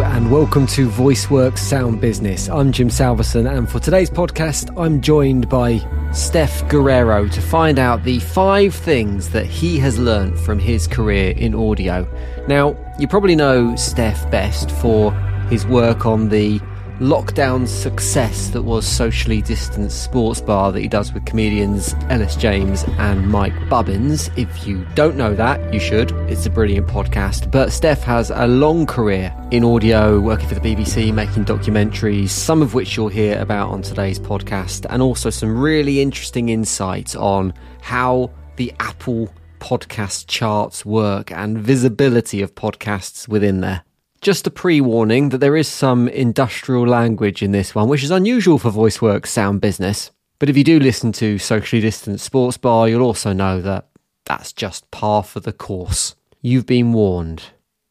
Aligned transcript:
And 0.00 0.30
welcome 0.30 0.66
to 0.68 0.88
VoiceWorks 0.88 1.58
Sound 1.58 2.00
Business. 2.00 2.48
I'm 2.48 2.72
Jim 2.72 2.88
Salverson, 2.88 3.46
and 3.46 3.68
for 3.68 3.78
today's 3.78 4.08
podcast, 4.08 4.74
I'm 4.80 5.02
joined 5.02 5.50
by 5.50 5.80
Stef 6.12 6.66
Garrero 6.70 7.30
to 7.30 7.40
find 7.42 7.78
out 7.78 8.02
the 8.02 8.18
five 8.20 8.74
things 8.74 9.28
that 9.30 9.44
he 9.44 9.78
has 9.80 9.98
learned 9.98 10.40
from 10.40 10.58
his 10.58 10.86
career 10.86 11.32
in 11.32 11.54
audio. 11.54 12.08
Now, 12.48 12.74
you 12.98 13.06
probably 13.06 13.36
know 13.36 13.74
Stef 13.74 14.30
best 14.30 14.70
for 14.70 15.12
his 15.50 15.66
work 15.66 16.06
on 16.06 16.30
the 16.30 16.58
lockdown 17.00 17.66
success 17.66 18.48
that 18.48 18.62
was 18.62 18.86
socially 18.86 19.42
distanced 19.42 20.04
sports 20.04 20.40
bar 20.40 20.72
that 20.72 20.80
he 20.80 20.88
does 20.88 21.12
with 21.12 21.24
comedians 21.24 21.94
Ellis 22.08 22.36
James 22.36 22.84
and 22.98 23.28
Mike 23.28 23.54
Bubbins. 23.68 24.30
If 24.36 24.66
you 24.66 24.86
don't 24.94 25.16
know 25.16 25.34
that, 25.34 25.72
you 25.72 25.80
should. 25.80 26.12
It's 26.30 26.46
a 26.46 26.50
brilliant 26.50 26.86
podcast. 26.86 27.50
But 27.50 27.70
Stef 27.70 27.98
has 28.00 28.30
a 28.30 28.46
long 28.46 28.86
career 28.86 29.34
in 29.50 29.64
audio, 29.64 30.20
working 30.20 30.48
for 30.48 30.54
the 30.54 30.60
BBC, 30.60 31.12
making 31.12 31.44
documentaries, 31.44 32.30
some 32.30 32.62
of 32.62 32.74
which 32.74 32.96
you'll 32.96 33.08
hear 33.08 33.40
about 33.40 33.70
on 33.70 33.82
today's 33.82 34.18
podcast, 34.18 34.86
and 34.88 35.02
also 35.02 35.30
some 35.30 35.58
really 35.58 36.00
interesting 36.00 36.48
insights 36.48 37.14
on 37.16 37.52
how 37.80 38.30
the 38.56 38.72
Apple 38.80 39.28
podcast 39.58 40.26
charts 40.26 40.84
work 40.84 41.30
and 41.30 41.58
visibility 41.58 42.42
of 42.42 42.54
podcasts 42.54 43.28
within 43.28 43.60
there. 43.60 43.82
Just 44.22 44.46
a 44.46 44.52
pre 44.52 44.80
warning 44.80 45.30
that 45.30 45.38
there 45.38 45.56
is 45.56 45.66
some 45.66 46.06
industrial 46.06 46.86
language 46.86 47.42
in 47.42 47.50
this 47.50 47.74
one, 47.74 47.88
which 47.88 48.04
is 48.04 48.12
unusual 48.12 48.56
for 48.56 48.70
VoiceWorks 48.70 49.26
sound 49.26 49.60
business. 49.60 50.12
But 50.38 50.48
if 50.48 50.56
you 50.56 50.62
do 50.62 50.78
listen 50.78 51.10
to 51.14 51.38
Socially 51.38 51.82
Distant 51.82 52.20
Sports 52.20 52.56
Bar, 52.56 52.88
you'll 52.88 53.02
also 53.02 53.32
know 53.32 53.60
that 53.60 53.88
that's 54.24 54.52
just 54.52 54.88
par 54.92 55.24
for 55.24 55.40
the 55.40 55.52
course. 55.52 56.14
You've 56.40 56.66
been 56.66 56.92
warned. 56.92 57.42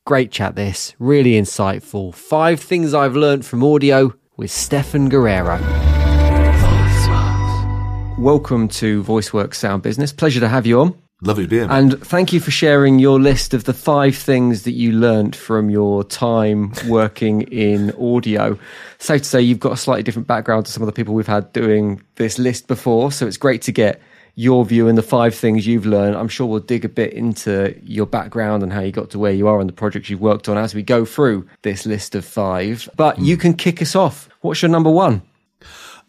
Great 0.06 0.32
chat, 0.32 0.56
this. 0.56 0.96
Really 1.00 1.34
insightful. 1.34 2.16
Five 2.16 2.62
things 2.62 2.94
I've 2.94 3.18
learned 3.18 3.46
from 3.46 3.62
audio 3.62 4.14
with 4.38 4.52
Steffan 4.52 5.10
Garrero. 5.10 5.60
Welcome 8.18 8.70
to 8.70 9.04
VoiceWorks 9.04 9.56
Sound 9.56 9.84
Business. 9.84 10.14
Pleasure 10.14 10.40
to 10.40 10.48
have 10.48 10.66
you 10.66 10.80
on. 10.80 10.96
Lovely 11.24 11.44
to 11.44 11.50
be 11.50 11.58
here. 11.58 11.68
And 11.70 12.02
thank 12.02 12.34
you 12.34 12.40
for 12.40 12.50
sharing 12.50 12.98
your 12.98 13.20
list 13.20 13.54
of 13.54 13.66
the 13.66 13.76
five 13.76 14.16
things 14.16 14.64
that 14.64 14.72
you 14.72 14.92
learnt 14.92 15.36
from 15.36 15.70
your 15.70 16.04
time 16.04 16.74
working 16.88 17.44
in 17.44 17.92
audio. 17.92 18.58
So 18.98 19.20
to 19.20 19.24
say, 19.24 19.42
you've 19.42 19.60
got 19.60 19.74
a 19.74 19.78
slightly 19.78 20.02
different 20.02 20.28
background 20.28 20.66
to 20.66 20.72
some 20.72 20.82
of 20.82 20.88
the 20.88 20.94
people 20.94 21.14
we've 21.14 21.28
had 21.28 21.54
doing 21.54 22.02
this 22.16 22.40
list 22.40 22.68
before. 22.68 23.12
So 23.12 23.28
it's 23.28 23.38
great 23.38 23.62
to 23.64 23.72
get 23.72 24.02
your 24.34 24.66
view 24.66 24.88
and 24.88 24.98
the 24.98 25.04
five 25.04 25.36
things 25.36 25.68
you've 25.68 25.86
learned. 25.86 26.16
I'm 26.16 26.28
sure 26.28 26.48
we'll 26.48 26.60
dig 26.60 26.86
a 26.86 26.90
bit 26.90 27.14
into 27.14 27.80
your 27.84 28.08
background 28.08 28.64
and 28.64 28.74
how 28.74 28.82
you 28.82 28.92
got 28.92 29.12
to 29.12 29.20
where 29.20 29.32
you 29.32 29.48
are 29.48 29.60
and 29.60 29.70
the 29.70 29.74
projects 29.74 30.10
you've 30.10 30.22
worked 30.22 30.50
on 30.50 30.58
as 30.58 30.74
we 30.74 30.82
go 30.82 31.06
through 31.06 31.48
this 31.62 31.86
list 31.86 32.16
of 32.16 32.26
five. 32.26 32.90
But 32.96 33.20
you 33.20 33.38
can 33.38 33.54
kick 33.54 33.80
us 33.82 33.96
off. 33.96 34.28
What's 34.42 34.64
your 34.64 34.70
number 34.70 34.90
one? 34.90 35.22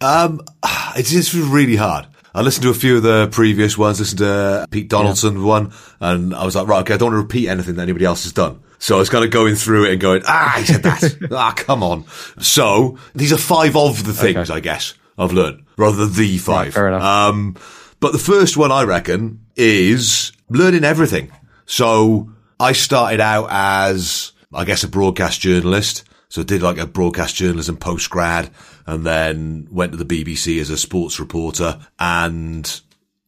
Um, 0.00 0.41
it's 0.97 1.10
just 1.10 1.34
really 1.34 1.76
hard. 1.76 2.06
I 2.34 2.41
listened 2.41 2.62
to 2.62 2.70
a 2.70 2.75
few 2.75 2.97
of 2.97 3.02
the 3.02 3.28
previous 3.30 3.77
ones, 3.77 4.00
listened 4.00 4.20
to 4.20 4.66
Pete 4.70 4.88
Donaldson 4.88 5.38
yeah. 5.38 5.44
one, 5.44 5.72
and 6.00 6.34
I 6.34 6.44
was 6.44 6.56
like, 6.56 6.66
right, 6.66 6.80
okay, 6.80 6.94
I 6.94 6.97
don't 6.97 7.12
want 7.12 7.20
to 7.20 7.22
repeat 7.22 7.48
anything 7.48 7.75
that 7.75 7.83
anybody 7.83 8.05
else 8.05 8.25
has 8.25 8.33
done. 8.33 8.62
So 8.78 8.97
I 8.97 8.98
was 8.98 9.11
kind 9.11 9.25
of 9.25 9.30
going 9.30 9.55
through 9.55 9.84
it 9.84 9.92
and 9.92 10.00
going, 10.00 10.22
ah, 10.27 10.56
he 10.58 10.64
said 10.64 10.83
that. 10.83 11.28
ah, 11.30 11.53
come 11.56 11.83
on. 11.83 12.05
So 12.41 12.98
these 13.14 13.33
are 13.33 13.38
five 13.38 13.77
of 13.77 14.05
the 14.05 14.12
things, 14.12 14.50
okay. 14.50 14.56
I 14.56 14.60
guess, 14.60 14.94
I've 15.19 15.33
learned, 15.33 15.64
rather 15.77 16.06
than 16.06 16.14
the 16.14 16.38
five. 16.38 16.66
Right, 16.66 16.75
fair 16.75 16.88
enough. 16.88 17.03
Um, 17.03 17.56
but 18.00 18.12
the 18.12 18.19
first 18.19 18.56
one 18.56 18.72
I 18.72 18.83
reckon 18.84 19.44
is 19.55 20.33
learning 20.48 20.84
everything. 20.84 21.30
So 21.66 22.30
I 22.58 22.72
started 22.72 23.20
out 23.20 23.48
as, 23.50 24.33
I 24.53 24.64
guess, 24.64 24.84
a 24.84 24.88
broadcast 24.88 25.41
journalist. 25.41 26.05
So 26.28 26.41
I 26.41 26.44
did 26.44 26.62
like 26.62 26.78
a 26.78 26.87
broadcast 26.87 27.37
journalism 27.37 27.76
post 27.76 28.09
grad 28.09 28.50
and 28.87 29.04
then 29.04 29.69
went 29.70 29.93
to 29.93 30.03
the 30.03 30.04
BBC 30.04 30.60
as 30.60 30.70
a 30.70 30.76
sports 30.76 31.20
reporter. 31.20 31.78
And 31.98 32.81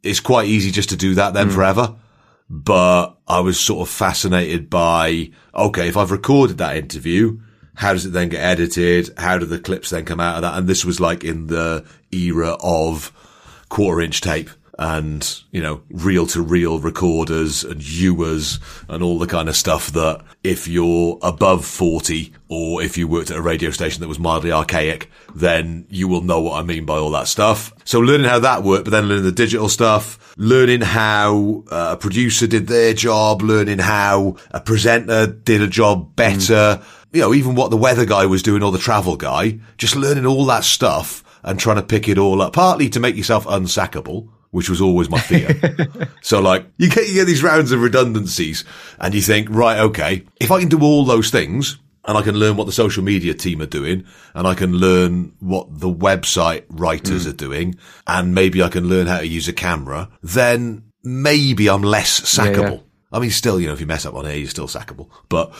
it's 0.03 0.21
quite 0.21 0.49
easy 0.49 0.71
just 0.71 0.91
to 0.91 0.97
do 0.97 1.15
that 1.15 1.35
then 1.35 1.49
mm. 1.49 1.55
forever. 1.55 1.97
But 2.51 3.19
I 3.27 3.41
was 3.41 3.59
sort 3.59 3.89
of 3.89 3.95
fascinated 3.95 4.69
by, 4.69 5.31
okay, 5.55 5.89
if 5.89 5.97
I've 5.97 6.11
recorded 6.11 6.59
that 6.59 6.77
interview, 6.77 7.41
how 7.75 7.93
does 7.93 8.07
it 8.07 8.11
then 8.11 8.29
get 8.29 8.45
edited? 8.45 9.11
How 9.17 9.39
do 9.39 9.47
the 9.47 9.59
clips 9.59 9.91
then 9.91 10.05
come 10.05 10.21
out 10.21 10.37
of 10.37 10.43
that? 10.43 10.59
And 10.59 10.69
this 10.69 10.85
was 10.85 11.01
like 11.01 11.25
in 11.25 11.47
the 11.47 11.85
era 12.13 12.57
of 12.61 13.13
quarter 13.69 14.01
inch 14.01 14.21
tape 14.21 14.51
and, 14.79 15.43
you 15.51 15.63
know, 15.63 15.83
reel 15.91 16.27
to 16.29 16.43
reel 16.43 16.79
recorders 16.79 17.63
and 17.63 17.81
Uhers 17.81 18.61
and 18.89 19.03
all 19.03 19.19
the 19.19 19.27
kind 19.27 19.49
of 19.49 19.57
stuff 19.57 19.89
that 19.93 20.23
if 20.43 20.67
you're 20.67 21.19
above 21.23 21.65
40 21.65 22.33
or 22.49 22.83
if 22.83 22.99
you 22.99 23.07
worked 23.07 23.31
at 23.31 23.37
a 23.37 23.43
radio 23.43 23.71
station 23.71 24.01
that 24.01 24.09
was 24.09 24.19
mildly 24.19 24.51
archaic, 24.51 25.11
then 25.35 25.87
you 25.91 26.09
will 26.09 26.23
know 26.23 26.41
what 26.41 26.59
I 26.59 26.63
mean 26.63 26.85
by 26.85 26.97
all 26.97 27.11
that 27.11 27.29
stuff. 27.29 27.73
So 27.85 28.01
learning 28.01 28.29
how 28.29 28.41
that 28.41 28.63
worked, 28.63 28.85
but 28.85 28.91
then 28.91 29.07
learning 29.07 29.25
the 29.25 29.33
digital 29.33 29.69
stuff, 29.69 30.35
learning 30.37 30.81
how 30.81 31.65
uh, 31.71 31.91
a 31.93 31.97
producer 31.97 32.47
did 32.47 32.67
their 32.67 32.95
job, 32.95 33.43
learning 33.43 33.79
how 33.79 34.37
a 34.51 34.61
presenter 34.61 35.27
did 35.27 35.63
a 35.63 35.69
job 35.69 36.17
better. 36.17 36.81
Mm. 36.81 36.85
You 37.13 37.21
know, 37.21 37.35
even 37.35 37.55
what 37.55 37.71
the 37.71 37.77
weather 37.77 38.05
guy 38.05 38.27
was 38.27 38.43
doing 38.43 38.65
or 38.65 38.73
the 38.73 38.79
travel 38.79 39.17
guy, 39.17 39.61
just 39.79 39.95
learning 39.95 40.27
all 40.27 40.45
that 40.47 40.65
stuff 40.65 41.23
and 41.45 41.61
trying 41.61 41.77
to 41.77 41.83
pick 41.83 42.09
it 42.09 42.19
all 42.19 42.43
up, 42.43 42.55
partly 42.55 42.89
to 42.89 42.99
make 42.99 43.17
yourself 43.17 43.47
unsackable 43.47 44.31
which 44.55 44.71
was 44.71 44.81
always 44.81 45.11
my 45.11 45.19
fear. 45.19 45.51
so 46.23 46.41
like 46.41 46.65
you 46.79 46.89
get, 46.89 47.09
you 47.09 47.15
get 47.15 47.25
these 47.25 47.43
rounds 47.43 47.73
of 47.73 47.83
redundancies 47.83 48.65
and 49.01 49.13
you 49.13 49.21
think, 49.21 49.49
right, 49.51 49.81
okay, 49.81 50.25
if 50.41 50.53
I 50.53 50.61
can 50.61 50.69
do 50.69 50.81
all 50.81 51.05
those 51.05 51.29
things 51.31 51.77
and 52.05 52.17
I 52.17 52.23
can 52.23 52.37
learn 52.37 52.57
what 52.57 52.67
the 52.67 52.73
social 52.73 53.03
media 53.03 53.35
team 53.35 53.61
are 53.63 53.67
doing 53.67 54.07
and 54.33 54.47
I 54.47 54.55
can 54.55 54.73
learn 54.73 55.35
what 55.41 55.81
the 55.81 55.93
website 55.93 56.67
writers 56.69 57.27
mm. 57.27 57.31
are 57.31 57.37
doing 57.37 57.75
and 58.07 58.33
maybe 58.33 58.63
I 58.63 58.69
can 58.69 58.89
learn 58.89 59.09
how 59.09 59.19
to 59.19 59.27
use 59.27 59.49
a 59.49 59.53
camera, 59.53 60.09
then 60.23 60.85
maybe 61.03 61.69
I'm 61.69 61.83
less 61.83 62.21
sackable. 62.21 62.55
Yeah, 62.55 62.71
yeah. 62.71 62.79
I 63.11 63.19
mean, 63.19 63.31
still, 63.31 63.59
you 63.59 63.67
know, 63.67 63.73
if 63.73 63.81
you 63.81 63.89
mess 63.89 64.07
up 64.07 64.15
on 64.15 64.25
air, 64.25 64.37
you're 64.37 64.49
still 64.49 64.69
sackable, 64.69 65.11
but 65.29 65.53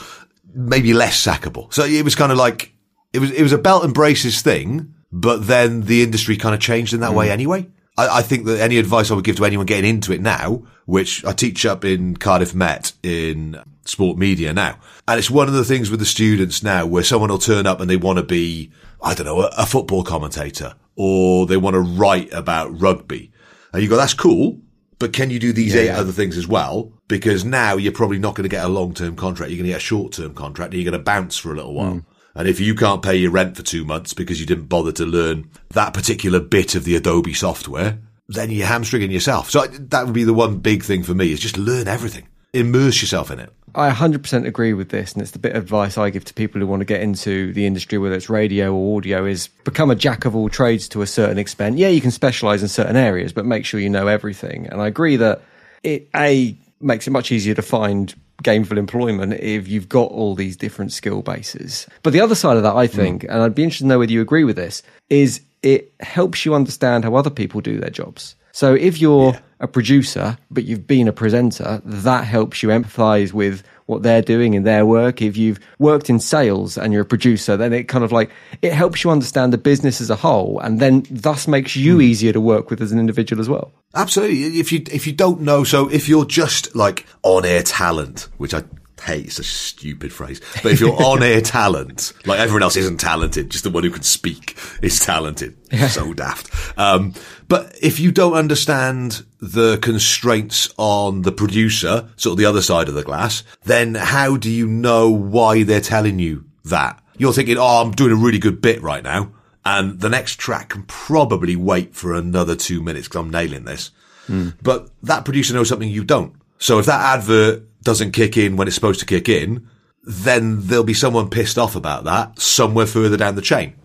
maybe 0.53 0.93
less 0.93 1.21
sackable. 1.21 1.73
So 1.73 1.83
it 1.83 2.05
was 2.05 2.15
kind 2.15 2.31
of 2.31 2.37
like, 2.37 2.73
it 3.11 3.19
was, 3.19 3.31
it 3.31 3.43
was 3.43 3.51
a 3.51 3.57
belt 3.57 3.83
and 3.83 3.93
braces 3.93 4.41
thing, 4.41 4.93
but 5.11 5.45
then 5.47 5.81
the 5.81 6.01
industry 6.01 6.37
kind 6.37 6.55
of 6.55 6.61
changed 6.61 6.93
in 6.93 7.01
that 7.01 7.11
mm. 7.11 7.15
way 7.15 7.29
anyway. 7.29 7.67
I, 7.97 8.19
I, 8.19 8.21
think 8.21 8.45
that 8.45 8.59
any 8.59 8.77
advice 8.77 9.09
I 9.09 9.15
would 9.15 9.23
give 9.23 9.37
to 9.37 9.45
anyone 9.45 9.65
getting 9.65 9.89
into 9.89 10.11
it 10.13 10.21
now, 10.21 10.63
which 10.85 11.23
I 11.25 11.31
teach 11.31 11.65
up 11.65 11.85
in 11.85 12.17
Cardiff 12.17 12.53
Met 12.53 12.93
in 13.03 13.61
sport 13.85 14.17
media 14.17 14.53
now, 14.53 14.77
and 15.07 15.17
it's 15.17 15.29
one 15.29 15.47
of 15.47 15.53
the 15.53 15.63
things 15.63 15.89
with 15.89 15.99
the 15.99 16.05
students 16.05 16.63
now 16.63 16.85
where 16.85 17.03
someone 17.03 17.29
will 17.29 17.37
turn 17.37 17.65
up 17.65 17.79
and 17.79 17.89
they 17.89 17.97
want 17.97 18.17
to 18.17 18.23
be, 18.23 18.71
I 19.01 19.13
don't 19.13 19.25
know, 19.25 19.41
a, 19.41 19.51
a 19.57 19.65
football 19.65 20.03
commentator 20.03 20.75
or 20.95 21.45
they 21.45 21.57
want 21.57 21.73
to 21.73 21.79
write 21.79 22.31
about 22.33 22.79
rugby. 22.79 23.31
And 23.73 23.83
you 23.83 23.89
go, 23.89 23.97
that's 23.97 24.13
cool, 24.13 24.59
but 24.99 25.13
can 25.13 25.29
you 25.29 25.39
do 25.39 25.51
these 25.51 25.73
yeah, 25.75 25.81
eight 25.81 25.85
yeah. 25.87 25.99
other 25.99 26.11
things 26.11 26.37
as 26.37 26.47
well? 26.47 26.93
Because 27.07 27.43
now 27.43 27.75
you're 27.75 27.91
probably 27.91 28.19
not 28.19 28.35
going 28.35 28.43
to 28.43 28.49
get 28.49 28.63
a 28.63 28.69
long-term 28.69 29.15
contract. 29.15 29.51
You're 29.51 29.57
going 29.57 29.67
to 29.67 29.73
get 29.73 29.77
a 29.77 29.81
short-term 29.81 30.33
contract 30.33 30.73
and 30.73 30.81
you're 30.81 30.89
going 30.89 30.99
to 30.99 31.03
bounce 31.03 31.37
for 31.37 31.51
a 31.51 31.55
little 31.55 31.73
while. 31.73 31.95
Mm. 31.95 32.05
And 32.35 32.47
if 32.47 32.59
you 32.59 32.75
can't 32.75 33.01
pay 33.01 33.15
your 33.15 33.31
rent 33.31 33.55
for 33.55 33.63
two 33.63 33.85
months 33.85 34.13
because 34.13 34.39
you 34.39 34.45
didn't 34.45 34.65
bother 34.65 34.91
to 34.93 35.05
learn 35.05 35.49
that 35.69 35.93
particular 35.93 36.39
bit 36.39 36.75
of 36.75 36.83
the 36.83 36.95
Adobe 36.95 37.33
software, 37.33 37.99
then 38.27 38.51
you're 38.51 38.67
hamstringing 38.67 39.11
yourself. 39.11 39.49
So 39.49 39.65
that 39.67 40.05
would 40.05 40.13
be 40.13 40.23
the 40.23 40.33
one 40.33 40.57
big 40.57 40.83
thing 40.83 41.03
for 41.03 41.13
me 41.13 41.31
is 41.31 41.39
just 41.39 41.57
learn 41.57 41.87
everything. 41.87 42.27
Immerse 42.53 43.01
yourself 43.01 43.31
in 43.31 43.39
it. 43.39 43.51
I 43.75 43.91
100% 43.91 44.47
agree 44.47 44.73
with 44.73 44.89
this, 44.89 45.11
and 45.13 45.21
it's 45.21 45.31
the 45.31 45.39
bit 45.39 45.53
of 45.53 45.63
advice 45.63 45.97
I 45.97 46.09
give 46.09 46.23
to 46.25 46.33
people 46.33 46.61
who 46.61 46.67
want 46.67 46.79
to 46.79 46.85
get 46.85 47.01
into 47.01 47.51
the 47.51 47.65
industry, 47.65 47.97
whether 47.97 48.15
it's 48.15 48.29
radio 48.29 48.73
or 48.73 48.97
audio, 48.97 49.25
is 49.25 49.49
become 49.65 49.91
a 49.91 49.95
jack 49.95 50.23
of 50.23 50.33
all 50.33 50.47
trades 50.47 50.87
to 50.89 51.01
a 51.01 51.07
certain 51.07 51.37
extent. 51.37 51.77
Yeah, 51.77 51.89
you 51.89 51.99
can 51.99 52.11
specialize 52.11 52.61
in 52.61 52.69
certain 52.69 52.95
areas, 52.95 53.33
but 53.33 53.45
make 53.45 53.65
sure 53.65 53.81
you 53.81 53.89
know 53.89 54.07
everything. 54.07 54.67
And 54.67 54.81
I 54.81 54.87
agree 54.87 55.17
that 55.17 55.41
it, 55.83 56.07
A, 56.15 56.55
makes 56.81 57.07
it 57.07 57.11
much 57.11 57.31
easier 57.31 57.53
to 57.55 57.61
find 57.61 58.13
gainful 58.43 58.77
employment 58.77 59.33
if 59.33 59.67
you've 59.67 59.89
got 59.89 60.11
all 60.11 60.35
these 60.35 60.57
different 60.57 60.91
skill 60.91 61.21
bases. 61.21 61.87
But 62.03 62.13
the 62.13 62.21
other 62.21 62.35
side 62.35 62.57
of 62.57 62.63
that, 62.63 62.75
I 62.75 62.87
think, 62.87 63.23
mm. 63.23 63.29
and 63.29 63.41
I'd 63.41 63.55
be 63.55 63.63
interested 63.63 63.85
to 63.85 63.87
know 63.87 63.99
whether 63.99 64.11
you 64.11 64.21
agree 64.21 64.43
with 64.43 64.55
this, 64.55 64.83
is 65.09 65.41
it 65.63 65.93
helps 65.99 66.45
you 66.45 66.53
understand 66.53 67.03
how 67.03 67.15
other 67.15 67.29
people 67.29 67.61
do 67.61 67.79
their 67.79 67.89
jobs. 67.89 68.35
So 68.51 68.73
if 68.73 68.99
you're 68.99 69.33
yeah. 69.33 69.39
A 69.59 69.67
producer, 69.67 70.37
but 70.51 70.65
you've 70.65 70.87
been 70.87 71.07
a 71.07 71.13
presenter, 71.13 71.81
that 71.85 72.25
helps 72.25 72.61
you 72.61 72.69
empathize 72.69 73.33
with 73.33 73.63
what 73.85 74.03
they're 74.03 74.21
doing 74.21 74.53
in 74.53 74.63
their 74.63 74.85
work. 74.85 75.21
If 75.21 75.37
you've 75.37 75.59
worked 75.79 76.09
in 76.09 76.19
sales 76.19 76.77
and 76.77 76.91
you're 76.91 77.03
a 77.03 77.05
producer, 77.05 77.55
then 77.55 77.71
it 77.71 77.83
kind 77.87 78.03
of 78.03 78.11
like, 78.11 78.31
it 78.61 78.73
helps 78.73 79.03
you 79.03 79.11
understand 79.11 79.53
the 79.53 79.57
business 79.57 80.01
as 80.01 80.09
a 80.09 80.15
whole 80.15 80.59
and 80.59 80.79
then 80.79 81.05
thus 81.09 81.47
makes 81.47 81.75
you 81.75 81.97
mm. 81.97 82.03
easier 82.03 82.33
to 82.33 82.41
work 82.41 82.69
with 82.69 82.81
as 82.81 82.91
an 82.91 82.99
individual 82.99 83.39
as 83.39 83.47
well. 83.47 83.71
Absolutely. 83.93 84.59
If 84.59 84.71
you, 84.71 84.83
if 84.91 85.05
you 85.05 85.13
don't 85.13 85.41
know, 85.41 85.63
so 85.63 85.87
if 85.89 86.09
you're 86.09 86.25
just 86.25 86.75
like 86.75 87.05
on 87.23 87.45
air 87.45 87.63
talent, 87.63 88.27
which 88.37 88.53
I 88.53 88.63
hate, 89.01 89.25
it's 89.25 89.39
a 89.39 89.43
stupid 89.43 90.13
phrase, 90.13 90.41
but 90.63 90.71
if 90.71 90.79
you're 90.79 91.01
on 91.01 91.23
air 91.23 91.41
talent, 91.41 92.13
like 92.25 92.39
everyone 92.39 92.63
else 92.63 92.75
isn't 92.75 92.99
talented, 92.99 93.49
just 93.49 93.63
the 93.63 93.69
one 93.69 93.83
who 93.83 93.91
can 93.91 94.03
speak 94.03 94.57
is 94.81 94.99
talented. 94.99 95.57
Yeah. 95.71 95.87
So 95.87 96.13
daft. 96.13 96.49
Um, 96.77 97.13
but 97.47 97.77
if 97.81 97.99
you 97.99 98.11
don't 98.11 98.33
understand 98.33 99.25
the 99.39 99.77
constraints 99.77 100.73
on 100.77 101.23
the 101.23 101.31
producer, 101.31 102.09
sort 102.15 102.33
of 102.33 102.37
the 102.37 102.45
other 102.45 102.61
side 102.61 102.87
of 102.87 102.95
the 102.95 103.03
glass, 103.03 103.43
then 103.63 103.95
how 103.95 104.37
do 104.37 104.49
you 104.49 104.67
know 104.67 105.09
why 105.09 105.63
they're 105.63 105.81
telling 105.81 106.19
you 106.19 106.45
that. 106.65 107.01
You're 107.17 107.33
thinking, 107.33 107.57
oh, 107.57 107.81
I'm 107.81 107.91
doing 107.91 108.11
a 108.11 108.15
really 108.15 108.39
good 108.39 108.61
bit 108.61 108.81
right 108.81 109.03
now. 109.03 109.31
And 109.63 109.99
the 109.99 110.09
next 110.09 110.39
track 110.39 110.69
can 110.69 110.83
probably 110.83 111.55
wait 111.55 111.95
for 111.95 112.13
another 112.13 112.55
two 112.55 112.83
minutes 112.83 113.07
because 113.07 113.21
I'm 113.21 113.31
nailing 113.31 113.63
this. 113.63 113.91
Mm. 114.27 114.55
But 114.61 114.89
that 115.03 115.25
producer 115.25 115.53
knows 115.53 115.69
something 115.69 115.89
you 115.89 116.03
don't. 116.03 116.35
So 116.57 116.77
if 116.79 116.85
that 116.85 117.17
advert 117.17 117.63
doesn't 117.85 118.11
kick 118.11 118.35
in 118.35 118.57
when 118.57 118.67
it's 118.67 118.75
supposed 118.75 118.99
to 118.99 119.05
kick 119.05 119.29
in, 119.29 119.69
then 120.03 120.67
there'll 120.67 120.83
be 120.83 120.93
someone 120.93 121.29
pissed 121.29 121.57
off 121.57 121.75
about 121.75 122.03
that 122.03 122.37
somewhere 122.39 122.85
further 122.85 123.15
down 123.15 123.35
the 123.35 123.41
chain. 123.41 123.75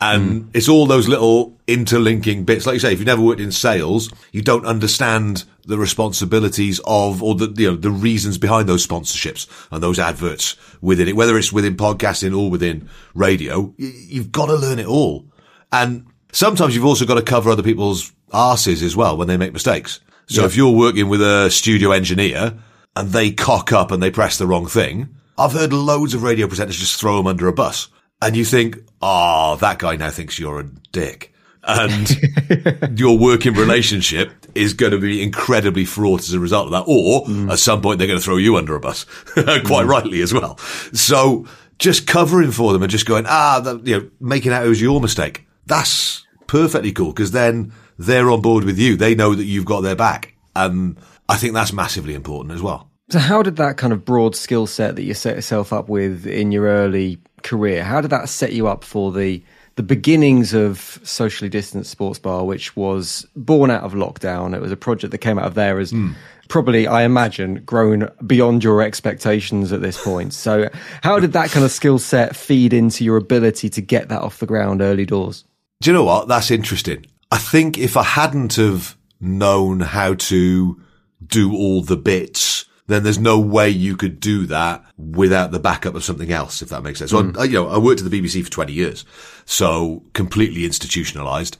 And 0.00 0.42
mm. 0.42 0.50
it's 0.52 0.68
all 0.68 0.86
those 0.86 1.08
little 1.08 1.56
interlinking 1.66 2.44
bits. 2.44 2.66
Like 2.66 2.74
you 2.74 2.80
say, 2.80 2.92
if 2.92 2.98
you've 2.98 3.06
never 3.06 3.22
worked 3.22 3.40
in 3.40 3.52
sales, 3.52 4.12
you 4.32 4.42
don't 4.42 4.66
understand 4.66 5.44
the 5.64 5.78
responsibilities 5.78 6.80
of, 6.84 7.22
or 7.22 7.34
the, 7.36 7.54
you 7.56 7.70
know, 7.70 7.76
the 7.76 7.90
reasons 7.90 8.36
behind 8.36 8.68
those 8.68 8.86
sponsorships 8.86 9.48
and 9.70 9.82
those 9.82 9.98
adverts 9.98 10.56
within 10.82 11.08
it, 11.08 11.16
whether 11.16 11.38
it's 11.38 11.52
within 11.52 11.76
podcasting 11.76 12.36
or 12.38 12.50
within 12.50 12.88
radio, 13.14 13.72
you've 13.78 14.32
got 14.32 14.46
to 14.46 14.54
learn 14.54 14.78
it 14.78 14.86
all. 14.86 15.24
And 15.72 16.06
sometimes 16.32 16.74
you've 16.74 16.84
also 16.84 17.06
got 17.06 17.14
to 17.14 17.22
cover 17.22 17.50
other 17.50 17.62
people's 17.62 18.12
asses 18.32 18.82
as 18.82 18.96
well 18.96 19.16
when 19.16 19.28
they 19.28 19.36
make 19.36 19.52
mistakes. 19.52 20.00
So 20.26 20.42
yeah. 20.42 20.46
if 20.48 20.56
you're 20.56 20.76
working 20.76 21.08
with 21.08 21.22
a 21.22 21.50
studio 21.50 21.92
engineer 21.92 22.58
and 22.96 23.10
they 23.10 23.30
cock 23.30 23.72
up 23.72 23.90
and 23.90 24.02
they 24.02 24.10
press 24.10 24.38
the 24.38 24.46
wrong 24.46 24.66
thing, 24.66 25.14
I've 25.36 25.52
heard 25.52 25.72
loads 25.72 26.14
of 26.14 26.22
radio 26.22 26.46
presenters 26.46 26.78
just 26.78 27.00
throw 27.00 27.16
them 27.16 27.26
under 27.26 27.48
a 27.48 27.52
bus. 27.52 27.88
And 28.22 28.36
you 28.36 28.44
think, 28.44 28.78
oh, 29.02 29.56
that 29.56 29.78
guy 29.78 29.96
now 29.96 30.10
thinks 30.10 30.38
you're 30.38 30.60
a 30.60 30.70
dick. 30.92 31.32
And 31.62 32.98
your 32.98 33.18
working 33.18 33.54
relationship 33.54 34.30
is 34.54 34.74
going 34.74 34.92
to 34.92 34.98
be 34.98 35.22
incredibly 35.22 35.84
fraught 35.84 36.20
as 36.20 36.32
a 36.32 36.38
result 36.38 36.66
of 36.66 36.72
that. 36.72 36.84
Or 36.86 37.24
mm. 37.24 37.50
at 37.50 37.58
some 37.58 37.82
point, 37.82 37.98
they're 37.98 38.06
going 38.06 38.18
to 38.18 38.24
throw 38.24 38.36
you 38.36 38.56
under 38.56 38.74
a 38.76 38.80
bus, 38.80 39.04
quite 39.34 39.64
mm. 39.64 39.88
rightly 39.88 40.20
as 40.20 40.32
well. 40.32 40.58
So 40.92 41.46
just 41.78 42.06
covering 42.06 42.52
for 42.52 42.72
them 42.72 42.82
and 42.82 42.90
just 42.90 43.06
going, 43.06 43.24
ah, 43.26 43.60
that, 43.60 43.86
you 43.86 43.98
know, 43.98 44.10
making 44.20 44.52
out 44.52 44.64
it 44.64 44.68
was 44.68 44.80
your 44.80 45.00
mistake. 45.00 45.46
That's 45.66 46.24
perfectly 46.46 46.92
cool 46.92 47.12
because 47.12 47.32
then 47.32 47.72
they're 47.98 48.30
on 48.30 48.42
board 48.42 48.64
with 48.64 48.78
you. 48.78 48.96
They 48.96 49.14
know 49.14 49.34
that 49.34 49.44
you've 49.44 49.64
got 49.64 49.80
their 49.80 49.96
back. 49.96 50.34
And 50.54 50.96
I 51.28 51.36
think 51.36 51.54
that's 51.54 51.72
massively 51.72 52.14
important 52.14 52.54
as 52.54 52.62
well. 52.62 52.90
So, 53.10 53.18
how 53.18 53.42
did 53.42 53.56
that 53.56 53.76
kind 53.76 53.92
of 53.92 54.04
broad 54.04 54.34
skill 54.34 54.66
set 54.66 54.96
that 54.96 55.02
you 55.02 55.14
set 55.14 55.36
yourself 55.36 55.72
up 55.72 55.88
with 55.88 56.26
in 56.26 56.52
your 56.52 56.64
early 56.64 57.18
career, 57.44 57.84
how 57.84 58.00
did 58.00 58.10
that 58.10 58.28
set 58.28 58.52
you 58.52 58.66
up 58.66 58.82
for 58.82 59.12
the 59.12 59.40
the 59.76 59.82
beginnings 59.82 60.54
of 60.54 61.00
socially 61.02 61.48
distanced 61.48 61.90
sports 61.90 62.18
bar, 62.18 62.44
which 62.44 62.76
was 62.76 63.26
born 63.36 63.70
out 63.70 63.82
of 63.82 63.92
lockdown? 63.92 64.54
It 64.54 64.60
was 64.60 64.72
a 64.72 64.76
project 64.76 65.12
that 65.12 65.18
came 65.18 65.38
out 65.38 65.46
of 65.46 65.54
there 65.54 65.78
as 65.78 65.92
mm. 65.92 66.14
probably, 66.48 66.86
I 66.86 67.02
imagine, 67.02 67.56
grown 67.64 68.08
beyond 68.26 68.62
your 68.62 68.82
expectations 68.82 69.72
at 69.72 69.82
this 69.82 70.02
point. 70.02 70.32
So, 70.32 70.68
how 71.02 71.20
did 71.20 71.32
that 71.32 71.50
kind 71.50 71.64
of 71.64 71.70
skill 71.70 72.00
set 72.00 72.34
feed 72.34 72.72
into 72.72 73.04
your 73.04 73.16
ability 73.16 73.68
to 73.70 73.80
get 73.80 74.08
that 74.08 74.22
off 74.22 74.38
the 74.38 74.46
ground 74.46 74.80
early 74.80 75.06
doors? 75.06 75.44
Do 75.80 75.90
you 75.90 75.94
know 75.94 76.04
what? 76.04 76.26
That's 76.28 76.50
interesting. 76.50 77.06
I 77.30 77.38
think 77.38 77.78
if 77.78 77.96
I 77.96 78.04
hadn't 78.04 78.54
have 78.54 78.96
known 79.20 79.80
how 79.80 80.14
to 80.14 80.80
do 81.26 81.54
all 81.54 81.82
the 81.82 81.96
bits, 81.96 82.64
then 82.86 83.02
there's 83.02 83.18
no 83.18 83.38
way 83.40 83.68
you 83.68 83.96
could 83.96 84.20
do 84.20 84.46
that 84.46 84.84
without 84.98 85.50
the 85.50 85.58
backup 85.58 85.94
of 85.94 86.04
something 86.04 86.30
else, 86.30 86.60
if 86.60 86.68
that 86.68 86.82
makes 86.82 86.98
sense. 86.98 87.10
So, 87.10 87.22
mm. 87.22 87.36
I, 87.38 87.44
you 87.44 87.54
know, 87.54 87.68
I 87.68 87.78
worked 87.78 88.02
at 88.02 88.10
the 88.10 88.20
BBC 88.20 88.44
for 88.44 88.50
20 88.50 88.72
years, 88.72 89.04
so 89.44 90.02
completely 90.12 90.64
institutionalized 90.64 91.56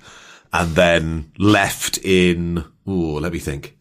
and 0.54 0.76
then 0.76 1.32
left 1.38 1.98
in, 1.98 2.64
oh, 2.86 3.14
let 3.14 3.32
me 3.32 3.40
think, 3.40 3.76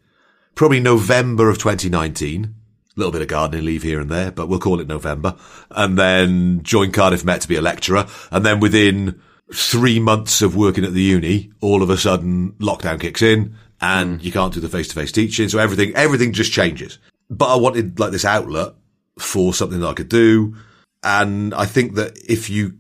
probably 0.56 0.80
November 0.80 1.50
of 1.50 1.60
2019. 1.60 2.46
A 2.46 3.00
little 3.00 3.12
bit 3.12 3.22
of 3.22 3.28
gardening 3.28 3.66
leave 3.66 3.84
here 3.84 4.00
and 4.00 4.10
there, 4.10 4.32
but 4.32 4.48
we'll 4.48 4.60
call 4.60 4.80
it 4.80 4.88
November. 4.88 5.36
And 5.72 5.98
then 5.98 6.62
joined 6.64 6.94
Cardiff 6.94 7.26
Met 7.26 7.42
to 7.42 7.48
be 7.48 7.56
a 7.56 7.62
lecturer. 7.62 8.08
And 8.32 8.46
then 8.46 8.60
within 8.60 9.20
three 9.54 10.00
months 10.00 10.42
of 10.42 10.56
working 10.56 10.84
at 10.84 10.94
the 10.94 11.02
uni, 11.02 11.52
all 11.62 11.84
of 11.84 11.90
a 11.90 11.98
sudden 11.98 12.54
lockdown 12.54 13.00
kicks 13.00 13.22
in 13.22 13.56
and 13.84 14.20
mm. 14.20 14.24
you 14.24 14.32
can't 14.32 14.54
do 14.54 14.62
the 14.62 14.70
face 14.70 14.88
to 14.88 14.96
face 14.96 15.12
teaching. 15.12 15.50
So 15.50 15.60
everything, 15.60 15.94
everything 15.96 16.32
just 16.32 16.54
changes. 16.54 17.00
But 17.30 17.54
I 17.54 17.58
wanted 17.58 18.00
like 18.00 18.12
this 18.12 18.26
outlet 18.26 18.74
for 19.20 19.54
something 19.54 19.82
that 19.82 19.88
I 19.88 19.94
could 19.94 20.10
do. 20.10 20.56
And 21.04 21.54
I 21.54 21.66
think 21.66 21.96
that 21.96 22.18
if 22.18 22.50
you 22.50 22.78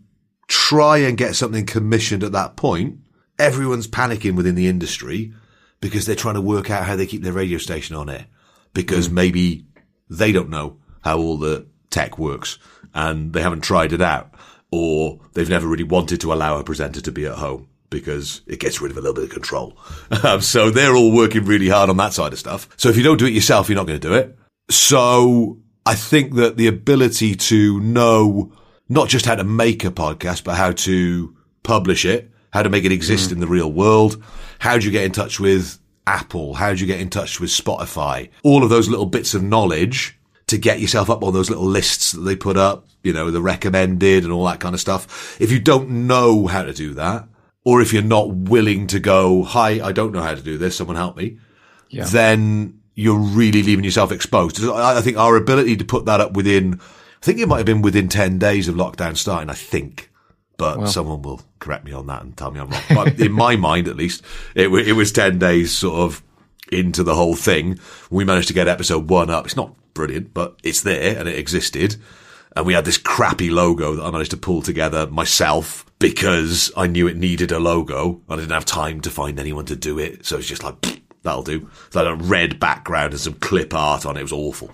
try 0.48 1.00
and 1.00 1.18
get 1.18 1.36
something 1.36 1.66
commissioned 1.66 2.24
at 2.24 2.32
that 2.32 2.56
point, 2.56 3.00
everyone's 3.38 3.88
panicking 3.88 4.36
within 4.36 4.56
the 4.56 4.68
industry 4.68 5.34
because 5.82 6.06
they're 6.06 6.16
trying 6.16 6.36
to 6.36 6.42
work 6.42 6.72
out 6.72 6.86
how 6.86 6.96
they 6.96 7.06
keep 7.06 7.22
their 7.22 7.34
radio 7.34 7.58
station 7.58 7.98
on 7.98 8.10
air 8.10 8.28
because 8.74 9.10
mm. 9.10 9.14
maybe 9.14 9.66
they 10.10 10.32
don't 10.32 10.50
know 10.50 10.78
how 11.02 11.18
all 11.18 11.38
the 11.38 11.68
tech 11.90 12.18
works 12.18 12.58
and 12.94 13.34
they 13.34 13.42
haven't 13.42 13.62
tried 13.62 13.92
it 13.92 14.02
out 14.02 14.34
or 14.72 15.20
they've 15.34 15.50
never 15.50 15.68
really 15.68 15.84
wanted 15.84 16.22
to 16.22 16.32
allow 16.32 16.58
a 16.58 16.64
presenter 16.64 17.02
to 17.02 17.12
be 17.12 17.26
at 17.26 17.36
home 17.36 17.68
because 18.00 18.42
it 18.48 18.60
gets 18.60 18.81
rid 18.81 18.92
of 18.92 18.98
a 18.98 19.01
little 19.01 19.16
bit 19.16 19.25
of 19.25 19.30
control. 19.30 19.78
Um, 20.24 20.42
so 20.42 20.69
they're 20.69 20.95
all 20.95 21.12
working 21.12 21.44
really 21.44 21.68
hard 21.68 21.90
on 21.90 21.98
that 21.98 22.13
side 22.13 22.31
of 22.31 22.40
stuff. 22.40 22.69
So 22.78 22.88
if 22.88 22.95
you 22.95 23.04
don't 23.04 23.18
do 23.18 23.25
it 23.25 23.34
yourself, 23.34 23.68
you're 23.68 23.75
not 23.75 23.88
going 23.88 24.00
to 24.00 24.07
do 24.07 24.13
it. 24.13 24.38
So 24.69 25.57
I 25.86 25.95
think 25.95 26.36
that 26.36 26.56
the 26.56 26.68
ability 26.68 27.36
to 27.36 27.80
know 27.81 28.54
not 28.88 29.10
just 29.10 29.25
how 29.25 29.36
to 29.36 29.44
make 29.44 29.84
a 29.84 29.92
podcast, 29.92 30.44
but 30.44 30.56
how 30.56 30.72
to 30.72 31.36
publish 31.63 32.06
it, 32.06 32.31
how 32.51 32.63
to 32.63 32.69
make 32.69 32.86
it 32.86 32.92
exist 32.92 33.30
mm. 33.30 33.34
in 33.34 33.40
the 33.40 33.48
real 33.48 33.72
world. 33.72 34.24
How 34.60 34.78
do 34.78 34.86
you 34.86 34.92
get 34.92 35.04
in 35.04 35.12
touch 35.12 35.40
with 35.40 35.80
Apple? 36.07 36.54
How 36.54 36.74
do 36.74 36.80
you 36.80 36.88
get 36.88 37.01
in 37.01 37.10
touch 37.10 37.40
with 37.40 37.50
Spotify? 37.50 38.30
All 38.44 38.63
of 38.63 38.69
those 38.69 38.88
little 38.88 39.07
bits 39.07 39.34
of 39.34 39.44
knowledge 39.44 40.18
to 40.48 40.57
get 40.57 40.80
yourself 40.80 41.10
up 41.10 41.24
on 41.24 41.34
those 41.34 41.50
little 41.50 41.66
lists 41.66 42.12
that 42.12 42.22
they 42.22 42.36
put 42.36 42.57
up, 42.57 42.88
you 43.04 43.13
know, 43.13 43.31
the 43.31 43.42
recommended 43.42 44.24
and 44.24 44.31
all 44.31 44.45
that 44.45 44.60
kind 44.60 44.75
of 44.75 44.81
stuff. 44.81 45.40
If 45.42 45.51
you 45.51 45.60
don't 45.60 46.07
know 46.07 46.48
how 46.48 46.63
to 46.63 46.74
do 46.74 46.94
that, 46.94 47.28
or 47.65 47.81
if 47.81 47.94
you're 47.94 48.04
not 48.04 48.30
willing 48.30 48.88
to 48.88 49.00
go, 49.00 49.44
hi, 49.44 49.86
I 49.86 49.92
don't 49.92 50.12
know 50.12 50.21
how 50.21 50.36
to 50.36 50.42
do 50.42 50.57
this, 50.57 50.75
someone 50.75 50.95
help 50.95 51.18
me, 51.18 51.39
yeah. 51.89 52.06
then 52.06 52.81
you're 52.95 53.18
really 53.18 53.63
leaving 53.63 53.86
yourself 53.86 54.12
exposed. 54.12 54.63
I 54.63 55.01
think 55.01 55.18
our 55.18 55.36
ability 55.36 55.77
to 55.77 55.86
put 55.86 56.06
that 56.06 56.19
up 56.19 56.33
within, 56.33 56.75
I 56.75 57.25
think 57.25 57.39
it 57.39 57.48
might 57.48 57.57
have 57.57 57.65
been 57.65 57.81
within 57.81 58.07
10 58.07 58.38
days 58.38 58.68
of 58.68 58.75
lockdown 58.75 59.18
starting, 59.18 59.50
I 59.50 59.54
think. 59.54 60.10
But 60.57 60.77
well. 60.77 60.88
someone 60.88 61.24
will 61.24 61.42
correct 61.60 61.83
me 61.83 61.94
on 61.94 62.06
that 62.07 62.21
and 62.21 62.38
tell 62.38 62.51
me 62.51 62.60
I'm 62.60 62.69
wrong. 62.69 62.81
But 62.89 63.19
in 63.19 63.31
my 63.31 63.56
mind, 63.69 63.88
at 63.88 63.95
least, 63.95 64.24
it, 64.54 64.68
it 64.68 64.94
was 64.94 65.12
10 65.12 65.39
days 65.39 65.71
sort 65.71 65.95
of 65.95 66.24
into 66.71 67.04
the 67.04 67.16
whole 67.16 67.36
thing. 67.36 67.80
We 68.12 68.24
managed 68.24 68.50
to 68.50 68.54
get 68.54 68.68
episode 68.68 69.09
one 69.09 69.30
up. 69.30 69.45
It's 69.45 69.56
not 69.56 69.76
brilliant, 69.94 70.33
but 70.33 70.59
it's 70.64 70.81
there 70.81 71.18
and 71.18 71.28
it 71.28 71.38
existed. 71.38 71.95
And 72.56 72.68
we 72.68 72.73
had 72.73 72.85
this 72.85 72.99
crappy 72.99 73.49
logo 73.49 73.95
that 73.95 74.04
I 74.04 74.11
managed 74.11 74.31
to 74.31 74.38
pull 74.38 74.61
together 74.61 75.07
myself 75.07 75.85
because 76.04 76.69
I 76.76 76.88
knew 76.88 77.07
it 77.07 77.16
needed 77.16 77.54
a 77.54 77.60
logo. 77.60 78.22
I 78.28 78.36
didn't 78.36 78.52
have 78.52 78.66
time 78.66 79.00
to 79.02 79.10
find 79.10 79.40
anyone 79.40 79.64
to 79.68 79.76
do 79.78 79.98
it. 80.00 80.26
So 80.26 80.38
it's 80.38 80.48
just 80.48 80.62
like, 80.62 80.76
that'll 81.22 81.44
do. 81.44 81.69
So 81.92 82.06
a 82.06 82.16
red 82.16 82.60
background 82.60 83.14
and 83.14 83.22
some 83.22 83.36
clip 83.36 83.74
art 83.74 84.06
on 84.06 84.18
it. 84.18 84.19
It 84.19 84.24
was 84.24 84.33
awful. 84.33 84.69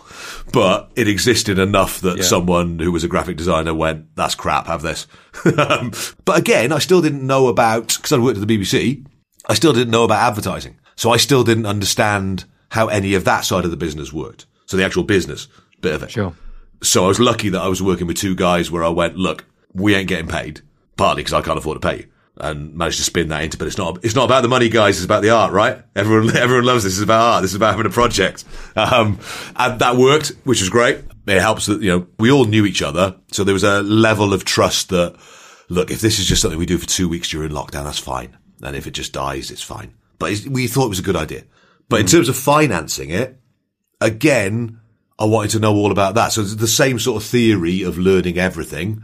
But 0.51 0.91
it 0.95 1.07
existed 1.07 1.59
enough 1.59 2.01
that 2.01 2.17
yeah. 2.17 2.23
someone 2.23 2.79
who 2.79 2.91
was 2.91 3.03
a 3.03 3.07
graphic 3.07 3.37
designer 3.37 3.75
went, 3.75 4.15
that's 4.15 4.33
crap, 4.33 4.65
have 4.65 4.81
this. 4.81 5.05
But 6.25 6.39
again, 6.39 6.71
I 6.71 6.79
still 6.79 7.01
didn't 7.01 7.25
know 7.25 7.47
about, 7.47 7.95
because 7.95 8.11
I 8.11 8.17
worked 8.17 8.39
at 8.39 8.47
the 8.47 8.57
BBC, 8.57 9.05
I 9.45 9.53
still 9.53 9.73
didn't 9.73 9.91
know 9.91 10.03
about 10.03 10.27
advertising. 10.27 10.79
So 10.95 11.11
I 11.11 11.17
still 11.17 11.43
didn't 11.43 11.67
understand 11.67 12.45
how 12.69 12.87
any 12.87 13.13
of 13.13 13.23
that 13.25 13.45
side 13.45 13.65
of 13.65 13.71
the 13.71 13.77
business 13.77 14.11
worked. 14.11 14.47
So 14.65 14.77
the 14.77 14.85
actual 14.85 15.03
business 15.03 15.47
bit 15.81 15.93
of 15.93 16.01
it. 16.01 16.09
Sure. 16.09 16.33
So 16.81 17.05
I 17.05 17.07
was 17.07 17.19
lucky 17.19 17.49
that 17.49 17.61
I 17.61 17.67
was 17.67 17.83
working 17.83 18.07
with 18.07 18.17
two 18.17 18.35
guys 18.35 18.71
where 18.71 18.83
I 18.83 18.89
went, 18.89 19.15
look, 19.15 19.45
we 19.73 19.93
ain't 19.93 20.07
getting 20.07 20.27
paid, 20.27 20.61
partly 20.99 21.23
because 21.23 21.33
I 21.33 21.41
can't 21.41 21.57
afford 21.57 21.81
to 21.81 21.87
pay 21.87 21.97
you. 21.97 22.05
And 22.41 22.73
managed 22.75 22.99
to 22.99 23.03
spin 23.03 23.27
that 23.29 23.43
into, 23.43 23.57
but 23.57 23.67
it's 23.67 23.77
not, 23.77 24.05
it's 24.05 24.15
not 24.15 24.23
about 24.23 24.43
the 24.43 24.47
money, 24.47 24.69
guys. 24.69 24.95
It's 24.95 25.03
about 25.03 25.23
the 25.23 25.31
art, 25.31 25.51
right? 25.51 25.81
Everyone, 25.93 26.37
everyone 26.37 26.65
loves 26.65 26.83
this. 26.83 26.93
It's 26.93 27.03
about 27.03 27.21
art. 27.21 27.41
This 27.41 27.51
is 27.51 27.55
about 27.55 27.71
having 27.71 27.85
a 27.85 27.93
project. 27.93 28.45
Um, 28.77 29.19
and 29.57 29.79
that 29.79 29.97
worked, 29.97 30.29
which 30.45 30.61
was 30.61 30.69
great. 30.69 30.99
It 31.27 31.41
helps 31.41 31.65
that, 31.65 31.81
you 31.81 31.89
know, 31.89 32.07
we 32.17 32.31
all 32.31 32.45
knew 32.45 32.65
each 32.65 32.81
other. 32.81 33.17
So 33.31 33.43
there 33.43 33.53
was 33.53 33.63
a 33.63 33.81
level 33.81 34.33
of 34.33 34.45
trust 34.45 34.89
that, 34.89 35.17
look, 35.67 35.91
if 35.91 35.99
this 35.99 36.19
is 36.19 36.27
just 36.27 36.41
something 36.41 36.57
we 36.57 36.65
do 36.65 36.77
for 36.77 36.87
two 36.87 37.09
weeks 37.09 37.29
during 37.29 37.51
lockdown, 37.51 37.83
that's 37.83 37.99
fine. 37.99 38.37
And 38.61 38.75
if 38.75 38.87
it 38.87 38.91
just 38.91 39.11
dies, 39.11 39.51
it's 39.51 39.61
fine. 39.61 39.95
But 40.17 40.45
we 40.49 40.67
thought 40.67 40.85
it 40.85 40.89
was 40.89 40.99
a 40.99 41.03
good 41.03 41.17
idea. 41.17 41.43
But 41.89 41.99
in 41.99 42.05
mm. 42.05 42.11
terms 42.11 42.29
of 42.29 42.37
financing 42.37 43.09
it, 43.09 43.37
again, 43.99 44.79
I 45.17 45.25
wanted 45.25 45.51
to 45.51 45.59
know 45.59 45.75
all 45.75 45.91
about 45.91 46.15
that. 46.15 46.31
So 46.31 46.41
it's 46.41 46.55
the 46.55 46.67
same 46.67 46.99
sort 46.99 47.21
of 47.21 47.27
theory 47.27 47.83
of 47.83 47.97
learning 47.97 48.37
everything. 48.37 49.03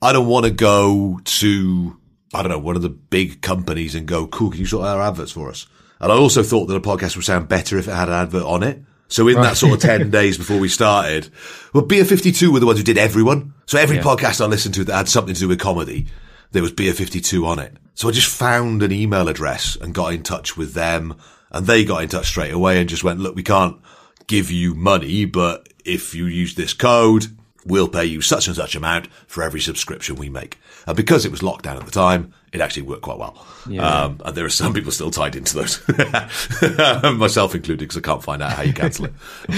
I 0.00 0.12
don't 0.12 0.26
want 0.26 0.44
to 0.44 0.50
go 0.50 1.20
to, 1.24 2.00
I 2.32 2.42
don't 2.42 2.50
know, 2.50 2.58
one 2.58 2.76
of 2.76 2.82
the 2.82 2.90
big 2.90 3.40
companies 3.40 3.94
and 3.94 4.06
go, 4.06 4.26
cool, 4.26 4.50
can 4.50 4.60
you 4.60 4.66
sort 4.66 4.86
out 4.86 4.98
our 4.98 5.08
adverts 5.08 5.32
for 5.32 5.48
us? 5.48 5.66
And 6.00 6.12
I 6.12 6.16
also 6.16 6.42
thought 6.42 6.66
that 6.66 6.76
a 6.76 6.80
podcast 6.80 7.16
would 7.16 7.24
sound 7.24 7.48
better 7.48 7.78
if 7.78 7.88
it 7.88 7.94
had 7.94 8.08
an 8.08 8.14
advert 8.14 8.44
on 8.44 8.62
it. 8.62 8.82
So 9.08 9.28
in 9.28 9.36
right. 9.36 9.44
that 9.44 9.56
sort 9.56 9.72
of 9.72 9.80
10 9.80 10.10
days 10.12 10.36
before 10.36 10.58
we 10.58 10.68
started, 10.68 11.30
well, 11.72 11.84
Beer 11.84 12.04
52 12.04 12.52
were 12.52 12.60
the 12.60 12.66
ones 12.66 12.78
who 12.78 12.84
did 12.84 12.98
everyone. 12.98 13.54
So 13.66 13.78
every 13.78 13.96
yeah. 13.96 14.02
podcast 14.02 14.40
I 14.40 14.46
listened 14.46 14.74
to 14.74 14.84
that 14.84 14.96
had 14.96 15.08
something 15.08 15.34
to 15.34 15.40
do 15.40 15.48
with 15.48 15.60
comedy, 15.60 16.06
there 16.52 16.62
was 16.62 16.72
Beer 16.72 16.92
52 16.92 17.46
on 17.46 17.58
it. 17.58 17.76
So 17.94 18.08
I 18.08 18.12
just 18.12 18.28
found 18.28 18.82
an 18.82 18.92
email 18.92 19.28
address 19.28 19.76
and 19.76 19.94
got 19.94 20.12
in 20.12 20.22
touch 20.22 20.56
with 20.56 20.74
them 20.74 21.16
and 21.50 21.66
they 21.66 21.84
got 21.84 22.02
in 22.02 22.08
touch 22.08 22.26
straight 22.26 22.52
away 22.52 22.80
and 22.80 22.88
just 22.88 23.04
went, 23.04 23.20
look, 23.20 23.36
we 23.36 23.42
can't, 23.42 23.80
give 24.26 24.50
you 24.50 24.74
money, 24.74 25.24
but 25.24 25.68
if 25.84 26.14
you 26.14 26.26
use 26.26 26.54
this 26.54 26.72
code, 26.72 27.26
we'll 27.64 27.88
pay 27.88 28.04
you 28.04 28.20
such 28.20 28.46
and 28.46 28.56
such 28.56 28.74
amount 28.74 29.08
for 29.26 29.42
every 29.42 29.60
subscription 29.60 30.16
we 30.16 30.28
make. 30.28 30.58
And 30.86 30.96
because 30.96 31.24
it 31.24 31.30
was 31.30 31.40
lockdown 31.40 31.76
at 31.76 31.84
the 31.86 31.90
time, 31.90 32.32
it 32.52 32.60
actually 32.60 32.82
worked 32.82 33.02
quite 33.02 33.18
well. 33.18 33.44
Yeah. 33.68 34.04
Um, 34.04 34.20
and 34.24 34.36
there 34.36 34.44
are 34.44 34.50
some 34.50 34.72
people 34.74 34.92
still 34.92 35.10
tied 35.10 35.34
into 35.34 35.54
those, 35.56 35.82
myself 37.18 37.54
included, 37.54 37.80
because 37.80 37.96
I 37.96 38.00
can't 38.00 38.22
find 38.22 38.42
out 38.42 38.52
how 38.52 38.62
you 38.62 38.72
cancel 38.72 39.06
it. 39.06 39.12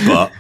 But, 0.07 0.33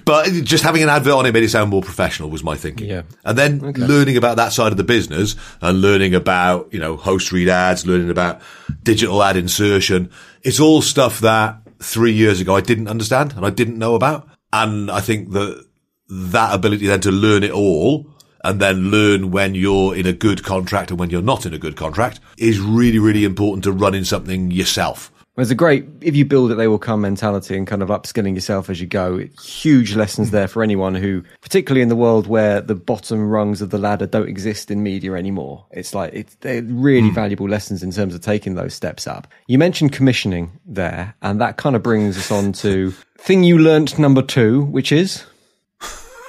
but 0.04 0.30
just 0.44 0.64
having 0.64 0.82
an 0.82 0.88
advert 0.88 1.12
on 1.12 1.26
it 1.26 1.32
made 1.32 1.42
it 1.42 1.50
sound 1.50 1.70
more 1.70 1.82
professional 1.82 2.30
was 2.30 2.42
my 2.42 2.56
thinking. 2.56 2.88
Yeah. 2.88 3.02
And 3.24 3.36
then 3.36 3.62
okay. 3.62 3.82
learning 3.82 4.16
about 4.16 4.36
that 4.36 4.52
side 4.52 4.72
of 4.72 4.78
the 4.78 4.84
business 4.84 5.36
and 5.60 5.80
learning 5.80 6.14
about, 6.14 6.72
you 6.72 6.78
know, 6.78 6.96
host 6.96 7.32
read 7.32 7.48
ads, 7.48 7.86
learning 7.86 8.10
about 8.10 8.40
digital 8.82 9.22
ad 9.22 9.36
insertion. 9.36 10.10
It's 10.42 10.60
all 10.60 10.80
stuff 10.80 11.20
that 11.20 11.60
three 11.80 12.12
years 12.12 12.40
ago 12.40 12.56
I 12.56 12.60
didn't 12.60 12.88
understand 12.88 13.34
and 13.34 13.44
I 13.44 13.50
didn't 13.50 13.78
know 13.78 13.94
about. 13.94 14.28
And 14.52 14.90
I 14.90 15.00
think 15.00 15.32
that 15.32 15.67
that 16.08 16.54
ability 16.54 16.86
then 16.86 17.00
to 17.00 17.10
learn 17.10 17.42
it 17.42 17.50
all 17.50 18.06
and 18.44 18.60
then 18.60 18.90
learn 18.90 19.30
when 19.30 19.54
you're 19.54 19.94
in 19.94 20.06
a 20.06 20.12
good 20.12 20.44
contract 20.44 20.90
and 20.90 20.98
when 20.98 21.10
you're 21.10 21.22
not 21.22 21.44
in 21.44 21.52
a 21.52 21.58
good 21.58 21.76
contract 21.76 22.20
is 22.38 22.60
really, 22.60 22.98
really 22.98 23.24
important 23.24 23.64
to 23.64 23.72
running 23.72 24.04
something 24.04 24.50
yourself. 24.50 25.12
There's 25.38 25.52
a 25.52 25.54
great, 25.54 25.86
if 26.00 26.16
you 26.16 26.24
build 26.24 26.50
it, 26.50 26.56
they 26.56 26.66
will 26.66 26.80
come 26.80 27.02
mentality 27.02 27.56
and 27.56 27.64
kind 27.64 27.80
of 27.80 27.90
upskilling 27.90 28.34
yourself 28.34 28.68
as 28.68 28.80
you 28.80 28.88
go. 28.88 29.18
Huge 29.40 29.94
lessons 29.94 30.32
there 30.32 30.48
for 30.48 30.64
anyone 30.64 30.96
who, 30.96 31.22
particularly 31.42 31.80
in 31.80 31.88
the 31.88 31.94
world 31.94 32.26
where 32.26 32.60
the 32.60 32.74
bottom 32.74 33.28
rungs 33.30 33.62
of 33.62 33.70
the 33.70 33.78
ladder 33.78 34.04
don't 34.04 34.28
exist 34.28 34.68
in 34.68 34.82
media 34.82 35.14
anymore. 35.14 35.64
It's 35.70 35.94
like, 35.94 36.12
it's, 36.12 36.34
they're 36.40 36.62
really 36.62 37.10
mm. 37.10 37.14
valuable 37.14 37.48
lessons 37.48 37.84
in 37.84 37.92
terms 37.92 38.16
of 38.16 38.20
taking 38.20 38.56
those 38.56 38.74
steps 38.74 39.06
up. 39.06 39.28
You 39.46 39.58
mentioned 39.58 39.92
commissioning 39.92 40.58
there, 40.66 41.14
and 41.22 41.40
that 41.40 41.56
kind 41.56 41.76
of 41.76 41.84
brings 41.84 42.18
us 42.18 42.32
on 42.32 42.52
to 42.54 42.90
thing 43.18 43.44
you 43.44 43.58
learnt 43.58 43.96
number 43.96 44.22
two, 44.22 44.64
which 44.64 44.90
is? 44.90 45.24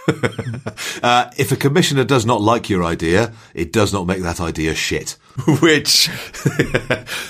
uh, 1.03 1.29
if 1.37 1.51
a 1.51 1.55
commissioner 1.55 2.03
does 2.03 2.25
not 2.25 2.41
like 2.41 2.69
your 2.69 2.83
idea, 2.83 3.33
it 3.53 3.71
does 3.71 3.93
not 3.93 4.07
make 4.07 4.21
that 4.21 4.39
idea 4.39 4.75
shit. 4.75 5.11
Which 5.61 6.09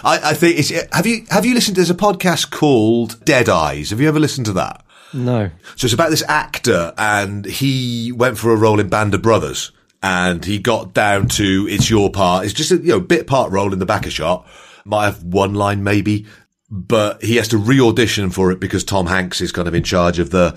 I, 0.04 0.20
I, 0.24 0.34
think 0.34 0.58
is. 0.58 0.88
Have 0.92 1.06
you 1.06 1.26
have 1.30 1.46
you 1.46 1.54
listened? 1.54 1.78
There's 1.78 1.90
a 1.90 1.96
podcast 1.96 2.52
called 2.52 3.24
Dead 3.26 3.50
Eyes. 3.50 3.90
Have 3.90 4.02
you 4.02 4.08
ever 4.08 4.20
listened 4.20 4.46
to 4.48 4.54
that? 4.54 4.86
No. 5.14 5.50
So 5.76 5.86
it's 5.86 5.94
about 5.94 6.10
this 6.10 6.24
actor, 6.28 6.94
and 6.98 7.46
he 7.46 8.12
went 8.12 8.38
for 8.38 8.52
a 8.52 8.58
role 8.58 8.80
in 8.80 8.90
Band 8.90 9.14
of 9.14 9.22
Brothers, 9.22 9.72
and 10.02 10.44
he 10.44 10.60
got 10.60 10.94
down 10.94 11.28
to 11.30 11.68
"It's 11.70 11.90
your 11.90 12.12
part." 12.12 12.46
It's 12.46 12.54
just 12.54 12.72
a 12.72 12.78
you 12.78 12.90
know 12.90 13.00
bit 13.00 13.28
part 13.28 13.52
role 13.52 13.74
in 13.74 13.80
the 13.80 13.86
back 13.86 14.06
of 14.06 14.12
shot. 14.12 14.48
Might 14.86 15.06
have 15.06 15.24
one 15.24 15.54
line 15.54 15.84
maybe, 15.84 16.26
but 16.70 17.24
he 17.24 17.36
has 17.36 17.48
to 17.50 17.58
re-audition 17.58 18.30
for 18.30 18.52
it 18.52 18.60
because 18.60 18.84
Tom 18.84 19.08
Hanks 19.08 19.42
is 19.42 19.52
kind 19.52 19.68
of 19.68 19.76
in 19.76 19.84
charge 19.84 20.20
of 20.20 20.30
the 20.30 20.52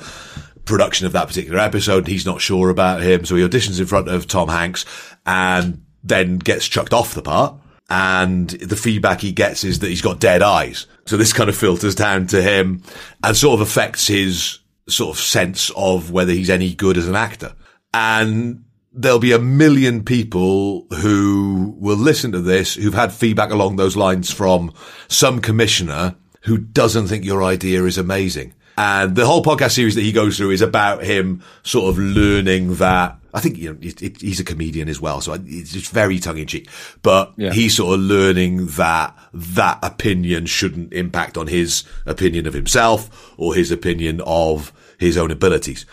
production 0.65 1.07
of 1.07 1.13
that 1.13 1.29
particular 1.29 1.59
episode. 1.59 2.07
He's 2.07 2.27
not 2.27 2.41
sure 2.41 2.71
about 2.71 3.03
him. 3.03 3.25
So 3.25 3.37
he 3.37 3.47
auditions 3.47 3.81
in 3.81 3.87
front 3.87 4.09
of 4.09 4.27
Tom 4.27 4.49
Hanks 4.49 4.85
and 5.27 5.85
then 6.03 6.39
gets 6.39 6.69
chucked 6.69 6.93
off 6.93 7.15
the 7.15 7.23
part. 7.23 7.57
And 7.91 8.49
the 8.49 8.77
feedback 8.77 9.21
he 9.21 9.33
gets 9.33 9.65
is 9.65 9.81
that 9.81 9.89
he's 9.89 10.01
got 10.01 10.21
dead 10.21 10.41
eyes. 10.41 10.87
So 11.07 11.17
this 11.17 11.33
kind 11.33 11.51
of 11.51 11.57
filters 11.57 11.95
down 11.95 12.27
to 12.29 12.41
him 12.41 12.83
and 13.23 13.37
sort 13.37 13.61
of 13.61 13.61
affects 13.61 14.07
his 14.07 14.61
sort 14.89 15.17
of 15.17 15.23
sense 15.23 15.71
of 15.77 16.11
whether 16.11 16.33
he's 16.33 16.51
any 16.51 16.75
good 16.75 16.97
as 16.97 17.07
an 17.07 17.17
actor. 17.17 17.55
And 17.93 18.65
there'll 18.93 19.19
be 19.19 19.33
a 19.33 19.39
million 19.39 20.05
people 20.05 20.87
who 21.01 21.75
will 21.79 21.97
listen 21.97 22.33
to 22.33 22.41
this 22.41 22.75
who've 22.75 22.95
had 22.95 23.13
feedback 23.13 23.51
along 23.51 23.77
those 23.77 23.97
lines 23.97 24.31
from 24.31 24.73
some 25.09 25.41
commissioner 25.41 26.15
who 26.43 26.59
doesn't 26.59 27.09
think 27.09 27.25
your 27.25 27.43
idea 27.43 27.85
is 27.85 27.99
amazing. 27.99 28.55
And 28.77 29.15
the 29.15 29.27
whole 29.27 29.43
podcast 29.43 29.73
series 29.73 29.95
that 29.97 30.03
he 30.03 30.13
goes 30.13 30.37
through 30.37 30.51
is 30.51 30.63
about 30.63 31.05
him 31.05 31.43
sort 31.63 31.91
of 31.91 31.99
learning 31.99 32.77
that. 32.77 33.19
I 33.35 33.41
think 33.41 33.59
you 33.59 33.73
know 33.73 33.79
it, 33.81 34.03
it, 34.03 34.21
he's 34.21 34.41
a 34.41 34.45
comedian 34.45 34.89
as 34.89 35.01
well, 35.01 35.21
so 35.21 35.35
it's 35.35 35.73
just 35.73 35.91
very 35.91 36.19
tongue 36.19 36.39
in 36.39 36.47
cheek. 36.47 36.69
But 37.03 37.33
yeah. 37.37 37.53
he's 37.53 37.77
sort 37.77 37.95
of 37.95 38.01
learning 38.01 38.67
that 38.69 39.17
that 39.33 39.79
opinion 39.83 40.47
shouldn't 40.47 40.93
impact 40.93 41.37
on 41.37 41.47
his 41.47 41.85
opinion 42.07 42.47
of 42.47 42.55
himself 42.55 43.33
or 43.39 43.55
his 43.55 43.71
opinion 43.71 44.21
of 44.27 44.73
his 44.99 45.17
own 45.17 45.31
abilities. 45.31 45.87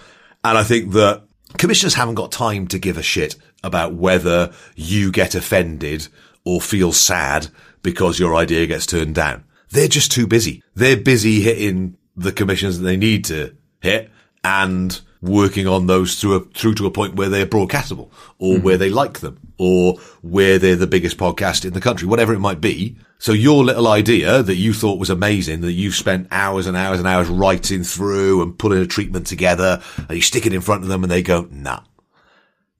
And 0.43 0.57
I 0.57 0.63
think 0.63 0.91
that 0.93 1.23
commissioners 1.57 1.95
haven't 1.95 2.15
got 2.15 2.31
time 2.31 2.67
to 2.67 2.79
give 2.79 2.97
a 2.97 3.03
shit 3.03 3.35
about 3.63 3.93
whether 3.93 4.53
you 4.75 5.11
get 5.11 5.35
offended 5.35 6.07
or 6.45 6.61
feel 6.61 6.93
sad 6.93 7.47
because 7.83 8.19
your 8.19 8.35
idea 8.35 8.65
gets 8.67 8.85
turned 8.85 9.15
down. 9.15 9.43
They're 9.71 9.87
just 9.87 10.11
too 10.11 10.27
busy. 10.27 10.63
They're 10.75 10.97
busy 10.97 11.41
hitting 11.41 11.97
the 12.19 12.31
commissions 12.31 12.79
that 12.79 12.83
they 12.83 12.97
need 12.97 13.25
to 13.25 13.55
hit 13.81 14.09
and 14.43 15.01
working 15.21 15.67
on 15.67 15.87
those 15.87 16.19
through 16.19 16.35
a, 16.35 16.39
through 16.39 16.75
to 16.75 16.85
a 16.85 16.91
point 16.91 17.15
where 17.15 17.29
they're 17.29 17.45
broadcastable 17.45 18.09
or 18.37 18.55
mm-hmm. 18.55 18.63
where 18.63 18.77
they 18.77 18.89
like 18.89 19.19
them 19.19 19.39
or 19.57 19.95
where 20.21 20.57
they're 20.57 20.75
the 20.75 20.87
biggest 20.87 21.17
podcast 21.17 21.65
in 21.65 21.73
the 21.73 21.81
country, 21.81 22.07
whatever 22.07 22.33
it 22.33 22.39
might 22.39 22.61
be. 22.61 22.97
So 23.17 23.33
your 23.33 23.65
little 23.65 23.87
idea 23.87 24.41
that 24.41 24.55
you 24.55 24.73
thought 24.73 24.99
was 24.99 25.09
amazing, 25.09 25.61
that 25.61 25.73
you've 25.73 25.95
spent 25.95 26.29
hours 26.31 26.67
and 26.67 26.77
hours 26.77 26.99
and 26.99 27.07
hours 27.07 27.27
writing 27.27 27.83
through 27.83 28.41
and 28.41 28.57
putting 28.57 28.79
a 28.79 28.87
treatment 28.87 29.27
together 29.27 29.81
and 29.97 30.11
you 30.11 30.21
stick 30.21 30.45
it 30.45 30.53
in 30.53 30.61
front 30.61 30.83
of 30.83 30.89
them 30.89 31.03
and 31.03 31.11
they 31.11 31.21
go, 31.21 31.47
nah. 31.51 31.81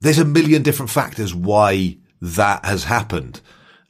There's 0.00 0.18
a 0.18 0.24
million 0.24 0.62
different 0.62 0.90
factors 0.90 1.34
why 1.34 1.98
that 2.22 2.64
has 2.64 2.84
happened 2.84 3.42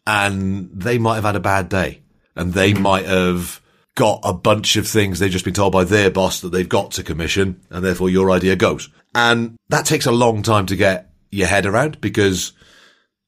and 0.07 0.71
they 0.73 0.99
might 0.99 1.17
have 1.17 1.25
had 1.25 1.37
a 1.37 1.41
bad 1.41 1.69
day 1.69 2.03
and 2.35 2.53
they 2.53 2.73
mm-hmm. 2.73 2.83
might 2.83 3.07
have 3.07 3.61
got 3.95 4.21
a 4.23 4.33
bunch 4.33 4.77
of 4.77 4.87
things 4.87 5.19
they've 5.19 5.31
just 5.31 5.45
been 5.45 5.55
told 5.55 5.73
by 5.73 5.85
their 5.85 6.11
boss 6.11 6.41
that 6.41 6.51
they've 6.51 6.69
got 6.69 6.93
to 6.93 7.03
commission 7.03 7.61
and 7.71 7.85
therefore 7.85 8.09
your 8.09 8.31
idea 8.31 8.57
goes. 8.57 8.89
And 9.15 9.57
that 9.69 9.87
takes 9.87 10.07
a 10.07 10.13
long 10.13 10.43
time 10.43 10.67
to 10.67 10.77
get 10.77 11.13
your 11.31 11.49
head 11.49 11.67
around 11.67 12.01
because 12.01 12.53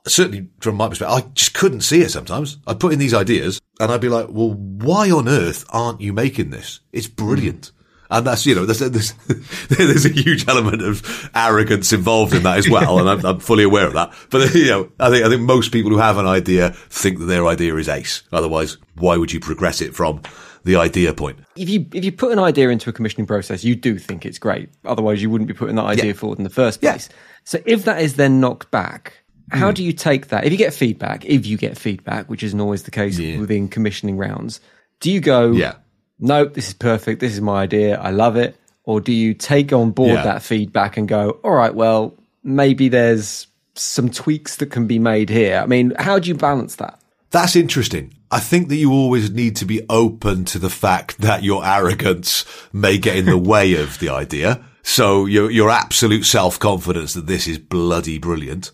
certainly 0.06 0.48
from 0.60 0.76
my 0.76 0.88
perspective, 0.88 1.16
I 1.16 1.28
just 1.34 1.54
couldn't 1.54 1.82
see 1.82 2.02
it 2.02 2.10
sometimes. 2.10 2.58
I'd 2.66 2.80
put 2.80 2.92
in 2.92 2.98
these 2.98 3.14
ideas 3.14 3.60
and 3.80 3.90
I'd 3.90 4.00
be 4.00 4.08
like, 4.08 4.26
well, 4.28 4.52
why 4.52 5.10
on 5.10 5.28
earth 5.28 5.64
aren't 5.70 6.00
you 6.00 6.12
making 6.12 6.50
this? 6.50 6.80
It's 6.92 7.08
brilliant. 7.08 7.62
Mm. 7.62 7.72
And 8.12 8.26
that's, 8.26 8.44
you 8.44 8.54
know, 8.54 8.66
there's, 8.66 8.80
there's, 8.80 9.12
there's, 9.68 10.04
a 10.04 10.10
huge 10.10 10.46
element 10.46 10.82
of 10.82 11.30
arrogance 11.34 11.94
involved 11.94 12.34
in 12.34 12.42
that 12.42 12.58
as 12.58 12.68
well. 12.68 12.98
and 12.98 13.08
I'm, 13.08 13.24
I'm, 13.24 13.40
fully 13.40 13.64
aware 13.64 13.86
of 13.86 13.94
that. 13.94 14.12
But, 14.28 14.54
you 14.54 14.66
know, 14.66 14.92
I 15.00 15.08
think, 15.08 15.24
I 15.24 15.30
think 15.30 15.40
most 15.40 15.72
people 15.72 15.90
who 15.90 15.96
have 15.96 16.18
an 16.18 16.26
idea 16.26 16.70
think 16.90 17.20
that 17.20 17.24
their 17.24 17.46
idea 17.46 17.74
is 17.76 17.88
ace. 17.88 18.22
Otherwise, 18.30 18.76
why 18.96 19.16
would 19.16 19.32
you 19.32 19.40
progress 19.40 19.80
it 19.80 19.94
from 19.94 20.20
the 20.64 20.76
idea 20.76 21.12
point. 21.14 21.38
If 21.56 21.68
you 21.68 21.86
if 21.92 22.04
you 22.04 22.12
put 22.12 22.32
an 22.32 22.38
idea 22.38 22.68
into 22.68 22.90
a 22.90 22.92
commissioning 22.92 23.26
process, 23.26 23.64
you 23.64 23.74
do 23.74 23.98
think 23.98 24.24
it's 24.24 24.38
great. 24.38 24.68
Otherwise, 24.84 25.22
you 25.22 25.30
wouldn't 25.30 25.48
be 25.48 25.54
putting 25.54 25.76
that 25.76 25.84
idea 25.84 26.06
yeah. 26.06 26.12
forward 26.12 26.38
in 26.38 26.44
the 26.44 26.50
first 26.50 26.80
place. 26.80 27.08
Yeah. 27.10 27.16
So 27.44 27.58
if 27.66 27.84
that 27.84 28.00
is 28.00 28.14
then 28.14 28.40
knocked 28.40 28.70
back, 28.70 29.22
how 29.50 29.70
mm. 29.70 29.74
do 29.74 29.84
you 29.84 29.92
take 29.92 30.28
that? 30.28 30.44
If 30.44 30.52
you 30.52 30.58
get 30.58 30.72
feedback, 30.72 31.24
if 31.24 31.46
you 31.46 31.56
get 31.56 31.76
feedback, 31.76 32.30
which 32.30 32.42
isn't 32.42 32.60
always 32.60 32.84
the 32.84 32.90
case 32.90 33.18
yeah. 33.18 33.38
within 33.38 33.68
commissioning 33.68 34.16
rounds, 34.16 34.60
do 35.00 35.10
you 35.10 35.20
go, 35.20 35.50
yeah. 35.52 35.74
nope, 36.20 36.54
this 36.54 36.68
is 36.68 36.74
perfect. 36.74 37.20
This 37.20 37.32
is 37.32 37.40
my 37.40 37.62
idea. 37.62 37.98
I 37.98 38.10
love 38.10 38.36
it. 38.36 38.56
Or 38.84 39.00
do 39.00 39.12
you 39.12 39.34
take 39.34 39.72
on 39.72 39.90
board 39.90 40.12
yeah. 40.12 40.24
that 40.24 40.42
feedback 40.42 40.96
and 40.96 41.06
go, 41.06 41.40
all 41.44 41.52
right, 41.52 41.74
well, 41.74 42.14
maybe 42.42 42.88
there's 42.88 43.46
some 43.74 44.10
tweaks 44.10 44.56
that 44.56 44.66
can 44.66 44.86
be 44.86 44.98
made 44.98 45.28
here? 45.28 45.58
I 45.58 45.66
mean, 45.66 45.94
how 45.98 46.18
do 46.18 46.28
you 46.28 46.34
balance 46.34 46.76
that? 46.76 47.00
That's 47.30 47.56
interesting. 47.56 48.14
I 48.32 48.40
think 48.40 48.68
that 48.68 48.76
you 48.76 48.92
always 48.92 49.30
need 49.30 49.56
to 49.56 49.66
be 49.66 49.82
open 49.90 50.46
to 50.46 50.58
the 50.58 50.70
fact 50.70 51.18
that 51.18 51.42
your 51.42 51.64
arrogance 51.66 52.46
may 52.72 52.96
get 52.96 53.16
in 53.16 53.26
the 53.26 53.36
way 53.52 53.74
of 53.74 53.98
the 53.98 54.08
idea. 54.08 54.64
So 54.82 55.26
your, 55.26 55.50
your 55.50 55.68
absolute 55.68 56.24
self-confidence 56.24 57.12
that 57.12 57.26
this 57.26 57.46
is 57.46 57.58
bloody 57.58 58.18
brilliant 58.18 58.70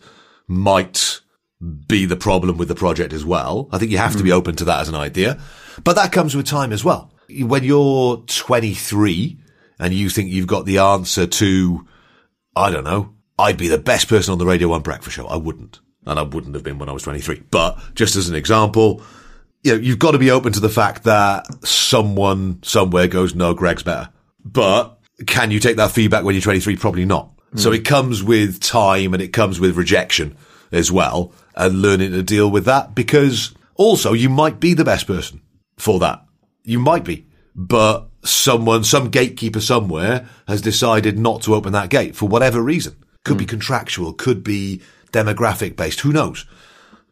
might 0.47 1.21
be 1.89 2.07
the 2.07 2.17
problem 2.17 2.57
with 2.57 2.69
the 2.69 2.77
project 2.77 3.13
as 3.13 3.25
well. 3.25 3.69
I 3.73 3.79
think 3.79 3.91
you 3.91 3.99
have 3.99 4.17
to 4.17 4.23
be 4.23 4.31
hmm. 4.31 4.37
open 4.37 4.55
to 4.57 4.65
that 4.67 4.81
as 4.81 4.89
an 4.89 4.95
idea, 4.95 5.41
but 5.83 5.97
that 5.97 6.13
comes 6.13 6.37
with 6.37 6.47
time 6.47 6.73
as 6.73 6.85
well. 6.85 7.13
When 7.29 7.65
you're 7.65 8.19
23 8.19 9.41
and 9.81 9.93
you 9.93 10.09
think 10.09 10.31
you've 10.31 10.47
got 10.47 10.67
the 10.67 10.79
answer 10.79 11.27
to, 11.27 11.87
I 12.55 12.71
don't 12.71 12.85
know, 12.85 13.13
I'd 13.39 13.59
be 13.59 13.69
the 13.69 13.77
best 13.77 14.09
person 14.09 14.31
on 14.31 14.39
the 14.39 14.47
Radio 14.47 14.69
1 14.69 14.83
breakfast 14.83 15.17
show. 15.17 15.27
I 15.27 15.37
wouldn't. 15.37 15.81
And 16.07 16.19
I 16.19 16.23
wouldn't 16.23 16.55
have 16.55 16.65
been 16.65 16.79
when 16.79 16.89
I 16.89 16.93
was 16.93 17.03
23. 17.03 17.43
But 17.51 17.79
just 17.95 18.17
as 18.17 18.29
an 18.31 18.35
example, 18.35 19.03
you 19.69 19.75
know, 19.75 19.81
you've 19.81 19.99
got 19.99 20.13
to 20.13 20.19
be 20.19 20.31
open 20.31 20.53
to 20.55 20.61
the 20.61 20.69
fact 20.69 21.05
that 21.05 21.47
someone 21.65 22.61
somewhere 22.63 23.07
goes, 23.07 23.35
no, 23.35 23.55
Greg's 23.55 23.83
better. 23.83 24.11
But 24.45 24.99
can 25.27 25.51
you 25.51 25.61
take 25.61 25.77
that 25.77 25.91
feedback 25.91 26.25
when 26.25 26.35
you're 26.35 26.43
23? 26.43 26.77
Probably 26.77 27.05
not. 27.05 27.37
Mm. 27.55 27.61
So 27.61 27.73
it 27.73 27.85
comes 27.85 28.23
with 28.23 28.61
time 28.61 29.15
and 29.15 29.23
it 29.23 29.33
comes 29.33 29.61
with 29.61 29.77
rejection 29.77 30.37
as 30.73 30.91
well 30.91 31.33
and 31.55 31.83
learning 31.83 32.13
to 32.13 32.23
deal 32.23 32.51
with 32.51 32.65
that 32.67 32.95
because 32.95 33.55
also 33.75 34.13
you 34.13 34.29
might 34.29 34.61
be 34.61 34.75
the 34.75 34.85
best 34.85 35.07
person 35.07 35.43
for 35.77 35.99
that. 36.01 36.25
You 36.65 36.79
might 36.79 37.05
be, 37.05 37.27
but 37.55 38.09
someone, 38.25 38.85
some 38.85 39.11
gatekeeper 39.11 39.61
somewhere 39.61 40.29
has 40.47 40.61
decided 40.61 41.19
not 41.19 41.43
to 41.43 41.55
open 41.55 41.73
that 41.73 41.91
gate 41.91 42.17
for 42.17 42.29
whatever 42.29 42.63
reason. 42.63 42.97
Could 43.25 43.37
mm. 43.37 43.41
be 43.41 43.47
contractual, 43.47 44.13
could 44.15 44.43
be 44.43 44.81
demographic 45.13 45.77
based, 45.77 46.01
who 46.01 46.13
knows? 46.13 46.47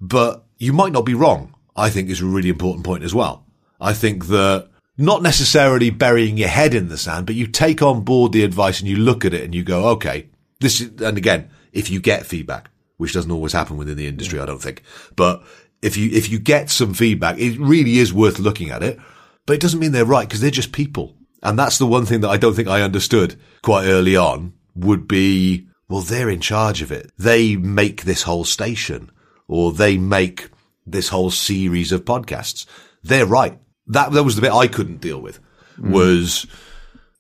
But 0.00 0.44
you 0.58 0.72
might 0.72 0.92
not 0.92 1.04
be 1.04 1.14
wrong. 1.14 1.54
I 1.76 1.90
think 1.90 2.09
is 2.09 2.23
a 2.23 2.26
really 2.26 2.49
important 2.49 2.85
point 2.85 3.04
as 3.04 3.14
well. 3.14 3.45
I 3.80 3.92
think 3.92 4.26
that 4.26 4.71
not 4.97 5.23
necessarily 5.23 5.90
burying 5.90 6.38
your 6.38 6.49
head 6.49 6.75
in 6.75 6.88
the 6.88 6.97
sand, 6.97 7.26
but 7.26 7.35
you 7.35 7.47
take 7.47 7.83
on 7.83 8.02
board 8.02 8.33
the 8.33 8.45
advice 8.45 8.80
and 8.80 8.88
you 8.88 8.97
look 8.97 9.25
at 9.25 9.35
it 9.35 9.45
and 9.45 9.54
you 9.54 9.62
go, 9.62 9.88
okay, 9.90 10.28
this 10.61 10.80
is, 10.80 11.02
and 11.02 11.18
again, 11.18 11.50
if 11.73 11.90
you 11.90 12.00
get 12.00 12.25
feedback, 12.25 12.71
which 12.97 13.12
doesn't 13.12 13.30
always 13.30 13.52
happen 13.52 13.76
within 13.76 13.99
the 13.99 14.06
industry, 14.06 14.40
I 14.40 14.47
don't 14.47 14.62
think, 14.62 14.83
but 15.14 15.42
if 15.83 15.99
you, 15.99 16.11
if 16.11 16.30
you 16.30 16.38
get 16.38 16.71
some 16.71 16.95
feedback, 16.95 17.38
it 17.38 17.59
really 17.61 17.99
is 17.99 18.14
worth 18.14 18.38
looking 18.38 18.71
at 18.71 18.83
it, 18.83 18.99
but 19.45 19.52
it 19.52 19.61
doesn't 19.61 19.78
mean 19.78 19.92
they're 19.92 20.06
right 20.06 20.26
because 20.26 20.40
they're 20.40 20.50
just 20.50 20.73
people. 20.73 21.14
And 21.42 21.59
that's 21.59 21.76
the 21.78 21.87
one 21.87 22.06
thing 22.06 22.23
that 22.23 22.30
I 22.30 22.38
don't 22.38 22.54
think 22.54 22.68
I 22.68 22.80
understood 22.80 23.38
quite 23.62 23.85
early 23.85 24.16
on 24.16 24.54
would 24.75 25.06
be, 25.06 25.68
well, 25.88 26.00
they're 26.00 26.30
in 26.30 26.40
charge 26.40 26.80
of 26.80 26.90
it. 26.90 27.12
They 27.18 27.54
make 27.56 28.02
this 28.02 28.23
whole 28.23 28.45
station 28.45 29.11
or 29.47 29.73
they 29.73 29.99
make 29.99 30.49
this 30.86 31.08
whole 31.08 31.30
series 31.30 31.92
of 31.92 32.04
podcasts. 32.04 32.66
They're 33.02 33.26
right. 33.26 33.58
That, 33.88 34.12
that 34.12 34.24
was 34.24 34.36
the 34.36 34.42
bit 34.42 34.52
I 34.52 34.66
couldn't 34.66 35.00
deal 35.00 35.20
with 35.20 35.40
mm. 35.78 35.90
was 35.90 36.46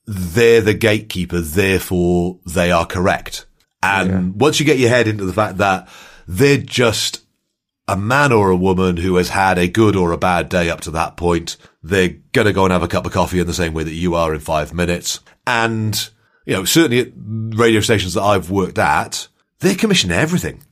they're 0.06 0.60
the 0.60 0.74
gatekeeper. 0.74 1.40
Therefore 1.40 2.38
they 2.46 2.70
are 2.70 2.86
correct. 2.86 3.46
And 3.82 4.10
yeah. 4.10 4.32
once 4.34 4.58
you 4.58 4.66
get 4.66 4.78
your 4.78 4.90
head 4.90 5.08
into 5.08 5.24
the 5.24 5.32
fact 5.32 5.58
that 5.58 5.88
they're 6.26 6.56
just 6.56 7.24
a 7.88 7.96
man 7.96 8.32
or 8.32 8.50
a 8.50 8.56
woman 8.56 8.96
who 8.96 9.16
has 9.16 9.28
had 9.28 9.58
a 9.58 9.68
good 9.68 9.94
or 9.94 10.10
a 10.12 10.18
bad 10.18 10.48
day 10.48 10.70
up 10.70 10.80
to 10.82 10.90
that 10.92 11.16
point, 11.16 11.56
they're 11.82 12.16
going 12.32 12.46
to 12.46 12.52
go 12.52 12.64
and 12.64 12.72
have 12.72 12.82
a 12.82 12.88
cup 12.88 13.06
of 13.06 13.12
coffee 13.12 13.38
in 13.38 13.46
the 13.46 13.54
same 13.54 13.74
way 13.74 13.84
that 13.84 13.92
you 13.92 14.14
are 14.14 14.34
in 14.34 14.40
five 14.40 14.74
minutes. 14.74 15.20
And, 15.46 16.10
you 16.44 16.54
know, 16.54 16.64
certainly 16.64 17.00
at 17.00 17.12
radio 17.14 17.80
stations 17.80 18.14
that 18.14 18.22
I've 18.22 18.50
worked 18.50 18.78
at, 18.78 19.28
they 19.60 19.76
commission 19.76 20.10
everything. 20.10 20.64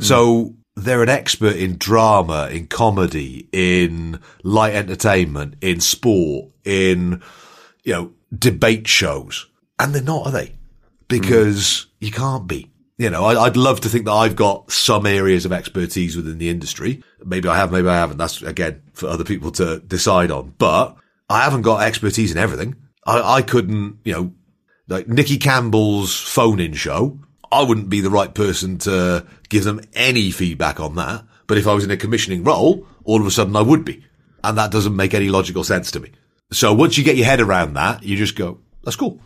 Mm. 0.00 0.04
So 0.04 0.54
they're 0.76 1.02
an 1.02 1.08
expert 1.08 1.56
in 1.56 1.76
drama, 1.78 2.48
in 2.50 2.66
comedy, 2.66 3.48
in 3.52 4.20
light 4.42 4.74
entertainment, 4.74 5.54
in 5.60 5.80
sport, 5.80 6.50
in, 6.64 7.22
you 7.84 7.92
know, 7.92 8.12
debate 8.36 8.88
shows. 8.88 9.46
And 9.78 9.94
they're 9.94 10.02
not, 10.02 10.26
are 10.26 10.32
they? 10.32 10.54
Because 11.08 11.58
mm. 11.60 11.86
you 12.00 12.10
can't 12.10 12.46
be. 12.46 12.70
You 12.96 13.10
know, 13.10 13.24
I, 13.24 13.48
would 13.48 13.56
love 13.56 13.80
to 13.80 13.88
think 13.88 14.04
that 14.04 14.12
I've 14.12 14.36
got 14.36 14.70
some 14.70 15.04
areas 15.04 15.44
of 15.44 15.52
expertise 15.52 16.16
within 16.16 16.38
the 16.38 16.48
industry. 16.48 17.02
Maybe 17.24 17.48
I 17.48 17.56
have, 17.56 17.72
maybe 17.72 17.88
I 17.88 17.96
haven't. 17.96 18.18
That's 18.18 18.40
again 18.42 18.82
for 18.92 19.08
other 19.08 19.24
people 19.24 19.50
to 19.52 19.80
decide 19.80 20.30
on. 20.30 20.54
But 20.58 20.96
I 21.28 21.42
haven't 21.42 21.62
got 21.62 21.82
expertise 21.82 22.30
in 22.30 22.38
everything. 22.38 22.76
I, 23.04 23.36
I 23.36 23.42
couldn't, 23.42 23.98
you 24.04 24.12
know, 24.12 24.32
like 24.86 25.08
Nicky 25.08 25.38
Campbell's 25.38 26.18
phone 26.18 26.60
in 26.60 26.74
show. 26.74 27.18
I 27.54 27.62
wouldn't 27.62 27.88
be 27.88 28.00
the 28.00 28.10
right 28.10 28.34
person 28.34 28.78
to 28.78 29.26
give 29.48 29.62
them 29.62 29.80
any 29.94 30.32
feedback 30.32 30.80
on 30.80 30.96
that. 30.96 31.24
But 31.46 31.56
if 31.56 31.68
I 31.68 31.74
was 31.74 31.84
in 31.84 31.90
a 31.92 31.96
commissioning 31.96 32.42
role, 32.42 32.86
all 33.04 33.20
of 33.20 33.26
a 33.26 33.30
sudden 33.30 33.54
I 33.54 33.62
would 33.62 33.84
be. 33.84 34.04
And 34.42 34.58
that 34.58 34.72
doesn't 34.72 34.96
make 34.96 35.14
any 35.14 35.28
logical 35.28 35.62
sense 35.62 35.92
to 35.92 36.00
me. 36.00 36.10
So 36.50 36.74
once 36.74 36.98
you 36.98 37.04
get 37.04 37.16
your 37.16 37.26
head 37.26 37.40
around 37.40 37.74
that, 37.74 38.02
you 38.02 38.16
just 38.16 38.34
go, 38.36 38.58
that's 38.82 38.96
cool. 38.96 39.20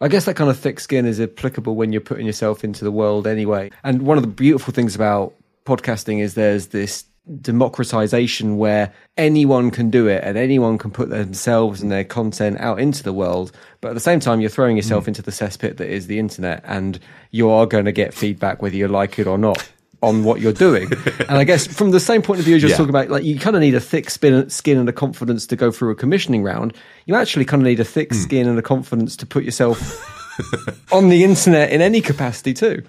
I 0.00 0.08
guess 0.08 0.26
that 0.26 0.36
kind 0.36 0.50
of 0.50 0.58
thick 0.58 0.78
skin 0.78 1.06
is 1.06 1.20
applicable 1.20 1.74
when 1.74 1.90
you're 1.90 2.02
putting 2.02 2.26
yourself 2.26 2.64
into 2.64 2.84
the 2.84 2.92
world 2.92 3.26
anyway. 3.26 3.70
And 3.82 4.02
one 4.02 4.18
of 4.18 4.22
the 4.22 4.28
beautiful 4.28 4.74
things 4.74 4.94
about 4.94 5.34
podcasting 5.64 6.20
is 6.20 6.34
there's 6.34 6.68
this 6.68 7.04
democratization 7.40 8.56
where 8.56 8.92
anyone 9.16 9.70
can 9.70 9.90
do 9.90 10.06
it 10.06 10.22
and 10.24 10.36
anyone 10.36 10.78
can 10.78 10.90
put 10.90 11.10
themselves 11.10 11.82
and 11.82 11.90
their 11.90 12.04
content 12.04 12.58
out 12.60 12.80
into 12.80 13.02
the 13.02 13.12
world. 13.12 13.52
But 13.80 13.88
at 13.88 13.94
the 13.94 14.00
same 14.00 14.20
time, 14.20 14.40
you're 14.40 14.50
throwing 14.50 14.76
yourself 14.76 15.04
mm. 15.04 15.08
into 15.08 15.22
the 15.22 15.30
cesspit 15.30 15.76
that 15.76 15.88
is 15.88 16.06
the 16.06 16.18
internet 16.18 16.62
and 16.64 16.98
you 17.30 17.50
are 17.50 17.66
going 17.66 17.84
to 17.84 17.92
get 17.92 18.14
feedback 18.14 18.62
whether 18.62 18.76
you 18.76 18.88
like 18.88 19.18
it 19.18 19.26
or 19.26 19.38
not 19.38 19.68
on 20.02 20.24
what 20.24 20.40
you're 20.40 20.52
doing. 20.52 20.88
and 21.20 21.38
I 21.38 21.44
guess 21.44 21.66
from 21.66 21.90
the 21.90 22.00
same 22.00 22.22
point 22.22 22.40
of 22.40 22.44
view 22.44 22.56
as 22.56 22.62
you're 22.62 22.70
yeah. 22.70 22.76
talking 22.76 22.90
about, 22.90 23.08
like 23.08 23.24
you 23.24 23.38
kind 23.38 23.56
of 23.56 23.62
need 23.62 23.74
a 23.74 23.80
thick 23.80 24.10
spin, 24.10 24.48
skin 24.50 24.78
and 24.78 24.88
a 24.88 24.92
confidence 24.92 25.46
to 25.48 25.56
go 25.56 25.70
through 25.70 25.90
a 25.90 25.94
commissioning 25.94 26.42
round. 26.42 26.74
You 27.06 27.14
actually 27.14 27.44
kind 27.44 27.62
of 27.62 27.66
need 27.66 27.80
a 27.80 27.84
thick 27.84 28.10
mm. 28.10 28.22
skin 28.22 28.48
and 28.48 28.58
a 28.58 28.62
confidence 28.62 29.16
to 29.16 29.26
put 29.26 29.44
yourself 29.44 29.80
on 30.92 31.08
the 31.08 31.24
internet 31.24 31.70
in 31.70 31.82
any 31.82 32.00
capacity 32.00 32.54
too. 32.54 32.82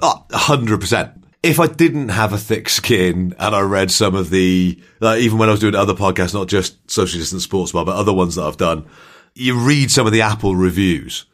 hundred 0.00 0.80
percent 0.80 1.23
if 1.44 1.60
I 1.60 1.66
didn't 1.66 2.08
have 2.08 2.32
a 2.32 2.38
thick 2.38 2.70
skin 2.70 3.34
and 3.38 3.54
I 3.54 3.60
read 3.60 3.90
some 3.90 4.14
of 4.14 4.30
the, 4.30 4.80
like, 5.00 5.20
even 5.20 5.36
when 5.36 5.50
I 5.50 5.52
was 5.52 5.60
doing 5.60 5.74
other 5.74 5.92
podcasts, 5.92 6.32
not 6.32 6.48
just 6.48 6.90
Social 6.90 7.20
Distance 7.20 7.44
Sports 7.44 7.72
Bar, 7.72 7.84
but 7.84 7.96
other 7.96 8.14
ones 8.14 8.36
that 8.36 8.44
I've 8.44 8.56
done, 8.56 8.86
you 9.34 9.58
read 9.58 9.90
some 9.90 10.06
of 10.06 10.12
the 10.12 10.22
Apple 10.22 10.56
reviews 10.56 11.26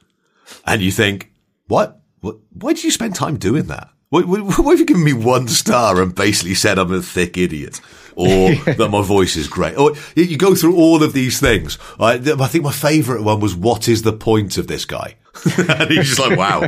and 0.66 0.82
you 0.82 0.90
think, 0.90 1.30
what? 1.68 2.00
what 2.20 2.38
why 2.52 2.72
did 2.72 2.82
you 2.82 2.90
spend 2.90 3.14
time 3.14 3.36
doing 3.36 3.68
that? 3.68 3.88
Why, 4.08 4.22
why, 4.22 4.38
why, 4.56 4.72
have 4.72 4.80
you 4.80 4.84
given 4.84 5.04
me 5.04 5.12
one 5.12 5.46
star 5.46 6.02
and 6.02 6.12
basically 6.12 6.54
said 6.54 6.80
I'm 6.80 6.92
a 6.92 7.00
thick 7.00 7.36
idiot? 7.36 7.80
Or 8.16 8.54
that 8.64 8.90
my 8.90 9.02
voice 9.02 9.36
is 9.36 9.46
great? 9.46 9.78
Or 9.78 9.92
you 10.16 10.36
go 10.36 10.56
through 10.56 10.74
all 10.74 11.04
of 11.04 11.12
these 11.12 11.38
things. 11.38 11.78
I, 12.00 12.14
I 12.14 12.48
think 12.48 12.64
my 12.64 12.72
favourite 12.72 13.22
one 13.22 13.38
was, 13.38 13.54
what 13.54 13.88
is 13.88 14.02
the 14.02 14.12
point 14.12 14.58
of 14.58 14.66
this 14.66 14.84
guy? 14.84 15.14
and 15.68 15.90
he's 15.90 16.08
just 16.08 16.18
like, 16.18 16.38
wow. 16.38 16.62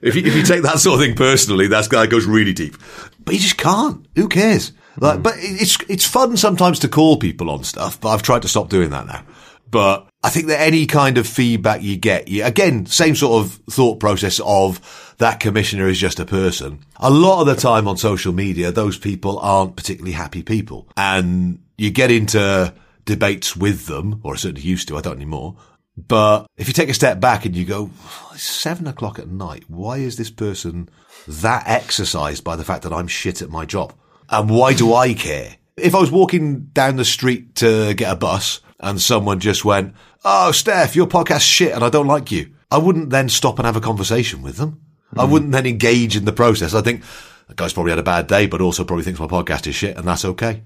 If 0.00 0.14
you, 0.14 0.22
if 0.24 0.34
you 0.34 0.42
take 0.42 0.62
that 0.62 0.78
sort 0.78 1.00
of 1.00 1.06
thing 1.06 1.16
personally, 1.16 1.68
that 1.68 1.88
guy 1.88 2.06
goes 2.06 2.26
really 2.26 2.52
deep. 2.52 2.76
But 3.24 3.34
he 3.34 3.40
just 3.40 3.56
can't. 3.56 4.06
Who 4.14 4.28
cares? 4.28 4.72
Like, 4.98 5.20
mm. 5.20 5.22
but 5.22 5.34
it's 5.38 5.78
it's 5.88 6.04
fun 6.04 6.36
sometimes 6.36 6.78
to 6.80 6.88
call 6.88 7.18
people 7.18 7.50
on 7.50 7.64
stuff. 7.64 8.00
But 8.00 8.10
I've 8.10 8.22
tried 8.22 8.42
to 8.42 8.48
stop 8.48 8.68
doing 8.68 8.90
that 8.90 9.06
now. 9.06 9.24
But 9.70 10.08
I 10.22 10.30
think 10.30 10.46
that 10.46 10.60
any 10.60 10.86
kind 10.86 11.18
of 11.18 11.26
feedback 11.26 11.82
you 11.82 11.96
get, 11.96 12.28
you, 12.28 12.44
again, 12.44 12.86
same 12.86 13.16
sort 13.16 13.44
of 13.44 13.52
thought 13.68 13.98
process 13.98 14.40
of 14.44 15.14
that 15.18 15.40
commissioner 15.40 15.88
is 15.88 15.98
just 15.98 16.20
a 16.20 16.24
person. 16.24 16.84
A 16.96 17.10
lot 17.10 17.40
of 17.40 17.46
the 17.46 17.56
time 17.56 17.88
on 17.88 17.96
social 17.96 18.32
media, 18.32 18.70
those 18.70 18.96
people 18.96 19.38
aren't 19.40 19.76
particularly 19.76 20.12
happy 20.12 20.42
people, 20.42 20.88
and 20.96 21.58
you 21.76 21.90
get 21.90 22.10
into 22.10 22.72
debates 23.04 23.56
with 23.56 23.86
them, 23.86 24.20
or 24.22 24.36
certainly 24.36 24.62
used 24.62 24.88
to. 24.88 24.96
I 24.96 25.00
don't 25.00 25.16
anymore 25.16 25.56
but 25.96 26.46
if 26.56 26.68
you 26.68 26.74
take 26.74 26.88
a 26.88 26.94
step 26.94 27.20
back 27.20 27.46
and 27.46 27.56
you 27.56 27.64
go, 27.64 27.90
it's 28.32 28.42
seven 28.42 28.86
o'clock 28.86 29.18
at 29.18 29.28
night. 29.28 29.64
Why 29.68 29.98
is 29.98 30.16
this 30.16 30.30
person 30.30 30.88
that 31.26 31.64
exercised 31.66 32.44
by 32.44 32.56
the 32.56 32.64
fact 32.64 32.82
that 32.82 32.92
I'm 32.92 33.08
shit 33.08 33.40
at 33.42 33.50
my 33.50 33.64
job? 33.64 33.94
And 34.28 34.50
why 34.50 34.74
do 34.74 34.92
I 34.92 35.14
care? 35.14 35.56
If 35.76 35.94
I 35.94 36.00
was 36.00 36.10
walking 36.10 36.66
down 36.66 36.96
the 36.96 37.04
street 37.04 37.54
to 37.56 37.94
get 37.94 38.12
a 38.12 38.16
bus 38.16 38.60
and 38.80 39.00
someone 39.00 39.40
just 39.40 39.64
went, 39.64 39.94
Oh, 40.24 40.50
Stef, 40.52 40.94
your 40.94 41.06
podcast's 41.06 41.42
shit 41.44 41.72
and 41.72 41.84
I 41.84 41.88
don't 41.88 42.06
like 42.06 42.30
you. 42.30 42.52
I 42.70 42.78
wouldn't 42.78 43.10
then 43.10 43.28
stop 43.28 43.58
and 43.58 43.66
have 43.66 43.76
a 43.76 43.80
conversation 43.80 44.42
with 44.42 44.56
them. 44.56 44.80
Mm. 45.14 45.22
I 45.22 45.26
hmm. 45.26 45.32
wouldn't 45.32 45.52
then 45.52 45.66
engage 45.66 46.16
in 46.16 46.24
the 46.24 46.32
process. 46.32 46.74
I 46.74 46.82
think 46.82 47.02
the 47.48 47.54
guy's 47.54 47.72
probably 47.72 47.92
had 47.92 48.00
a 48.00 48.04
bad 48.04 48.26
day, 48.26 48.46
but 48.46 48.60
also 48.60 48.84
probably 48.84 49.04
thinks 49.04 49.20
my 49.20 49.26
podcast 49.26 49.68
is 49.68 49.74
shit, 49.76 49.96
and 49.96 50.06
that's 50.06 50.24
okay. 50.24 50.62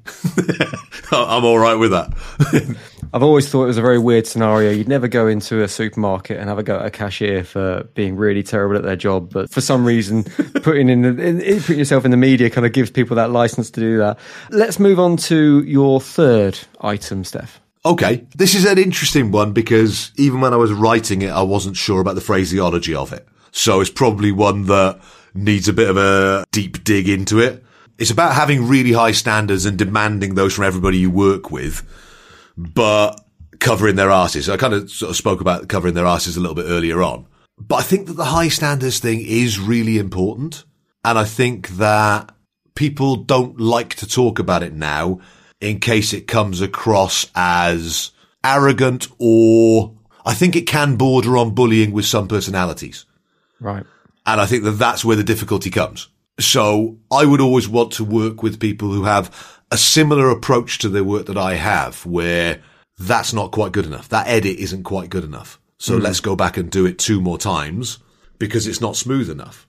I'm 1.12 1.44
all 1.44 1.58
right 1.58 1.74
with 1.74 1.90
that. 1.90 2.76
I've 3.12 3.24
always 3.24 3.48
thought 3.48 3.64
it 3.64 3.68
was 3.68 3.78
a 3.78 3.82
very 3.82 3.98
weird 3.98 4.26
scenario. 4.26 4.70
You'd 4.70 4.88
never 4.88 5.08
go 5.08 5.26
into 5.26 5.62
a 5.62 5.68
supermarket 5.68 6.38
and 6.38 6.48
have 6.48 6.58
a 6.58 6.62
go 6.62 6.78
at 6.78 6.86
a 6.86 6.90
cashier 6.90 7.42
for 7.42 7.84
being 7.94 8.14
really 8.16 8.44
terrible 8.44 8.76
at 8.76 8.84
their 8.84 8.96
job, 8.96 9.32
but 9.32 9.50
for 9.50 9.60
some 9.60 9.84
reason, 9.84 10.22
putting 10.62 10.88
in, 10.88 11.02
the, 11.02 11.22
in 11.22 11.60
putting 11.60 11.78
yourself 11.78 12.04
in 12.04 12.12
the 12.12 12.16
media 12.16 12.50
kind 12.50 12.66
of 12.66 12.72
gives 12.72 12.90
people 12.90 13.16
that 13.16 13.30
license 13.30 13.70
to 13.72 13.80
do 13.80 13.98
that. 13.98 14.18
Let's 14.50 14.78
move 14.78 15.00
on 15.00 15.16
to 15.16 15.62
your 15.64 16.00
third 16.00 16.58
item, 16.80 17.24
Stef. 17.24 17.48
Okay, 17.84 18.26
this 18.36 18.54
is 18.54 18.64
an 18.64 18.78
interesting 18.78 19.32
one 19.32 19.52
because 19.52 20.12
even 20.16 20.40
when 20.40 20.52
I 20.52 20.56
was 20.56 20.70
writing 20.70 21.22
it, 21.22 21.30
I 21.30 21.42
wasn't 21.42 21.76
sure 21.76 22.00
about 22.00 22.14
the 22.14 22.20
phraseology 22.20 22.94
of 22.94 23.12
it. 23.12 23.26
So 23.52 23.80
it's 23.80 23.90
probably 23.90 24.30
one 24.30 24.66
that 24.66 25.00
needs 25.34 25.66
a 25.66 25.72
bit 25.72 25.88
of 25.88 25.96
a 25.96 26.44
deep 26.52 26.84
dig 26.84 27.08
into 27.08 27.40
it. 27.40 27.64
It's 27.98 28.10
about 28.10 28.34
having 28.34 28.68
really 28.68 28.92
high 28.92 29.12
standards 29.12 29.66
and 29.66 29.78
demanding 29.78 30.34
those 30.34 30.54
from 30.54 30.64
everybody 30.64 30.98
you 30.98 31.10
work 31.10 31.50
with, 31.50 31.82
but 32.74 33.20
covering 33.58 33.96
their 33.96 34.10
asses. 34.10 34.48
I 34.48 34.56
kind 34.56 34.74
of 34.74 34.90
sort 34.90 35.10
of 35.10 35.16
spoke 35.16 35.40
about 35.40 35.68
covering 35.68 35.94
their 35.94 36.06
asses 36.06 36.36
a 36.36 36.40
little 36.40 36.54
bit 36.54 36.66
earlier 36.66 37.02
on, 37.02 37.26
but 37.58 37.76
I 37.76 37.82
think 37.82 38.06
that 38.06 38.14
the 38.14 38.24
high 38.24 38.48
standards 38.48 38.98
thing 38.98 39.20
is 39.20 39.58
really 39.58 39.98
important. 39.98 40.64
And 41.04 41.18
I 41.18 41.24
think 41.24 41.68
that 41.70 42.34
people 42.74 43.16
don't 43.16 43.58
like 43.60 43.94
to 43.96 44.06
talk 44.06 44.38
about 44.38 44.62
it 44.62 44.72
now 44.72 45.20
in 45.60 45.80
case 45.80 46.12
it 46.12 46.26
comes 46.26 46.60
across 46.60 47.26
as 47.34 48.10
arrogant 48.44 49.08
or 49.18 49.94
I 50.24 50.34
think 50.34 50.56
it 50.56 50.66
can 50.66 50.96
border 50.96 51.36
on 51.36 51.54
bullying 51.54 51.92
with 51.92 52.06
some 52.06 52.28
personalities. 52.28 53.06
Right. 53.58 53.84
And 54.26 54.40
I 54.40 54.46
think 54.46 54.64
that 54.64 54.72
that's 54.72 55.04
where 55.04 55.16
the 55.16 55.24
difficulty 55.24 55.70
comes. 55.70 56.08
So 56.38 56.98
I 57.10 57.26
would 57.26 57.40
always 57.40 57.68
want 57.68 57.92
to 57.92 58.04
work 58.04 58.42
with 58.42 58.60
people 58.60 58.92
who 58.92 59.04
have 59.04 59.59
a 59.70 59.78
similar 59.78 60.30
approach 60.30 60.78
to 60.78 60.88
their 60.88 61.04
work 61.04 61.26
that 61.26 61.38
I 61.38 61.54
have, 61.54 62.04
where 62.04 62.60
that's 62.98 63.32
not 63.32 63.52
quite 63.52 63.72
good 63.72 63.86
enough. 63.86 64.08
That 64.08 64.28
edit 64.28 64.58
isn't 64.58 64.82
quite 64.82 65.10
good 65.10 65.24
enough. 65.24 65.60
So 65.78 65.98
mm. 65.98 66.02
let's 66.02 66.20
go 66.20 66.36
back 66.36 66.56
and 66.56 66.70
do 66.70 66.86
it 66.86 66.98
two 66.98 67.20
more 67.20 67.38
times 67.38 67.98
because 68.38 68.66
it's 68.66 68.80
not 68.80 68.96
smooth 68.96 69.30
enough. 69.30 69.66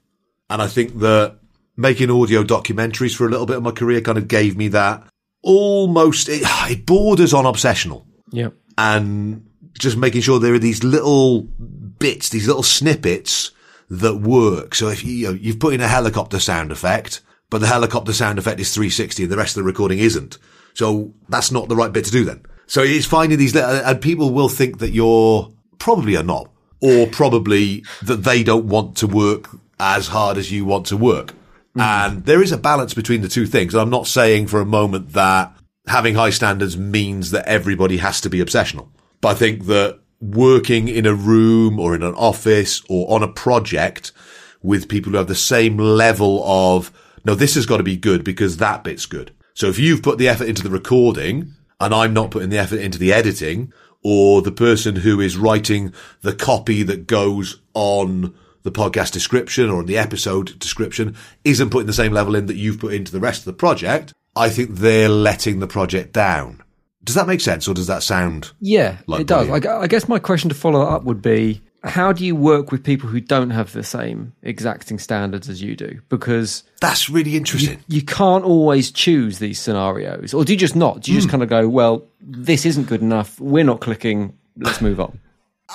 And 0.49 0.61
I 0.61 0.67
think 0.67 0.99
that 0.99 1.37
making 1.77 2.11
audio 2.11 2.43
documentaries 2.43 3.15
for 3.15 3.25
a 3.25 3.29
little 3.29 3.45
bit 3.45 3.57
of 3.57 3.63
my 3.63 3.71
career 3.71 4.01
kind 4.01 4.17
of 4.17 4.27
gave 4.27 4.57
me 4.57 4.67
that 4.69 5.07
almost, 5.41 6.29
it, 6.29 6.41
it 6.45 6.85
borders 6.85 7.33
on 7.33 7.45
obsessional. 7.45 8.05
Yeah. 8.31 8.49
And 8.77 9.49
just 9.79 9.97
making 9.97 10.21
sure 10.21 10.39
there 10.39 10.53
are 10.53 10.59
these 10.59 10.83
little 10.83 11.41
bits, 11.41 12.29
these 12.29 12.47
little 12.47 12.63
snippets 12.63 13.51
that 13.89 14.15
work. 14.15 14.75
So 14.75 14.89
if 14.89 15.03
you, 15.03 15.11
you 15.11 15.27
know, 15.27 15.33
you've 15.33 15.59
put 15.59 15.73
in 15.73 15.81
a 15.81 15.87
helicopter 15.87 16.39
sound 16.39 16.71
effect, 16.71 17.21
but 17.51 17.59
the 17.59 17.67
helicopter 17.67 18.13
sound 18.13 18.39
effect 18.39 18.59
is 18.59 18.73
360 18.73 19.23
and 19.23 19.31
the 19.31 19.37
rest 19.37 19.55
of 19.55 19.61
the 19.61 19.67
recording 19.67 19.99
isn't. 19.99 20.39
So 20.73 21.13
that's 21.29 21.51
not 21.51 21.69
the 21.69 21.75
right 21.75 21.93
bit 21.93 22.05
to 22.05 22.11
do 22.11 22.25
then. 22.25 22.43
So 22.65 22.81
it's 22.81 23.05
finding 23.05 23.37
these, 23.37 23.53
little, 23.53 23.69
and 23.69 24.01
people 24.01 24.31
will 24.31 24.49
think 24.49 24.79
that 24.79 24.91
you're 24.91 25.51
probably 25.77 26.15
a 26.15 26.23
knob 26.23 26.49
or 26.79 27.05
probably 27.07 27.83
that 28.01 28.23
they 28.23 28.41
don't 28.41 28.65
want 28.65 28.95
to 28.97 29.07
work 29.07 29.49
as 29.79 30.07
hard 30.07 30.37
as 30.37 30.51
you 30.51 30.63
want 30.63 30.85
to 30.87 30.97
work. 30.97 31.33
Mm. 31.75 31.81
And 31.81 32.25
there 32.25 32.41
is 32.41 32.53
a 32.53 32.57
balance 32.57 32.93
between 32.93 33.21
the 33.21 33.27
two 33.27 33.45
things. 33.45 33.75
I'm 33.75 33.89
not 33.89 34.07
saying 34.07 34.47
for 34.47 34.61
a 34.61 34.65
moment 34.65 35.11
that 35.13 35.53
having 35.87 36.15
high 36.15 36.29
standards 36.29 36.77
means 36.77 37.31
that 37.31 37.47
everybody 37.47 37.97
has 37.97 38.21
to 38.21 38.29
be 38.29 38.39
obsessional. 38.39 38.87
But 39.19 39.29
I 39.29 39.33
think 39.33 39.65
that 39.65 39.99
working 40.21 40.87
in 40.87 41.05
a 41.05 41.13
room 41.13 41.79
or 41.79 41.95
in 41.95 42.03
an 42.03 42.13
office 42.15 42.81
or 42.87 43.13
on 43.13 43.23
a 43.23 43.27
project 43.27 44.13
with 44.61 44.87
people 44.87 45.11
who 45.11 45.17
have 45.17 45.27
the 45.27 45.35
same 45.35 45.77
level 45.77 46.43
of, 46.45 46.91
no, 47.23 47.35
this 47.35 47.55
has 47.55 47.65
got 47.65 47.77
to 47.77 47.83
be 47.83 47.97
good 47.97 48.23
because 48.23 48.57
that 48.57 48.83
bit's 48.83 49.05
good. 49.05 49.31
So 49.53 49.67
if 49.67 49.79
you've 49.79 50.03
put 50.03 50.17
the 50.17 50.27
effort 50.27 50.47
into 50.47 50.63
the 50.63 50.69
recording 50.69 51.53
and 51.79 51.93
I'm 51.93 52.13
not 52.13 52.31
putting 52.31 52.49
the 52.49 52.57
effort 52.57 52.79
into 52.79 52.97
the 52.97 53.13
editing 53.13 53.73
or 54.03 54.41
the 54.41 54.51
person 54.51 54.97
who 54.97 55.19
is 55.19 55.37
writing 55.37 55.93
the 56.21 56.33
copy 56.33 56.83
that 56.83 57.07
goes 57.07 57.61
on 57.73 58.33
the 58.63 58.71
podcast 58.71 59.11
description 59.11 59.69
or 59.69 59.83
the 59.83 59.97
episode 59.97 60.57
description 60.59 61.15
isn't 61.43 61.69
putting 61.69 61.87
the 61.87 61.93
same 61.93 62.13
level 62.13 62.35
in 62.35 62.45
that 62.45 62.55
you've 62.55 62.79
put 62.79 62.93
into 62.93 63.11
the 63.11 63.19
rest 63.19 63.41
of 63.41 63.45
the 63.45 63.53
project, 63.53 64.13
I 64.35 64.49
think 64.49 64.75
they're 64.75 65.09
letting 65.09 65.59
the 65.59 65.67
project 65.67 66.13
down. 66.13 66.63
Does 67.03 67.15
that 67.15 67.27
make 67.27 67.41
sense 67.41 67.67
or 67.67 67.73
does 67.73 67.87
that 67.87 68.03
sound? 68.03 68.51
Yeah, 68.59 68.97
like 69.07 69.21
it 69.21 69.27
does. 69.27 69.49
I, 69.49 69.81
I 69.81 69.87
guess 69.87 70.07
my 70.07 70.19
question 70.19 70.49
to 70.49 70.55
follow 70.55 70.81
up 70.81 71.03
would 71.03 71.21
be 71.21 71.61
how 71.83 72.13
do 72.13 72.23
you 72.23 72.35
work 72.35 72.71
with 72.71 72.83
people 72.83 73.09
who 73.09 73.19
don't 73.19 73.49
have 73.49 73.71
the 73.71 73.83
same 73.83 74.33
exacting 74.43 74.99
standards 74.99 75.49
as 75.49 75.61
you 75.61 75.75
do? 75.75 75.99
Because 76.09 76.63
that's 76.79 77.09
really 77.09 77.35
interesting. 77.35 77.79
You, 77.87 77.97
you 77.97 78.01
can't 78.03 78.43
always 78.43 78.91
choose 78.91 79.39
these 79.39 79.59
scenarios, 79.59 80.33
or 80.33 80.45
do 80.45 80.53
you 80.53 80.59
just 80.59 80.75
not? 80.75 81.01
Do 81.01 81.11
you 81.11 81.17
mm. 81.17 81.21
just 81.21 81.27
hmm. 81.27 81.31
kind 81.31 81.43
of 81.43 81.49
go, 81.49 81.67
well, 81.67 82.05
this 82.21 82.65
isn't 82.65 82.87
good 82.87 83.01
enough. 83.01 83.39
We're 83.39 83.63
not 83.63 83.81
clicking. 83.81 84.37
Let's 84.57 84.81
move 84.81 84.99
on. 84.99 85.19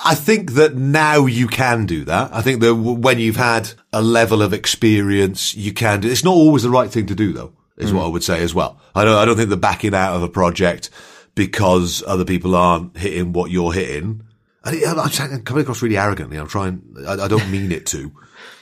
I 0.05 0.15
think 0.15 0.53
that 0.53 0.75
now 0.75 1.25
you 1.25 1.47
can 1.47 1.85
do 1.85 2.05
that. 2.05 2.29
I 2.31 2.41
think 2.41 2.61
that 2.61 2.75
when 2.75 3.19
you've 3.19 3.35
had 3.35 3.71
a 3.91 4.01
level 4.01 4.41
of 4.41 4.53
experience, 4.53 5.55
you 5.55 5.73
can 5.73 6.01
do. 6.01 6.09
It's 6.09 6.23
not 6.23 6.35
always 6.35 6.63
the 6.63 6.69
right 6.69 6.89
thing 6.89 7.07
to 7.07 7.15
do, 7.15 7.33
though. 7.33 7.53
Is 7.75 7.91
mm. 7.91 7.95
what 7.95 8.05
I 8.05 8.07
would 8.07 8.23
say 8.23 8.41
as 8.41 8.55
well. 8.55 8.79
I 8.95 9.03
don't. 9.03 9.15
I 9.15 9.25
don't 9.25 9.35
think 9.35 9.49
the 9.49 9.57
backing 9.57 9.93
out 9.93 10.15
of 10.15 10.23
a 10.23 10.29
project 10.29 10.89
because 11.35 12.01
other 12.07 12.25
people 12.25 12.55
aren't 12.55 12.97
hitting 12.97 13.33
what 13.33 13.51
you're 13.51 13.73
hitting 13.73 14.23
I'm 14.67 15.43
coming 15.43 15.63
across 15.63 15.81
really 15.81 15.97
arrogantly. 15.97 16.37
I'm 16.37 16.47
trying, 16.47 16.81
I, 17.07 17.13
I 17.13 17.27
don't 17.27 17.49
mean 17.49 17.71
it 17.71 17.85
to. 17.87 18.11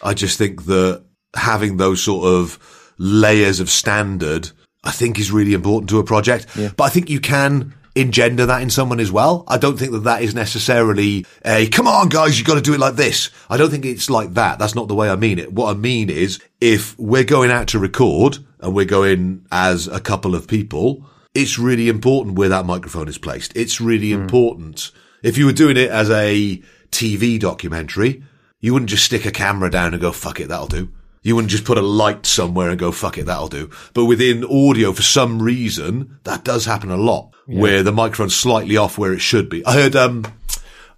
I 0.02 0.14
just 0.14 0.38
think 0.38 0.66
that 0.66 1.04
having 1.36 1.78
those 1.78 2.02
sort 2.02 2.28
of 2.28 2.94
layers 2.98 3.60
of 3.60 3.70
standard, 3.70 4.52
I 4.84 4.92
think 4.92 5.20
is 5.20 5.32
really 5.32 5.54
important 5.54 5.90
to 5.90 6.00
a 6.00 6.04
project. 6.04 6.48
Yeah. 6.56 6.72
But 6.76 6.86
I 6.86 6.90
think 6.90 7.10
you 7.10 7.20
can 7.20 7.74
engender 7.96 8.46
that 8.46 8.62
in 8.62 8.70
someone 8.70 9.00
as 9.00 9.12
well. 9.12 9.46
I 9.48 9.58
don't 9.58 9.80
think 9.80 9.94
that 9.94 10.04
that 10.04 10.22
is 10.22 10.36
necessarily 10.36 11.26
a, 11.46 11.68
come 11.68 11.88
on 11.88 12.10
guys, 12.10 12.38
you 12.38 12.46
got 12.46 12.56
to 12.56 12.62
do 12.62 12.74
it 12.74 12.80
like 12.80 12.96
this. 12.96 13.30
I 13.50 13.58
don't 13.58 13.70
think 13.70 13.86
it's 13.86 14.10
like 14.10 14.34
that. 14.34 14.60
That's 14.60 14.76
not 14.76 14.88
the 14.88 14.96
way 14.96 15.10
I 15.10 15.16
mean 15.16 15.40
it. 15.40 15.54
What 15.54 15.76
I 15.76 15.80
mean 15.80 16.10
is 16.10 16.40
if 16.60 16.98
we're 17.00 17.24
going 17.24 17.52
out 17.52 17.70
to 17.70 17.80
record 17.80 18.40
and 18.60 18.76
we're 18.76 18.86
going 18.86 19.46
as 19.52 19.88
a 19.88 20.02
couple 20.02 20.36
of 20.36 20.48
people, 20.48 21.06
it's 21.34 21.58
really 21.58 21.88
important 21.88 22.38
where 22.38 22.50
that 22.50 22.66
microphone 22.66 23.08
is 23.08 23.18
placed. 23.18 23.56
It's 23.56 23.80
really 23.80 24.10
mm. 24.10 24.22
important 24.22 24.92
if 25.26 25.40
you 25.40 25.48
were 25.48 25.54
doing 25.54 25.76
it 25.76 25.90
as 25.90 26.12
a 26.12 26.62
TV 26.92 27.40
documentary, 27.40 28.24
you 28.62 28.74
wouldn't 28.74 28.92
just 28.92 29.06
stick 29.06 29.26
a 29.26 29.32
camera 29.32 29.72
down 29.72 29.94
and 29.94 30.02
go, 30.02 30.12
fuck 30.12 30.40
it, 30.40 30.50
that'll 30.50 30.68
do. 30.68 30.92
You 31.24 31.34
wouldn't 31.34 31.50
just 31.50 31.66
put 31.66 31.80
a 31.80 31.82
light 31.82 32.28
somewhere 32.28 32.70
and 32.70 32.78
go, 32.78 32.92
fuck 32.92 33.18
it, 33.18 33.26
that'll 33.26 33.48
do. 33.48 33.72
But 33.96 34.06
within 34.06 34.46
audio, 34.46 34.94
for 34.94 35.02
some 35.02 35.42
reason, 35.42 36.20
that 36.26 36.44
does 36.44 36.66
happen 36.66 36.92
a 36.92 36.96
lot 36.96 37.34
yeah. 37.48 37.60
where 37.60 37.82
the 37.82 37.92
microphone's 37.92 38.36
slightly 38.36 38.78
off 38.78 39.00
where 39.00 39.14
it 39.14 39.20
should 39.20 39.50
be. 39.50 39.66
I 39.66 39.74
heard, 39.74 39.96
um, 39.96 40.26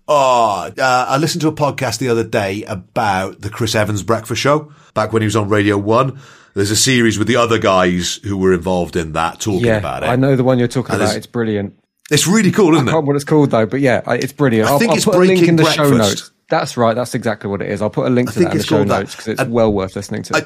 Oh, 0.10 0.72
uh, 0.78 1.06
I 1.10 1.18
listened 1.18 1.42
to 1.42 1.50
a 1.50 1.54
podcast 1.54 2.00
the 2.00 2.10
other 2.10 2.24
day 2.24 2.64
about 2.64 3.42
the 3.42 3.50
Chris 3.50 3.76
Evans 3.76 4.04
breakfast 4.04 4.42
show 4.42 4.72
back 4.94 5.12
when 5.12 5.22
he 5.22 5.26
was 5.26 5.36
on 5.36 5.50
Radio 5.50 5.78
One. 5.78 6.20
There's 6.54 6.72
a 6.72 6.78
series 6.78 7.18
with 7.18 7.28
the 7.28 7.36
other 7.36 7.60
guys 7.60 8.16
who 8.24 8.38
were 8.38 8.54
involved 8.54 8.96
in 8.96 9.14
that 9.14 9.42
talking 9.42 9.66
yeah, 9.66 9.78
about 9.78 10.04
it. 10.04 10.08
I 10.08 10.16
know 10.16 10.38
the 10.38 10.46
one 10.46 10.60
you're 10.60 10.70
talking 10.70 10.96
and 10.96 11.04
about. 11.04 11.16
It's 11.16 11.28
brilliant. 11.28 11.78
It's 12.10 12.28
really 12.28 12.52
cool, 12.52 12.74
isn't 12.76 12.88
I 12.88 12.92
can't 12.92 13.04
it? 13.04 13.08
what 13.08 13.16
it's 13.16 13.26
called 13.26 13.52
though, 13.52 13.66
but 13.66 13.82
yeah, 13.82 14.02
it's 14.12 14.34
brilliant. 14.34 14.70
I 14.70 14.74
I'll, 14.74 14.80
think 14.80 14.92
I'll 14.92 14.98
it's 14.98 15.06
put 15.06 15.16
a 15.16 15.20
link 15.20 15.48
in 15.48 15.56
the 15.58 15.64
breakfast. 15.64 15.90
show 15.90 15.98
notes. 15.98 16.32
That's 16.50 16.78
right. 16.78 16.96
That's 16.96 17.14
exactly 17.14 17.50
what 17.50 17.62
it 17.62 17.70
is. 17.70 17.82
I'll 17.82 17.90
put 17.90 18.08
a 18.08 18.10
link 18.10 18.32
to 18.32 18.40
that 18.40 18.52
in 18.54 18.58
the 18.58 18.64
show 18.64 18.84
notes 18.84 19.16
because 19.16 19.28
it's 19.28 19.44
well 19.46 19.72
worth 19.74 19.96
listening 19.98 20.24
to. 20.24 20.38
I, 20.38 20.42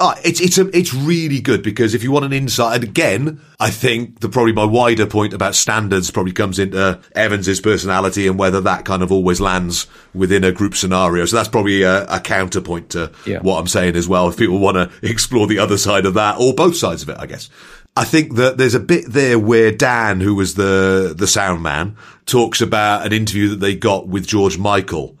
uh, 0.00 0.14
it's 0.24 0.40
it's 0.40 0.56
a, 0.56 0.74
it's 0.76 0.94
really 0.94 1.40
good 1.40 1.62
because 1.62 1.92
if 1.92 2.02
you 2.02 2.10
want 2.10 2.24
an 2.24 2.32
insight, 2.32 2.76
and 2.76 2.84
again, 2.84 3.40
I 3.60 3.68
think 3.68 4.20
the 4.20 4.30
probably 4.30 4.54
my 4.54 4.64
wider 4.64 5.04
point 5.04 5.34
about 5.34 5.54
standards 5.54 6.10
probably 6.10 6.32
comes 6.32 6.58
into 6.58 6.98
Evans's 7.14 7.60
personality 7.60 8.26
and 8.26 8.38
whether 8.38 8.62
that 8.62 8.86
kind 8.86 9.02
of 9.02 9.12
always 9.12 9.38
lands 9.38 9.86
within 10.14 10.44
a 10.44 10.52
group 10.52 10.74
scenario. 10.74 11.26
So 11.26 11.36
that's 11.36 11.50
probably 11.50 11.82
a, 11.82 12.06
a 12.06 12.20
counterpoint 12.20 12.90
to 12.90 13.12
yeah. 13.26 13.40
what 13.40 13.58
I'm 13.58 13.66
saying 13.66 13.94
as 13.94 14.08
well. 14.08 14.28
If 14.28 14.38
people 14.38 14.58
want 14.58 14.76
to 14.76 14.90
explore 15.08 15.46
the 15.46 15.58
other 15.58 15.76
side 15.76 16.06
of 16.06 16.14
that 16.14 16.38
or 16.38 16.54
both 16.54 16.76
sides 16.76 17.02
of 17.02 17.10
it, 17.10 17.18
I 17.18 17.26
guess. 17.26 17.50
I 17.96 18.04
think 18.04 18.36
that 18.36 18.56
there's 18.56 18.74
a 18.74 18.80
bit 18.80 19.04
there 19.06 19.38
where 19.38 19.70
Dan, 19.70 20.20
who 20.20 20.34
was 20.34 20.54
the, 20.54 21.14
the 21.16 21.26
sound 21.26 21.62
man, 21.62 21.96
talks 22.24 22.62
about 22.62 23.04
an 23.04 23.12
interview 23.12 23.48
that 23.50 23.60
they 23.60 23.74
got 23.74 24.08
with 24.08 24.26
George 24.26 24.56
Michael. 24.56 25.18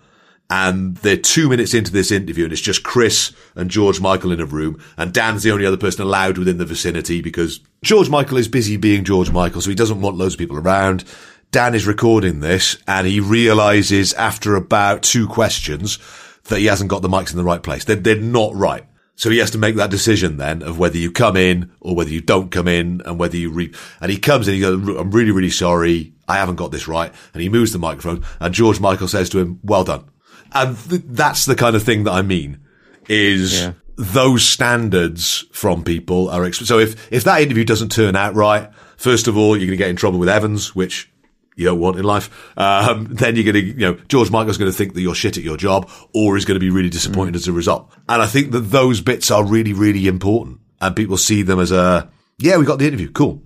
And 0.48 0.96
they're 0.98 1.16
two 1.16 1.48
minutes 1.48 1.72
into 1.72 1.92
this 1.92 2.10
interview 2.10 2.44
and 2.44 2.52
it's 2.52 2.60
just 2.60 2.82
Chris 2.82 3.32
and 3.54 3.70
George 3.70 4.00
Michael 4.00 4.32
in 4.32 4.40
a 4.40 4.46
room. 4.46 4.82
And 4.98 5.12
Dan's 5.12 5.42
the 5.42 5.50
only 5.50 5.64
other 5.64 5.78
person 5.78 6.02
allowed 6.02 6.36
within 6.36 6.58
the 6.58 6.66
vicinity 6.66 7.22
because 7.22 7.60
George 7.82 8.10
Michael 8.10 8.36
is 8.36 8.48
busy 8.48 8.76
being 8.76 9.04
George 9.04 9.30
Michael. 9.30 9.62
So 9.62 9.70
he 9.70 9.76
doesn't 9.76 10.00
want 10.00 10.16
loads 10.16 10.34
of 10.34 10.38
people 10.38 10.58
around. 10.58 11.04
Dan 11.52 11.74
is 11.74 11.86
recording 11.86 12.40
this 12.40 12.76
and 12.86 13.06
he 13.06 13.20
realizes 13.20 14.12
after 14.14 14.54
about 14.54 15.02
two 15.02 15.26
questions 15.26 15.98
that 16.44 16.58
he 16.58 16.66
hasn't 16.66 16.90
got 16.90 17.00
the 17.00 17.08
mics 17.08 17.30
in 17.30 17.38
the 17.38 17.44
right 17.44 17.62
place. 17.62 17.84
They're, 17.84 17.96
they're 17.96 18.16
not 18.16 18.54
right. 18.54 18.84
So 19.22 19.30
he 19.30 19.38
has 19.38 19.52
to 19.52 19.58
make 19.58 19.76
that 19.76 19.88
decision 19.88 20.36
then 20.36 20.62
of 20.62 20.80
whether 20.80 20.98
you 20.98 21.12
come 21.12 21.36
in 21.36 21.70
or 21.78 21.94
whether 21.94 22.10
you 22.10 22.20
don't 22.20 22.50
come 22.50 22.66
in 22.66 23.02
and 23.06 23.20
whether 23.20 23.36
you 23.36 23.52
re, 23.52 23.72
and 24.00 24.10
he 24.10 24.18
comes 24.18 24.48
in, 24.48 24.54
he 24.54 24.60
goes, 24.60 24.74
I'm 24.98 25.12
really, 25.12 25.30
really 25.30 25.48
sorry. 25.48 26.12
I 26.26 26.38
haven't 26.38 26.56
got 26.56 26.72
this 26.72 26.88
right. 26.88 27.14
And 27.32 27.40
he 27.40 27.48
moves 27.48 27.70
the 27.70 27.78
microphone 27.78 28.24
and 28.40 28.52
George 28.52 28.80
Michael 28.80 29.06
says 29.06 29.28
to 29.28 29.38
him, 29.38 29.60
well 29.62 29.84
done. 29.84 30.10
And 30.50 30.76
th- 30.76 31.02
that's 31.06 31.44
the 31.44 31.54
kind 31.54 31.76
of 31.76 31.84
thing 31.84 32.02
that 32.02 32.10
I 32.10 32.22
mean 32.22 32.62
is 33.08 33.60
yeah. 33.60 33.74
those 33.94 34.42
standards 34.42 35.44
from 35.52 35.84
people 35.84 36.28
are, 36.28 36.40
exp- 36.40 36.66
so 36.66 36.80
if, 36.80 37.12
if 37.12 37.22
that 37.22 37.42
interview 37.42 37.64
doesn't 37.64 37.92
turn 37.92 38.16
out 38.16 38.34
right, 38.34 38.72
first 38.96 39.28
of 39.28 39.36
all, 39.36 39.56
you're 39.56 39.68
going 39.68 39.70
to 39.70 39.76
get 39.76 39.88
in 39.88 39.94
trouble 39.94 40.18
with 40.18 40.28
Evans, 40.28 40.74
which 40.74 41.11
you 41.56 41.66
don't 41.66 41.80
want 41.80 41.98
in 41.98 42.04
life, 42.04 42.30
um, 42.56 43.04
then 43.10 43.36
you're 43.36 43.44
going 43.44 43.54
to, 43.54 43.64
you 43.64 43.74
know, 43.74 43.94
George 44.08 44.30
Michael's 44.30 44.58
going 44.58 44.70
to 44.70 44.76
think 44.76 44.94
that 44.94 45.00
you're 45.00 45.14
shit 45.14 45.36
at 45.36 45.44
your 45.44 45.56
job 45.56 45.90
or 46.14 46.36
is 46.36 46.44
going 46.44 46.56
to 46.56 46.60
be 46.60 46.70
really 46.70 46.90
disappointed 46.90 47.34
mm. 47.34 47.36
as 47.36 47.48
a 47.48 47.52
result. 47.52 47.92
And 48.08 48.22
I 48.22 48.26
think 48.26 48.52
that 48.52 48.60
those 48.60 49.00
bits 49.00 49.30
are 49.30 49.44
really, 49.44 49.72
really 49.72 50.06
important 50.06 50.60
and 50.80 50.96
people 50.96 51.16
see 51.16 51.42
them 51.42 51.60
as 51.60 51.72
a, 51.72 52.10
yeah, 52.38 52.56
we 52.56 52.64
got 52.64 52.78
the 52.78 52.86
interview. 52.86 53.10
Cool. 53.10 53.42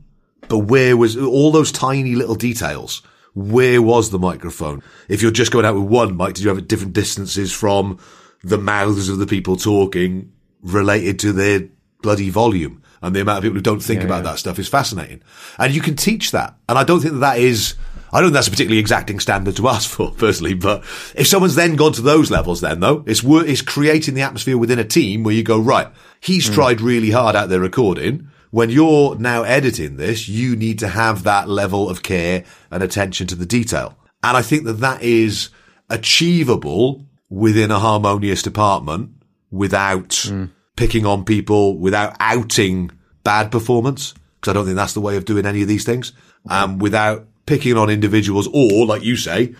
But 0.49 0.59
where 0.59 0.97
was 0.97 1.17
all 1.17 1.51
those 1.51 1.73
tiny 1.73 2.15
little 2.15 2.35
details? 2.35 3.03
Where 3.35 3.83
was 3.83 4.11
the 4.11 4.19
microphone? 4.19 4.83
If 5.09 5.21
you're 5.21 5.31
just 5.31 5.53
going 5.53 5.67
out 5.67 5.75
with 5.75 5.85
one 5.85 6.17
mic, 6.17 6.35
did 6.35 6.45
you 6.45 6.49
have 6.49 6.59
it 6.59 6.69
different 6.69 6.95
distances 6.95 7.53
from 7.53 7.99
the 8.43 8.59
mouths 8.59 9.09
of 9.09 9.19
the 9.19 9.27
people 9.27 9.57
talking 9.57 10.33
related 10.63 11.19
to 11.21 11.33
their 11.33 11.69
bloody 12.01 12.31
volume? 12.31 12.83
And 13.03 13.15
the 13.15 13.21
amount 13.21 13.39
of 13.39 13.43
people 13.43 13.57
who 13.57 13.63
don't 13.63 13.83
think 13.83 14.01
yeah, 14.01 14.07
about 14.07 14.25
yeah. 14.25 14.33
that 14.33 14.39
stuff 14.39 14.59
is 14.59 14.69
fascinating. 14.69 15.23
And 15.59 15.75
you 15.75 15.83
can 15.83 15.97
teach 15.97 16.31
that. 16.31 16.55
And 16.69 16.79
I 16.79 16.85
don't 16.85 17.01
think 17.01 17.15
that, 17.15 17.21
that 17.21 17.39
is, 17.39 17.75
I 18.13 18.21
don't 18.21 18.29
think 18.29 18.35
that's 18.35 18.49
a 18.49 18.51
particularly 18.51 18.79
exacting 18.79 19.21
standard 19.21 19.57
to 19.57 19.69
ask 19.69 19.91
for, 19.91 20.11
personally, 20.13 20.55
but 20.55 20.85
if 21.15 21.27
someone's 21.27 21.55
then 21.55 21.77
gone 21.77 21.93
to 21.95 22.03
those 22.03 22.31
levels, 22.31 22.61
then 22.61 22.81
though, 22.81 23.03
it's 23.07 23.23
it's 23.25 23.63
creating 23.63 24.15
the 24.15 24.23
atmosphere 24.23 24.57
within 24.57 24.79
a 24.79 24.85
team 24.85 25.25
where 25.25 25.35
you 25.35 25.43
go, 25.43 25.59
right, 25.59 25.89
he's 26.21 26.49
mm. 26.49 26.55
tried 26.55 26.81
really 26.81 27.11
hard 27.11 27.37
out 27.37 27.49
there 27.49 27.61
recording. 27.61 28.29
When 28.51 28.71
you're 28.71 29.17
now 29.19 29.43
editing 29.43 29.97
this, 29.97 30.29
you 30.29 30.57
need 30.57 30.79
to 30.79 30.89
have 30.89 31.25
that 31.25 31.49
level 31.49 31.91
of 31.91 32.03
care 32.03 32.45
and 32.71 32.83
attention 32.83 33.27
to 33.27 33.35
the 33.35 33.45
detail. 33.45 33.99
And 34.23 34.37
I 34.37 34.43
think 34.43 34.65
that 34.65 34.75
that 34.75 35.03
is 35.03 35.51
achievable 35.91 37.05
within 37.29 37.71
a 37.71 37.79
harmonious 37.79 38.43
department 38.43 39.11
without 39.51 40.11
mm. 40.11 40.51
picking 40.77 41.05
on 41.05 41.25
people, 41.25 41.77
without 41.77 42.17
outing 42.21 42.93
bad 43.25 43.51
performance. 43.51 44.15
Because 44.41 44.51
I 44.51 44.55
don't 44.55 44.65
think 44.65 44.77
that's 44.77 44.95
the 44.95 45.01
way 45.01 45.17
of 45.17 45.25
doing 45.25 45.45
any 45.45 45.63
of 45.63 45.69
these 45.69 45.85
things. 45.85 46.13
Um, 46.49 46.79
without 46.79 47.27
picking 47.47 47.77
on 47.77 47.91
individuals 47.91 48.49
or, 48.53 48.87
like 48.87 49.03
you 49.03 49.17
say, 49.17 49.55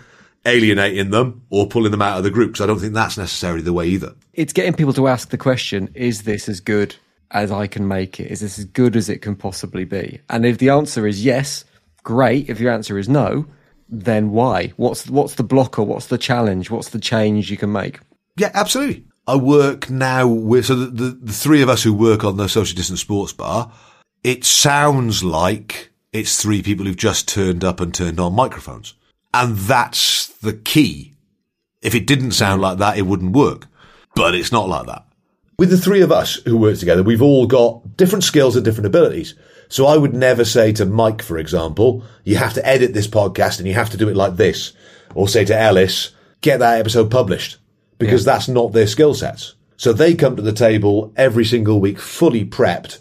alienating 0.45 1.09
them 1.09 1.43
or 1.49 1.67
pulling 1.67 1.91
them 1.91 2.01
out 2.01 2.17
of 2.17 2.23
the 2.23 2.31
group. 2.31 2.51
Because 2.51 2.63
I 2.63 2.67
don't 2.67 2.79
think 2.79 2.93
that's 2.93 3.17
necessarily 3.17 3.61
the 3.61 3.73
way 3.73 3.87
either. 3.87 4.13
It's 4.33 4.53
getting 4.53 4.73
people 4.73 4.93
to 4.93 5.07
ask 5.07 5.29
the 5.29 5.37
question, 5.37 5.89
is 5.93 6.23
this 6.23 6.47
as 6.47 6.59
good 6.59 6.95
as 7.31 7.51
I 7.51 7.67
can 7.67 7.87
make 7.87 8.19
it? 8.19 8.31
Is 8.31 8.39
this 8.41 8.59
as 8.59 8.65
good 8.65 8.95
as 8.95 9.09
it 9.09 9.21
can 9.21 9.35
possibly 9.35 9.83
be? 9.83 10.21
And 10.29 10.45
if 10.45 10.59
the 10.59 10.69
answer 10.69 11.07
is 11.07 11.23
yes, 11.23 11.65
great. 12.03 12.49
If 12.49 12.59
your 12.59 12.71
answer 12.71 12.97
is 12.97 13.09
no, 13.09 13.45
then 13.89 14.31
why? 14.31 14.73
What's 14.77 15.09
what's 15.09 15.35
the 15.35 15.43
blocker? 15.43 15.83
What's 15.83 16.07
the 16.07 16.17
challenge? 16.17 16.69
What's 16.71 16.89
the 16.89 16.99
change 16.99 17.51
you 17.51 17.57
can 17.57 17.71
make? 17.71 17.99
Yeah, 18.37 18.51
absolutely. 18.53 19.05
I 19.27 19.35
work 19.35 19.89
now 19.89 20.27
with 20.27 20.67
so 20.67 20.75
the, 20.75 20.85
the, 20.85 21.09
the 21.21 21.33
three 21.33 21.61
of 21.61 21.69
us 21.69 21.83
who 21.83 21.93
work 21.93 22.23
on 22.23 22.37
the 22.37 22.47
social 22.47 22.75
distance 22.75 23.01
sports 23.01 23.33
bar. 23.33 23.71
It 24.23 24.45
sounds 24.45 25.23
like 25.23 25.91
It's 26.17 26.41
three 26.41 26.63
people 26.63 26.87
who've 26.87 26.97
just 26.97 27.27
turned 27.27 27.63
up 27.63 27.79
and 27.79 27.93
turned 27.93 28.19
on 28.19 28.33
microphones. 28.33 28.95
And 29.35 29.55
that's 29.55 30.25
the 30.25 30.53
key. 30.53 31.13
If 31.83 31.93
it 31.93 32.07
didn't 32.07 32.31
sound 32.31 32.59
like 32.59 32.79
that, 32.79 32.97
it 32.97 33.03
wouldn't 33.03 33.35
work. 33.35 33.67
But 34.15 34.33
it's 34.33 34.51
not 34.51 34.67
like 34.67 34.87
that. 34.87 35.05
With 35.59 35.69
the 35.69 35.77
three 35.77 36.01
of 36.01 36.11
us 36.11 36.37
who 36.37 36.57
work 36.57 36.79
together, 36.79 37.03
we've 37.03 37.21
all 37.21 37.45
got 37.45 37.95
different 37.97 38.23
skills 38.23 38.55
and 38.55 38.65
different 38.65 38.87
abilities. 38.87 39.35
So 39.69 39.85
I 39.85 39.95
would 39.95 40.15
never 40.15 40.43
say 40.43 40.71
to 40.73 40.87
Mike, 40.87 41.21
for 41.21 41.37
example, 41.37 42.03
you 42.23 42.37
have 42.37 42.55
to 42.55 42.67
edit 42.67 42.95
this 42.95 43.07
podcast 43.07 43.59
and 43.59 43.67
you 43.67 43.75
have 43.75 43.91
to 43.91 43.97
do 43.97 44.09
it 44.09 44.15
like 44.15 44.37
this. 44.37 44.73
Or 45.13 45.27
say 45.27 45.45
to 45.45 45.55
Ellis, 45.55 46.15
get 46.41 46.57
that 46.61 46.79
episode 46.79 47.11
published 47.11 47.57
because 47.99 48.25
yeah. 48.25 48.33
that's 48.33 48.47
not 48.47 48.71
their 48.71 48.87
skill 48.87 49.13
sets. 49.13 49.53
So 49.75 49.93
they 49.93 50.15
come 50.15 50.35
to 50.35 50.41
the 50.41 50.51
table 50.51 51.13
every 51.15 51.45
single 51.45 51.79
week 51.79 51.99
fully 51.99 52.43
prepped 52.43 52.97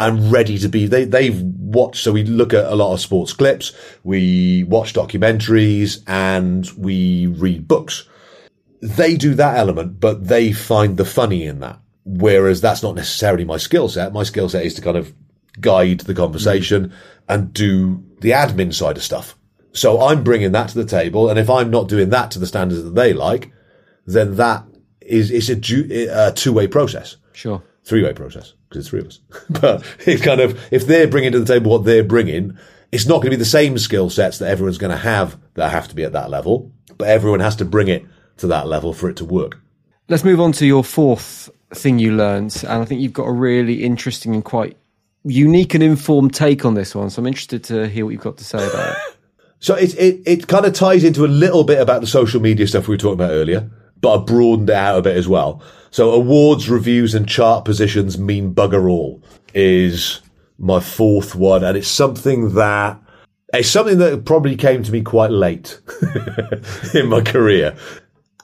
and 0.00 0.32
ready 0.32 0.58
to 0.58 0.68
be. 0.68 0.86
They, 0.86 1.04
they've 1.04 1.40
watched. 1.40 2.02
So 2.02 2.12
we 2.12 2.24
look 2.24 2.54
at 2.54 2.64
a 2.64 2.74
lot 2.74 2.94
of 2.94 3.00
sports 3.00 3.34
clips. 3.34 3.72
We 4.02 4.64
watch 4.64 4.94
documentaries 4.94 6.02
and 6.06 6.68
we 6.76 7.26
read 7.26 7.68
books. 7.68 8.08
They 8.80 9.16
do 9.16 9.34
that 9.34 9.58
element, 9.58 10.00
but 10.00 10.26
they 10.26 10.52
find 10.52 10.96
the 10.96 11.04
funny 11.04 11.44
in 11.44 11.60
that. 11.60 11.78
Whereas 12.04 12.62
that's 12.62 12.82
not 12.82 12.94
necessarily 12.94 13.44
my 13.44 13.58
skill 13.58 13.90
set. 13.90 14.14
My 14.14 14.22
skill 14.22 14.48
set 14.48 14.64
is 14.64 14.74
to 14.74 14.80
kind 14.80 14.96
of 14.96 15.12
guide 15.60 16.00
the 16.00 16.14
conversation 16.14 16.88
mm. 16.88 16.92
and 17.28 17.52
do 17.52 18.02
the 18.20 18.30
admin 18.30 18.72
side 18.72 18.96
of 18.96 19.02
stuff. 19.02 19.36
So 19.72 20.00
I'm 20.00 20.24
bringing 20.24 20.52
that 20.52 20.70
to 20.70 20.78
the 20.78 20.86
table. 20.86 21.28
And 21.28 21.38
if 21.38 21.50
I'm 21.50 21.70
not 21.70 21.88
doing 21.88 22.08
that 22.08 22.30
to 22.30 22.38
the 22.38 22.46
standards 22.46 22.82
that 22.82 22.94
they 22.94 23.12
like, 23.12 23.52
then 24.06 24.36
that 24.36 24.64
is, 25.02 25.30
it's 25.30 25.50
a, 25.50 26.28
a 26.28 26.32
two 26.32 26.54
way 26.54 26.66
process. 26.66 27.18
Sure. 27.34 27.62
Three 27.84 28.02
way 28.02 28.14
process 28.14 28.54
because 28.70 28.84
it's 28.84 28.88
three 28.88 29.00
of 29.00 29.06
us. 29.08 29.18
but 29.60 29.84
it's 30.06 30.22
kind 30.22 30.40
of, 30.40 30.58
if 30.70 30.86
they're 30.86 31.08
bringing 31.08 31.32
to 31.32 31.40
the 31.40 31.52
table 31.52 31.72
what 31.72 31.84
they're 31.84 32.04
bringing, 32.04 32.56
it's 32.92 33.06
not 33.06 33.16
going 33.16 33.26
to 33.26 33.30
be 33.30 33.36
the 33.36 33.44
same 33.44 33.76
skill 33.78 34.08
sets 34.08 34.38
that 34.38 34.48
everyone's 34.48 34.78
going 34.78 34.92
to 34.92 34.96
have 34.96 35.36
that 35.54 35.70
have 35.70 35.88
to 35.88 35.94
be 35.94 36.04
at 36.04 36.12
that 36.12 36.30
level, 36.30 36.72
but 36.96 37.08
everyone 37.08 37.40
has 37.40 37.56
to 37.56 37.64
bring 37.64 37.88
it 37.88 38.06
to 38.38 38.46
that 38.46 38.66
level 38.66 38.92
for 38.92 39.10
it 39.10 39.16
to 39.16 39.24
work. 39.24 39.60
Let's 40.08 40.24
move 40.24 40.40
on 40.40 40.52
to 40.52 40.66
your 40.66 40.82
fourth 40.82 41.50
thing 41.74 41.98
you 41.98 42.12
learned. 42.14 42.56
And 42.66 42.82
I 42.82 42.84
think 42.84 43.00
you've 43.00 43.12
got 43.12 43.26
a 43.26 43.32
really 43.32 43.84
interesting 43.84 44.34
and 44.34 44.44
quite 44.44 44.76
unique 45.24 45.74
and 45.74 45.82
informed 45.82 46.34
take 46.34 46.64
on 46.64 46.74
this 46.74 46.94
one. 46.94 47.10
So 47.10 47.20
I'm 47.20 47.26
interested 47.26 47.64
to 47.64 47.88
hear 47.88 48.04
what 48.04 48.12
you've 48.12 48.20
got 48.20 48.38
to 48.38 48.44
say 48.44 48.66
about 48.66 48.96
it. 48.96 48.98
So 49.62 49.74
it, 49.74 49.94
it, 49.98 50.22
it 50.24 50.48
kind 50.48 50.64
of 50.64 50.72
ties 50.72 51.04
into 51.04 51.22
a 51.22 51.28
little 51.28 51.64
bit 51.64 51.82
about 51.82 52.00
the 52.00 52.06
social 52.06 52.40
media 52.40 52.66
stuff 52.66 52.88
we 52.88 52.94
were 52.94 52.96
talking 52.96 53.12
about 53.12 53.32
earlier, 53.32 53.70
but 54.00 54.20
I've 54.20 54.26
broadened 54.26 54.70
it 54.70 54.76
out 54.76 54.98
a 54.98 55.02
bit 55.02 55.16
as 55.16 55.28
well. 55.28 55.62
So 55.90 56.12
awards, 56.12 56.70
reviews 56.70 57.14
and 57.14 57.28
chart 57.28 57.64
positions 57.64 58.18
mean 58.18 58.54
bugger 58.54 58.88
all 58.90 59.22
is 59.54 60.20
my 60.58 60.80
fourth 60.80 61.34
one. 61.34 61.64
And 61.64 61.76
it's 61.76 61.88
something 61.88 62.54
that 62.54 63.00
it's 63.52 63.68
something 63.68 63.98
that 63.98 64.24
probably 64.24 64.56
came 64.56 64.82
to 64.84 64.92
me 64.92 65.02
quite 65.02 65.32
late 65.32 65.80
in 66.94 67.08
my 67.08 67.20
career. 67.20 67.76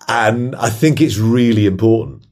And 0.09 0.57
I 0.57 0.71
think 0.71 1.01
it's 1.01 1.19
really 1.19 1.67
important 1.67 2.27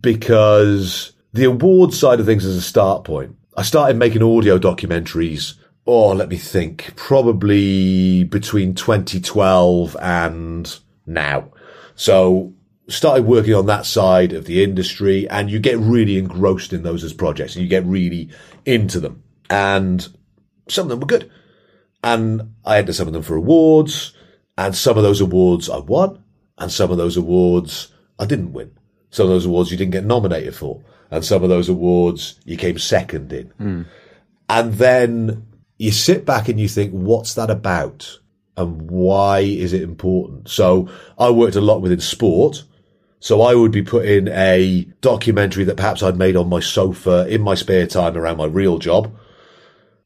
because 0.00 1.12
the 1.32 1.44
award 1.44 1.92
side 1.92 2.20
of 2.20 2.26
things 2.26 2.44
is 2.44 2.56
a 2.56 2.62
start 2.62 3.04
point. 3.04 3.36
I 3.56 3.62
started 3.62 3.96
making 3.96 4.22
audio 4.22 4.58
documentaries 4.58 5.54
oh, 5.88 6.12
let 6.12 6.28
me 6.28 6.36
think, 6.36 6.92
probably 6.96 8.22
between 8.24 8.74
2012 8.74 9.96
and 10.02 10.78
now. 11.06 11.50
So 11.98 12.54
started 12.86 13.24
working 13.24 13.54
on 13.54 13.66
that 13.66 13.84
side 13.84 14.32
of 14.32 14.44
the 14.44 14.62
industry 14.62 15.28
and 15.28 15.50
you 15.50 15.58
get 15.58 15.76
really 15.78 16.16
engrossed 16.16 16.72
in 16.72 16.84
those 16.84 17.02
as 17.02 17.12
projects 17.12 17.56
and 17.56 17.62
you 17.62 17.68
get 17.68 17.84
really 17.84 18.30
into 18.64 19.00
them. 19.00 19.24
And 19.50 20.08
some 20.68 20.84
of 20.84 20.90
them 20.90 21.00
were 21.00 21.06
good. 21.06 21.28
And 22.04 22.54
I 22.64 22.78
entered 22.78 22.94
some 22.94 23.08
of 23.08 23.12
them 23.12 23.24
for 23.24 23.34
awards 23.34 24.14
and 24.56 24.76
some 24.76 24.96
of 24.96 25.02
those 25.02 25.20
awards 25.20 25.68
I 25.68 25.78
won 25.78 26.22
and 26.56 26.70
some 26.70 26.92
of 26.92 26.98
those 26.98 27.16
awards 27.16 27.92
I 28.16 28.26
didn't 28.26 28.52
win. 28.52 28.70
Some 29.10 29.24
of 29.24 29.30
those 29.30 29.46
awards 29.46 29.72
you 29.72 29.76
didn't 29.76 29.92
get 29.92 30.04
nominated 30.04 30.54
for 30.54 30.80
and 31.10 31.24
some 31.24 31.42
of 31.42 31.48
those 31.48 31.68
awards 31.68 32.38
you 32.44 32.56
came 32.56 32.78
second 32.78 33.32
in. 33.32 33.52
Mm. 33.60 33.86
And 34.48 34.74
then 34.74 35.48
you 35.78 35.90
sit 35.90 36.24
back 36.24 36.48
and 36.48 36.60
you 36.60 36.68
think, 36.68 36.92
what's 36.92 37.34
that 37.34 37.50
about? 37.50 38.20
And 38.58 38.90
why 38.90 39.38
is 39.38 39.72
it 39.72 39.82
important? 39.82 40.48
So 40.48 40.88
I 41.16 41.30
worked 41.30 41.54
a 41.54 41.60
lot 41.60 41.80
within 41.80 42.00
sport. 42.00 42.64
So 43.20 43.42
I 43.42 43.54
would 43.54 43.70
be 43.70 43.82
putting 43.82 44.28
a 44.28 44.86
documentary 45.00 45.64
that 45.64 45.76
perhaps 45.76 46.02
I'd 46.02 46.16
made 46.16 46.36
on 46.36 46.48
my 46.48 46.60
sofa 46.60 47.26
in 47.28 47.40
my 47.40 47.54
spare 47.54 47.86
time 47.86 48.16
around 48.16 48.36
my 48.36 48.46
real 48.46 48.78
job. 48.78 49.16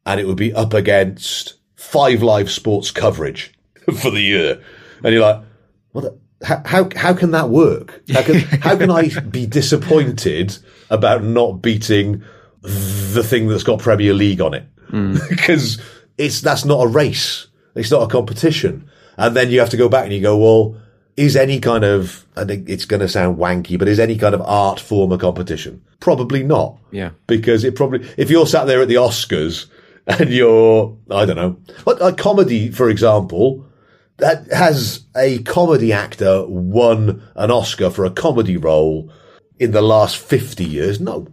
And 0.05 0.21
it 0.21 0.27
would 0.27 0.37
be 0.37 0.53
up 0.53 0.75
against 0.75 1.55
five 1.77 2.23
live 2.23 2.51
sports 2.51 2.91
coverage 2.91 3.55
for 4.01 4.11
the 4.11 4.21
year. 4.21 4.63
And 5.03 5.15
you're 5.15 5.23
like, 5.23 5.45
what 5.93 6.03
the, 6.03 6.19
how, 6.47 6.63
how, 6.67 6.89
how 6.95 7.15
can 7.15 7.31
that 7.31 7.49
work? 7.49 8.03
How 8.13 8.23
can, 8.23 8.35
how 8.61 8.77
can 8.77 8.91
I 8.91 9.09
be 9.21 9.47
disappointed 9.47 10.59
about 10.91 11.25
not 11.25 11.63
beating 11.63 12.23
the 12.63 13.23
thing 13.23 13.49
that's 13.49 13.63
got 13.63 13.81
Premier 13.81 14.13
League 14.13 14.41
on 14.41 14.53
it? 14.53 14.65
because 14.91 15.79
mm. 15.79 15.85
it's 16.19 16.43
that's 16.43 16.67
not 16.67 16.85
a 16.85 16.87
race. 16.87 17.47
It's 17.75 17.91
not 17.91 18.03
a 18.03 18.09
competition. 18.09 18.91
And 19.17 19.37
then 19.37 19.51
you 19.51 19.61
have 19.61 19.71
to 19.71 19.77
go 19.77 19.89
back 19.89 20.05
and 20.05 20.13
you 20.13 20.21
go, 20.21 20.39
well, 20.39 20.81
is 21.17 21.37
any 21.37 21.61
kind 21.61 21.85
of, 21.85 22.27
I 22.37 22.45
think 22.45 22.69
it's 22.69 22.87
going 22.87 23.01
to 23.01 23.09
sound 23.09 23.39
wanky, 23.39 23.79
but 23.79 23.89
is 23.89 24.01
any 24.01 24.17
kind 24.17 24.35
of 24.35 24.41
art 24.43 24.81
form 24.81 25.13
a 25.13 25.19
competition? 25.19 25.83
Probably 26.01 26.43
not. 26.43 26.79
Yeah. 26.91 27.11
Because 27.27 27.65
it 27.65 27.77
probably, 27.77 28.09
if 28.17 28.31
you're 28.31 28.47
sat 28.47 28.67
there 28.67 28.81
at 28.81 28.89
the 28.89 28.95
Oscars 28.95 29.67
and 30.07 30.31
you're, 30.31 30.97
I 31.11 31.27
don't 31.27 31.37
know, 31.37 31.57
a 31.87 32.13
comedy, 32.13 32.71
for 32.71 32.89
example, 32.89 33.67
that 34.19 34.51
has 34.53 35.05
a 35.17 35.43
comedy 35.43 35.93
actor 35.93 36.47
won 36.47 37.23
an 37.35 37.51
Oscar 37.51 37.91
for 37.91 38.05
a 38.05 38.11
comedy 38.11 38.57
role 38.57 39.11
in 39.59 39.73
the 39.73 39.83
last 39.83 40.17
50 40.17 40.65
years? 40.65 41.01
No. 41.01 41.29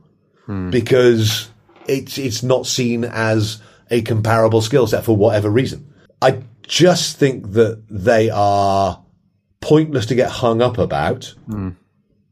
Hmm. 0.46 0.70
Because 0.70 1.50
it's 1.88 2.18
it's 2.18 2.44
not 2.44 2.68
seen 2.68 3.04
as 3.04 3.62
a 3.90 4.02
comparable 4.02 4.62
skill 4.62 4.88
set 4.88 5.04
for 5.04 5.16
whatever 5.16 5.50
reason. 5.50 5.89
I 6.22 6.44
just 6.64 7.18
think 7.18 7.54
that 7.54 7.84
they 7.90 8.30
are 8.30 9.02
pointless 9.62 10.06
to 10.08 10.16
get 10.16 10.30
hung 10.30 10.62
up 10.62 10.78
about, 10.78 11.34
mm. 11.48 11.76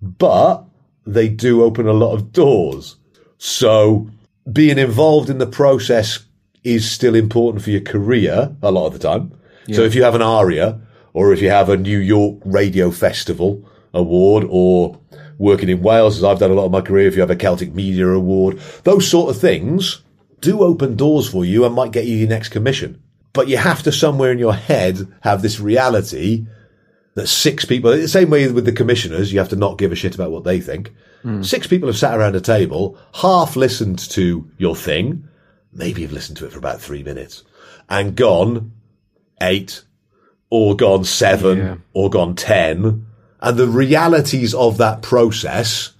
but 0.01 0.65
they 1.05 1.29
do 1.29 1.63
open 1.63 1.87
a 1.87 1.93
lot 1.93 2.13
of 2.13 2.31
doors. 2.31 2.97
So 3.37 4.09
being 4.51 4.77
involved 4.77 5.29
in 5.29 5.37
the 5.37 5.47
process 5.47 6.19
is 6.63 6.89
still 6.89 7.15
important 7.15 7.63
for 7.63 7.71
your 7.71 7.81
career 7.81 8.55
a 8.61 8.71
lot 8.71 8.87
of 8.87 8.93
the 8.93 8.99
time. 8.99 9.31
Yeah. 9.67 9.77
So 9.77 9.81
if 9.83 9.95
you 9.95 10.03
have 10.03 10.15
an 10.15 10.21
ARIA 10.21 10.79
or 11.13 11.33
if 11.33 11.41
you 11.41 11.49
have 11.49 11.69
a 11.69 11.77
New 11.77 11.97
York 11.97 12.39
Radio 12.45 12.91
Festival 12.91 13.67
award 13.93 14.45
or 14.49 14.99
working 15.37 15.69
in 15.69 15.81
Wales, 15.81 16.17
as 16.17 16.23
I've 16.23 16.39
done 16.39 16.51
a 16.51 16.55
lot 16.55 16.65
of 16.65 16.71
my 16.71 16.81
career, 16.81 17.07
if 17.07 17.15
you 17.15 17.21
have 17.21 17.31
a 17.31 17.35
Celtic 17.35 17.73
Media 17.73 18.07
Award, 18.07 18.59
those 18.83 19.09
sort 19.09 19.29
of 19.29 19.39
things 19.39 20.01
do 20.41 20.61
open 20.61 20.95
doors 20.95 21.29
for 21.29 21.45
you 21.45 21.65
and 21.65 21.73
might 21.73 21.91
get 21.91 22.05
you 22.05 22.15
your 22.15 22.29
next 22.29 22.49
commission. 22.49 23.01
But 23.37 23.49
you 23.49 23.57
have 23.57 23.83
to 23.83 23.91
somewhere 23.91 24.31
in 24.31 24.39
your 24.39 24.55
head 24.55 25.07
have 25.21 25.43
this 25.43 25.59
reality 25.59 26.47
that 27.13 27.27
six 27.27 27.65
people, 27.65 27.91
the 27.91 28.07
same 28.07 28.31
way 28.31 28.51
with 28.51 28.65
the 28.65 28.71
commissioners, 28.71 29.31
you 29.31 29.37
have 29.37 29.49
to 29.49 29.55
not 29.55 29.77
give 29.77 29.91
a 29.91 29.95
shit 29.95 30.15
about 30.15 30.31
what 30.31 30.43
they 30.43 30.59
think. 30.59 30.91
Mm. 31.23 31.45
Six 31.45 31.67
people 31.67 31.87
have 31.87 31.99
sat 31.99 32.17
around 32.17 32.35
a 32.35 32.41
table, 32.41 32.97
half 33.13 33.55
listened 33.55 33.99
to 34.09 34.49
your 34.57 34.75
thing, 34.75 35.27
maybe 35.71 36.01
you've 36.01 36.13
listened 36.13 36.37
to 36.37 36.47
it 36.47 36.51
for 36.51 36.57
about 36.57 36.81
three 36.81 37.03
minutes, 37.03 37.43
and 37.87 38.15
gone 38.15 38.71
eight, 39.39 39.83
or 40.49 40.75
gone 40.75 41.03
seven, 41.03 41.57
yeah. 41.59 41.75
or 41.93 42.09
gone 42.09 42.33
ten, 42.33 43.05
and 43.39 43.57
the 43.57 43.67
realities 43.67 44.55
of 44.55 44.79
that 44.79 45.03
process 45.03 45.91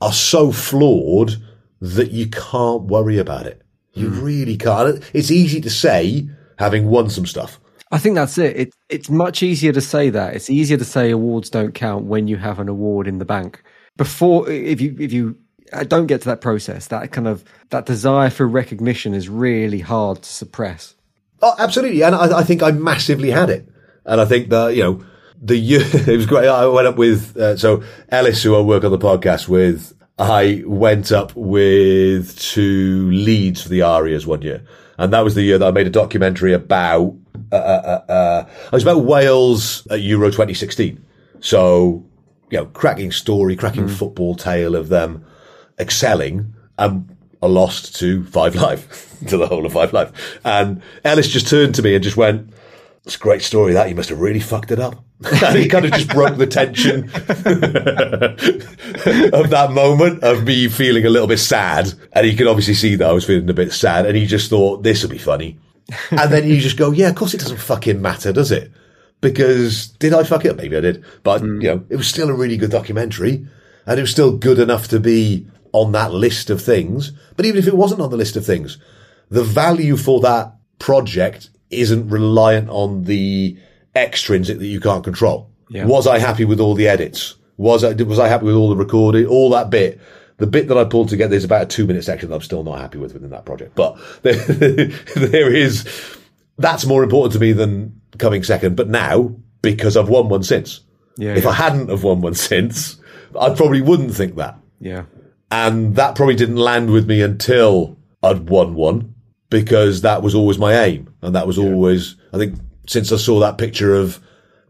are 0.00 0.14
so 0.14 0.50
flawed 0.50 1.36
that 1.82 2.10
you 2.10 2.26
can't 2.30 2.84
worry 2.84 3.18
about 3.18 3.44
it. 3.44 3.60
You 3.92 4.08
mm. 4.08 4.22
really 4.22 4.56
can't. 4.56 5.04
It's 5.12 5.30
easy 5.30 5.60
to 5.60 5.68
say 5.68 6.30
having 6.58 6.88
won 6.88 7.10
some 7.10 7.26
stuff. 7.26 7.60
I 7.90 7.98
think 7.98 8.16
that's 8.16 8.36
it. 8.38 8.56
it. 8.56 8.74
It's 8.88 9.08
much 9.08 9.42
easier 9.42 9.72
to 9.72 9.80
say 9.80 10.10
that. 10.10 10.34
It's 10.34 10.50
easier 10.50 10.76
to 10.76 10.84
say 10.84 11.10
awards 11.10 11.50
don't 11.50 11.74
count 11.74 12.06
when 12.06 12.26
you 12.26 12.36
have 12.36 12.58
an 12.58 12.68
award 12.68 13.06
in 13.06 13.18
the 13.18 13.24
bank. 13.24 13.62
Before, 13.96 14.48
if 14.50 14.80
you 14.80 14.96
if 14.98 15.12
you 15.12 15.36
uh, 15.72 15.84
don't 15.84 16.06
get 16.06 16.22
to 16.22 16.28
that 16.28 16.40
process, 16.40 16.88
that 16.88 17.12
kind 17.12 17.28
of 17.28 17.44
that 17.70 17.86
desire 17.86 18.30
for 18.30 18.46
recognition 18.46 19.14
is 19.14 19.28
really 19.28 19.80
hard 19.80 20.22
to 20.22 20.28
suppress. 20.28 20.94
Oh, 21.42 21.54
absolutely, 21.58 22.02
and 22.02 22.14
I, 22.14 22.38
I 22.38 22.42
think 22.42 22.62
I 22.62 22.72
massively 22.72 23.30
had 23.30 23.50
it, 23.50 23.68
and 24.04 24.20
I 24.20 24.24
think 24.24 24.50
that 24.50 24.74
you 24.74 24.82
know 24.82 25.04
the 25.40 25.56
year 25.56 25.80
it 25.84 26.16
was 26.16 26.26
great. 26.26 26.48
I 26.48 26.66
went 26.66 26.86
up 26.86 26.96
with 26.96 27.36
uh, 27.36 27.56
so 27.56 27.82
Ellis, 28.08 28.42
who 28.42 28.56
I 28.56 28.60
work 28.60 28.84
on 28.84 28.90
the 28.90 28.98
podcast 28.98 29.48
with. 29.48 29.92
I 30.18 30.62
went 30.64 31.12
up 31.12 31.36
with 31.36 32.38
to 32.38 33.10
Leeds 33.10 33.62
for 33.62 33.68
the 33.68 33.82
Arias 33.82 34.26
one 34.26 34.40
year, 34.40 34.64
and 34.98 35.12
that 35.12 35.20
was 35.20 35.34
the 35.34 35.42
year 35.42 35.58
that 35.58 35.66
I 35.66 35.70
made 35.70 35.86
a 35.86 35.90
documentary 35.90 36.52
about. 36.52 37.14
Uh, 37.52 37.56
uh, 37.56 38.02
uh, 38.08 38.12
uh 38.12 38.44
it 38.66 38.72
was 38.72 38.82
about 38.82 39.04
Wales 39.04 39.86
at 39.88 40.00
Euro 40.00 40.30
2016. 40.30 41.04
So, 41.40 42.04
you 42.50 42.58
know, 42.58 42.66
cracking 42.66 43.12
story, 43.12 43.56
cracking 43.56 43.84
mm. 43.84 43.90
football 43.90 44.34
tale 44.34 44.74
of 44.74 44.88
them 44.88 45.24
excelling. 45.78 46.54
And 46.78 47.16
are 47.42 47.48
lost 47.48 47.96
to 47.96 48.24
Five 48.26 48.54
Live, 48.54 49.18
to 49.28 49.36
the 49.36 49.46
whole 49.46 49.66
of 49.66 49.72
Five 49.72 49.92
Live. 49.92 50.40
And 50.44 50.82
Ellis 51.04 51.28
just 51.28 51.48
turned 51.48 51.74
to 51.76 51.82
me 51.82 51.94
and 51.94 52.02
just 52.02 52.16
went, 52.16 52.50
it's 53.06 53.14
a 53.14 53.20
great 53.20 53.42
story 53.42 53.72
that. 53.74 53.88
You 53.88 53.94
must 53.94 54.08
have 54.08 54.18
really 54.18 54.40
fucked 54.40 54.72
it 54.72 54.80
up. 54.80 55.04
and 55.44 55.56
he 55.56 55.68
kind 55.68 55.84
of 55.84 55.92
just 55.92 56.08
broke 56.08 56.36
the 56.36 56.46
tension 56.46 57.04
of 59.32 59.50
that 59.50 59.70
moment 59.70 60.24
of 60.24 60.42
me 60.42 60.66
feeling 60.66 61.06
a 61.06 61.08
little 61.08 61.28
bit 61.28 61.38
sad. 61.38 61.94
And 62.12 62.26
he 62.26 62.34
could 62.34 62.48
obviously 62.48 62.74
see 62.74 62.96
that 62.96 63.08
I 63.08 63.12
was 63.12 63.24
feeling 63.24 63.48
a 63.48 63.54
bit 63.54 63.72
sad. 63.72 64.06
And 64.06 64.16
he 64.16 64.26
just 64.26 64.50
thought, 64.50 64.82
this 64.82 65.04
will 65.04 65.10
be 65.10 65.18
funny. 65.18 65.56
and 66.10 66.32
then 66.32 66.48
you 66.48 66.60
just 66.60 66.76
go, 66.76 66.90
yeah, 66.90 67.08
of 67.08 67.14
course 67.14 67.32
it 67.32 67.38
doesn't 67.38 67.60
fucking 67.60 68.02
matter, 68.02 68.32
does 68.32 68.50
it? 68.50 68.72
Because 69.20 69.86
did 69.86 70.12
I 70.12 70.24
fuck 70.24 70.44
it 70.44 70.50
up? 70.50 70.56
Maybe 70.56 70.76
I 70.76 70.80
did. 70.80 71.04
But, 71.22 71.42
mm. 71.42 71.62
you 71.62 71.68
know, 71.68 71.84
it 71.88 71.96
was 71.96 72.08
still 72.08 72.28
a 72.28 72.34
really 72.34 72.56
good 72.56 72.72
documentary. 72.72 73.46
And 73.86 73.98
it 74.00 74.02
was 74.02 74.10
still 74.10 74.36
good 74.36 74.58
enough 74.58 74.88
to 74.88 74.98
be 74.98 75.46
on 75.72 75.92
that 75.92 76.12
list 76.12 76.50
of 76.50 76.60
things. 76.60 77.12
But 77.36 77.46
even 77.46 77.58
if 77.58 77.68
it 77.68 77.76
wasn't 77.76 78.00
on 78.00 78.10
the 78.10 78.16
list 78.16 78.34
of 78.34 78.44
things, 78.44 78.78
the 79.30 79.44
value 79.44 79.96
for 79.96 80.20
that 80.22 80.56
project 80.80 81.50
isn't 81.70 82.08
reliant 82.08 82.68
on 82.70 83.04
the 83.04 83.58
extrinsic 83.94 84.58
that 84.58 84.66
you 84.66 84.80
can't 84.80 85.04
control. 85.04 85.50
Yeah. 85.68 85.86
Was 85.86 86.06
I 86.06 86.18
happy 86.18 86.44
with 86.44 86.60
all 86.60 86.74
the 86.74 86.88
edits? 86.88 87.34
Was 87.56 87.82
I, 87.82 87.92
was 87.92 88.18
I 88.18 88.28
happy 88.28 88.44
with 88.44 88.54
all 88.54 88.68
the 88.68 88.76
recording, 88.76 89.26
all 89.26 89.50
that 89.50 89.70
bit? 89.70 90.00
The 90.38 90.46
bit 90.46 90.68
that 90.68 90.76
I 90.76 90.84
pulled 90.84 91.08
together 91.08 91.34
is 91.34 91.44
about 91.44 91.62
a 91.62 91.66
two 91.66 91.86
minute 91.86 92.04
section 92.04 92.28
that 92.28 92.34
I'm 92.34 92.42
still 92.42 92.62
not 92.62 92.78
happy 92.78 92.98
with 92.98 93.14
within 93.14 93.30
that 93.30 93.46
project. 93.46 93.74
But 93.74 93.96
there, 94.22 94.34
there 95.16 95.54
is, 95.54 95.88
that's 96.58 96.84
more 96.84 97.02
important 97.02 97.32
to 97.32 97.40
me 97.40 97.52
than 97.52 98.00
coming 98.18 98.42
second. 98.42 98.76
But 98.76 98.88
now, 98.88 99.34
because 99.62 99.96
I've 99.96 100.10
won 100.10 100.28
one 100.28 100.42
since. 100.42 100.82
Yeah, 101.16 101.34
if 101.34 101.44
yeah. 101.44 101.50
I 101.50 101.54
hadn't 101.54 101.88
have 101.88 102.04
won 102.04 102.20
one 102.20 102.34
since, 102.50 103.00
I 103.38 103.54
probably 103.54 103.80
wouldn't 103.80 104.14
think 104.14 104.36
that. 104.36 104.58
Yeah. 104.78 105.04
And 105.50 105.96
that 105.96 106.14
probably 106.14 106.34
didn't 106.34 106.56
land 106.56 106.90
with 106.90 107.08
me 107.08 107.22
until 107.22 107.96
I'd 108.22 108.50
won 108.50 108.74
one 108.74 109.14
because 109.50 110.02
that 110.02 110.22
was 110.22 110.34
always 110.34 110.58
my 110.58 110.84
aim. 110.84 111.14
And 111.22 111.34
that 111.34 111.46
was 111.46 111.58
yeah. 111.58 111.64
always, 111.64 112.16
I 112.32 112.38
think, 112.38 112.58
since 112.86 113.12
I 113.12 113.16
saw 113.16 113.40
that 113.40 113.58
picture 113.58 113.94
of 113.94 114.20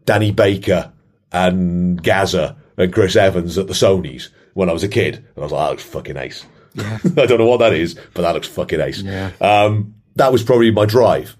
Danny 0.05 0.31
Baker 0.31 0.91
and 1.31 2.01
Gazza 2.01 2.57
and 2.77 2.93
Chris 2.93 3.15
Evans 3.15 3.57
at 3.57 3.67
the 3.67 3.73
Sony's 3.73 4.29
when 4.53 4.69
I 4.69 4.73
was 4.73 4.83
a 4.83 4.87
kid. 4.87 5.15
And 5.15 5.37
I 5.37 5.41
was 5.41 5.51
like, 5.51 5.65
that 5.65 5.71
looks 5.71 5.83
fucking 5.83 6.17
ace. 6.17 6.45
Yeah. 6.73 6.97
I 7.17 7.25
don't 7.25 7.39
know 7.39 7.47
what 7.47 7.57
that 7.57 7.73
is, 7.73 7.95
but 8.13 8.21
that 8.21 8.33
looks 8.33 8.47
fucking 8.47 8.79
ace. 8.79 9.01
Yeah. 9.01 9.31
Um, 9.41 9.95
that 10.15 10.31
was 10.31 10.43
probably 10.43 10.71
my 10.71 10.85
drive. 10.85 11.35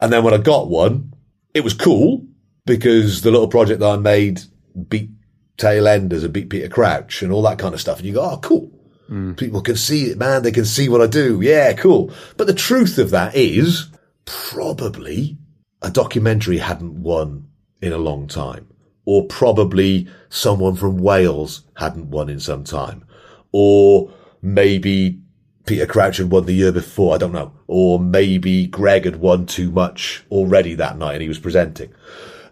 And 0.00 0.12
then 0.12 0.24
when 0.24 0.34
I 0.34 0.38
got 0.38 0.68
one, 0.68 1.14
it 1.52 1.64
was 1.64 1.74
cool 1.74 2.26
because 2.66 3.22
the 3.22 3.30
little 3.30 3.48
project 3.48 3.80
that 3.80 3.90
I 3.90 3.96
made 3.96 4.40
beat 4.88 5.10
Tailenders 5.56 6.24
and 6.24 6.32
beat 6.32 6.50
Peter 6.50 6.68
Crouch 6.68 7.22
and 7.22 7.32
all 7.32 7.42
that 7.42 7.58
kind 7.58 7.74
of 7.74 7.80
stuff. 7.80 7.98
And 7.98 8.06
you 8.06 8.14
go, 8.14 8.22
oh, 8.22 8.38
cool. 8.38 8.70
Mm. 9.08 9.36
People 9.36 9.60
can 9.60 9.76
see 9.76 10.06
it, 10.06 10.18
man. 10.18 10.42
They 10.42 10.52
can 10.52 10.64
see 10.64 10.88
what 10.88 11.02
I 11.02 11.06
do. 11.06 11.40
Yeah, 11.42 11.72
cool. 11.74 12.10
But 12.36 12.46
the 12.46 12.54
truth 12.54 12.98
of 12.98 13.10
that 13.10 13.34
is 13.34 13.88
probably 14.24 15.38
a 15.82 15.90
documentary 15.90 16.58
hadn't 16.58 17.02
won 17.02 17.48
in 17.82 17.92
a 17.92 17.98
long 17.98 18.26
time. 18.26 18.68
Or 19.04 19.26
probably 19.26 20.08
someone 20.30 20.76
from 20.76 20.98
Wales 20.98 21.62
hadn't 21.76 22.10
won 22.10 22.30
in 22.30 22.40
some 22.40 22.64
time. 22.64 23.04
Or 23.52 24.10
maybe 24.40 25.20
Peter 25.66 25.86
Crouch 25.86 26.16
had 26.16 26.30
won 26.30 26.46
the 26.46 26.54
year 26.54 26.72
before. 26.72 27.14
I 27.14 27.18
don't 27.18 27.32
know. 27.32 27.52
Or 27.66 28.00
maybe 28.00 28.66
Greg 28.66 29.04
had 29.04 29.16
won 29.16 29.44
too 29.44 29.70
much 29.70 30.24
already 30.30 30.74
that 30.74 30.96
night 30.96 31.14
and 31.14 31.22
he 31.22 31.28
was 31.28 31.38
presenting. 31.38 31.92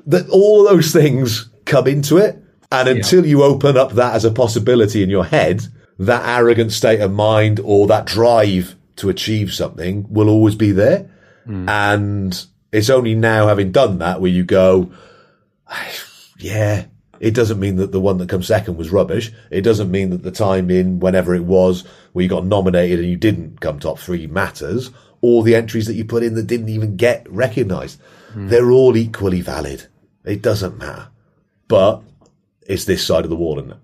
That 0.06 0.28
all 0.28 0.64
those 0.64 0.92
things 0.92 1.48
come 1.64 1.86
into 1.86 2.18
it. 2.18 2.38
And 2.70 2.88
until 2.88 3.24
yeah. 3.24 3.30
you 3.30 3.42
open 3.42 3.76
up 3.76 3.92
that 3.92 4.14
as 4.14 4.24
a 4.24 4.30
possibility 4.30 5.02
in 5.02 5.10
your 5.10 5.24
head, 5.24 5.66
that 6.06 6.38
arrogant 6.38 6.72
state 6.72 7.00
of 7.00 7.12
mind 7.12 7.60
or 7.62 7.86
that 7.86 8.06
drive 8.06 8.76
to 8.96 9.08
achieve 9.08 9.52
something 9.52 10.06
will 10.08 10.28
always 10.28 10.54
be 10.54 10.72
there. 10.72 11.10
Mm. 11.46 11.68
And 11.68 12.46
it's 12.72 12.90
only 12.90 13.14
now 13.14 13.48
having 13.48 13.72
done 13.72 13.98
that 13.98 14.20
where 14.20 14.30
you 14.30 14.44
go, 14.44 14.92
yeah, 16.38 16.86
it 17.20 17.34
doesn't 17.34 17.60
mean 17.60 17.76
that 17.76 17.92
the 17.92 18.00
one 18.00 18.18
that 18.18 18.28
comes 18.28 18.46
second 18.46 18.76
was 18.76 18.90
rubbish. 18.90 19.32
It 19.50 19.62
doesn't 19.62 19.90
mean 19.90 20.10
that 20.10 20.22
the 20.22 20.30
time 20.30 20.70
in 20.70 20.98
whenever 20.98 21.34
it 21.34 21.44
was 21.44 21.84
where 22.12 22.22
you 22.22 22.28
got 22.28 22.44
nominated 22.44 22.98
and 22.98 23.08
you 23.08 23.16
didn't 23.16 23.60
come 23.60 23.78
top 23.78 23.98
three 23.98 24.26
matters 24.26 24.90
or 25.20 25.42
the 25.42 25.54
entries 25.54 25.86
that 25.86 25.94
you 25.94 26.04
put 26.04 26.24
in 26.24 26.34
that 26.34 26.48
didn't 26.48 26.68
even 26.68 26.96
get 26.96 27.30
recognized. 27.30 28.00
Mm. 28.34 28.48
They're 28.48 28.70
all 28.70 28.96
equally 28.96 29.40
valid. 29.40 29.86
It 30.24 30.42
doesn't 30.42 30.78
matter. 30.78 31.08
But 31.68 32.02
it's 32.66 32.84
this 32.84 33.06
side 33.06 33.24
of 33.24 33.30
the 33.30 33.36
wall, 33.36 33.58
isn't 33.58 33.70
it? 33.70 33.78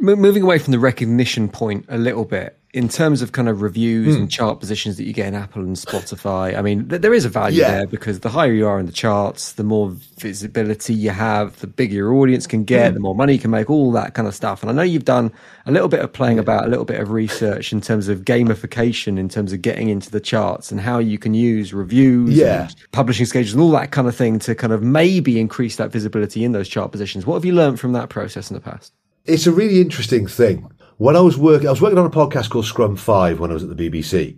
Moving 0.00 0.42
away 0.42 0.58
from 0.58 0.72
the 0.72 0.78
recognition 0.78 1.48
point 1.48 1.84
a 1.88 1.98
little 1.98 2.24
bit 2.24 2.58
in 2.76 2.90
terms 2.90 3.22
of 3.22 3.32
kind 3.32 3.48
of 3.48 3.62
reviews 3.62 4.14
mm. 4.14 4.18
and 4.18 4.30
chart 4.30 4.60
positions 4.60 4.98
that 4.98 5.04
you 5.04 5.14
get 5.14 5.26
in 5.26 5.34
Apple 5.34 5.62
and 5.62 5.76
Spotify, 5.76 6.54
I 6.54 6.60
mean, 6.60 6.86
th- 6.90 7.00
there 7.00 7.14
is 7.14 7.24
a 7.24 7.30
value 7.30 7.62
yeah. 7.62 7.70
there 7.70 7.86
because 7.86 8.20
the 8.20 8.28
higher 8.28 8.52
you 8.52 8.66
are 8.66 8.78
in 8.78 8.84
the 8.84 8.92
charts, 8.92 9.52
the 9.52 9.64
more 9.64 9.92
visibility 10.18 10.92
you 10.92 11.08
have, 11.08 11.58
the 11.60 11.66
bigger 11.66 11.94
your 11.94 12.12
audience 12.12 12.46
can 12.46 12.64
get, 12.64 12.90
mm. 12.90 12.94
the 12.94 13.00
more 13.00 13.14
money 13.14 13.32
you 13.32 13.38
can 13.38 13.50
make, 13.50 13.70
all 13.70 13.92
that 13.92 14.12
kind 14.12 14.28
of 14.28 14.34
stuff. 14.34 14.62
And 14.62 14.70
I 14.70 14.74
know 14.74 14.82
you've 14.82 15.06
done 15.06 15.32
a 15.64 15.72
little 15.72 15.88
bit 15.88 16.00
of 16.00 16.12
playing 16.12 16.38
about, 16.38 16.66
a 16.66 16.68
little 16.68 16.84
bit 16.84 17.00
of 17.00 17.12
research 17.12 17.72
in 17.72 17.80
terms 17.80 18.08
of 18.08 18.26
gamification, 18.26 19.18
in 19.18 19.30
terms 19.30 19.54
of 19.54 19.62
getting 19.62 19.88
into 19.88 20.10
the 20.10 20.20
charts 20.20 20.70
and 20.70 20.78
how 20.78 20.98
you 20.98 21.16
can 21.16 21.32
use 21.32 21.72
reviews, 21.72 22.36
yeah. 22.36 22.68
publishing 22.92 23.24
schedules, 23.24 23.54
and 23.54 23.62
all 23.62 23.70
that 23.70 23.90
kind 23.90 24.06
of 24.06 24.14
thing 24.14 24.38
to 24.40 24.54
kind 24.54 24.74
of 24.74 24.82
maybe 24.82 25.40
increase 25.40 25.76
that 25.76 25.90
visibility 25.90 26.44
in 26.44 26.52
those 26.52 26.68
chart 26.68 26.92
positions. 26.92 27.24
What 27.24 27.36
have 27.36 27.46
you 27.46 27.54
learned 27.54 27.80
from 27.80 27.92
that 27.92 28.10
process 28.10 28.50
in 28.50 28.54
the 28.54 28.60
past? 28.60 28.92
It's 29.26 29.46
a 29.46 29.52
really 29.52 29.80
interesting 29.80 30.26
thing 30.26 30.70
when 30.98 31.16
I 31.16 31.20
was 31.20 31.36
working, 31.36 31.68
I 31.68 31.70
was 31.70 31.80
working 31.80 31.98
on 31.98 32.06
a 32.06 32.10
podcast 32.10 32.50
called 32.50 32.64
Scrum 32.64 32.96
Five 32.96 33.38
when 33.38 33.50
I 33.50 33.54
was 33.54 33.62
at 33.62 33.76
the 33.76 33.90
BBC, 33.90 34.36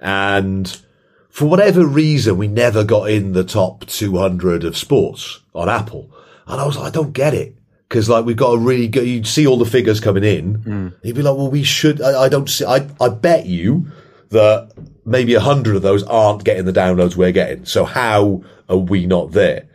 and 0.00 0.80
for 1.28 1.46
whatever 1.46 1.86
reason, 1.86 2.38
we 2.38 2.48
never 2.48 2.84
got 2.84 3.10
in 3.10 3.32
the 3.32 3.44
top 3.44 3.86
200 3.86 4.64
of 4.64 4.76
sports 4.76 5.40
on 5.54 5.68
Apple, 5.68 6.10
and 6.46 6.60
I 6.60 6.66
was 6.66 6.76
like, 6.76 6.88
I 6.88 6.90
don't 6.90 7.12
get 7.12 7.34
it. 7.34 7.54
Cause 7.88 8.06
like 8.06 8.26
we've 8.26 8.36
got 8.36 8.52
a 8.52 8.58
really 8.58 8.86
good, 8.86 9.06
you'd 9.06 9.26
see 9.26 9.46
all 9.46 9.56
the 9.56 9.64
figures 9.64 9.98
coming 9.98 10.22
in. 10.22 10.58
Mm. 10.58 10.94
You'd 11.02 11.16
be 11.16 11.22
like, 11.22 11.38
well, 11.38 11.50
we 11.50 11.62
should, 11.62 12.02
I, 12.02 12.24
I 12.24 12.28
don't 12.28 12.46
see, 12.46 12.66
I, 12.66 12.86
I 13.00 13.08
bet 13.08 13.46
you 13.46 13.90
that 14.28 14.72
maybe 15.06 15.32
a 15.32 15.40
hundred 15.40 15.74
of 15.74 15.80
those 15.80 16.02
aren't 16.02 16.44
getting 16.44 16.66
the 16.66 16.72
downloads 16.72 17.16
we're 17.16 17.32
getting. 17.32 17.64
So 17.64 17.86
how 17.86 18.44
are 18.68 18.76
we 18.76 19.06
not 19.06 19.32
there? 19.32 19.68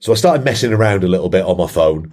So 0.00 0.10
I 0.10 0.16
started 0.16 0.44
messing 0.44 0.72
around 0.72 1.04
a 1.04 1.08
little 1.08 1.28
bit 1.28 1.44
on 1.44 1.56
my 1.56 1.68
phone 1.68 2.12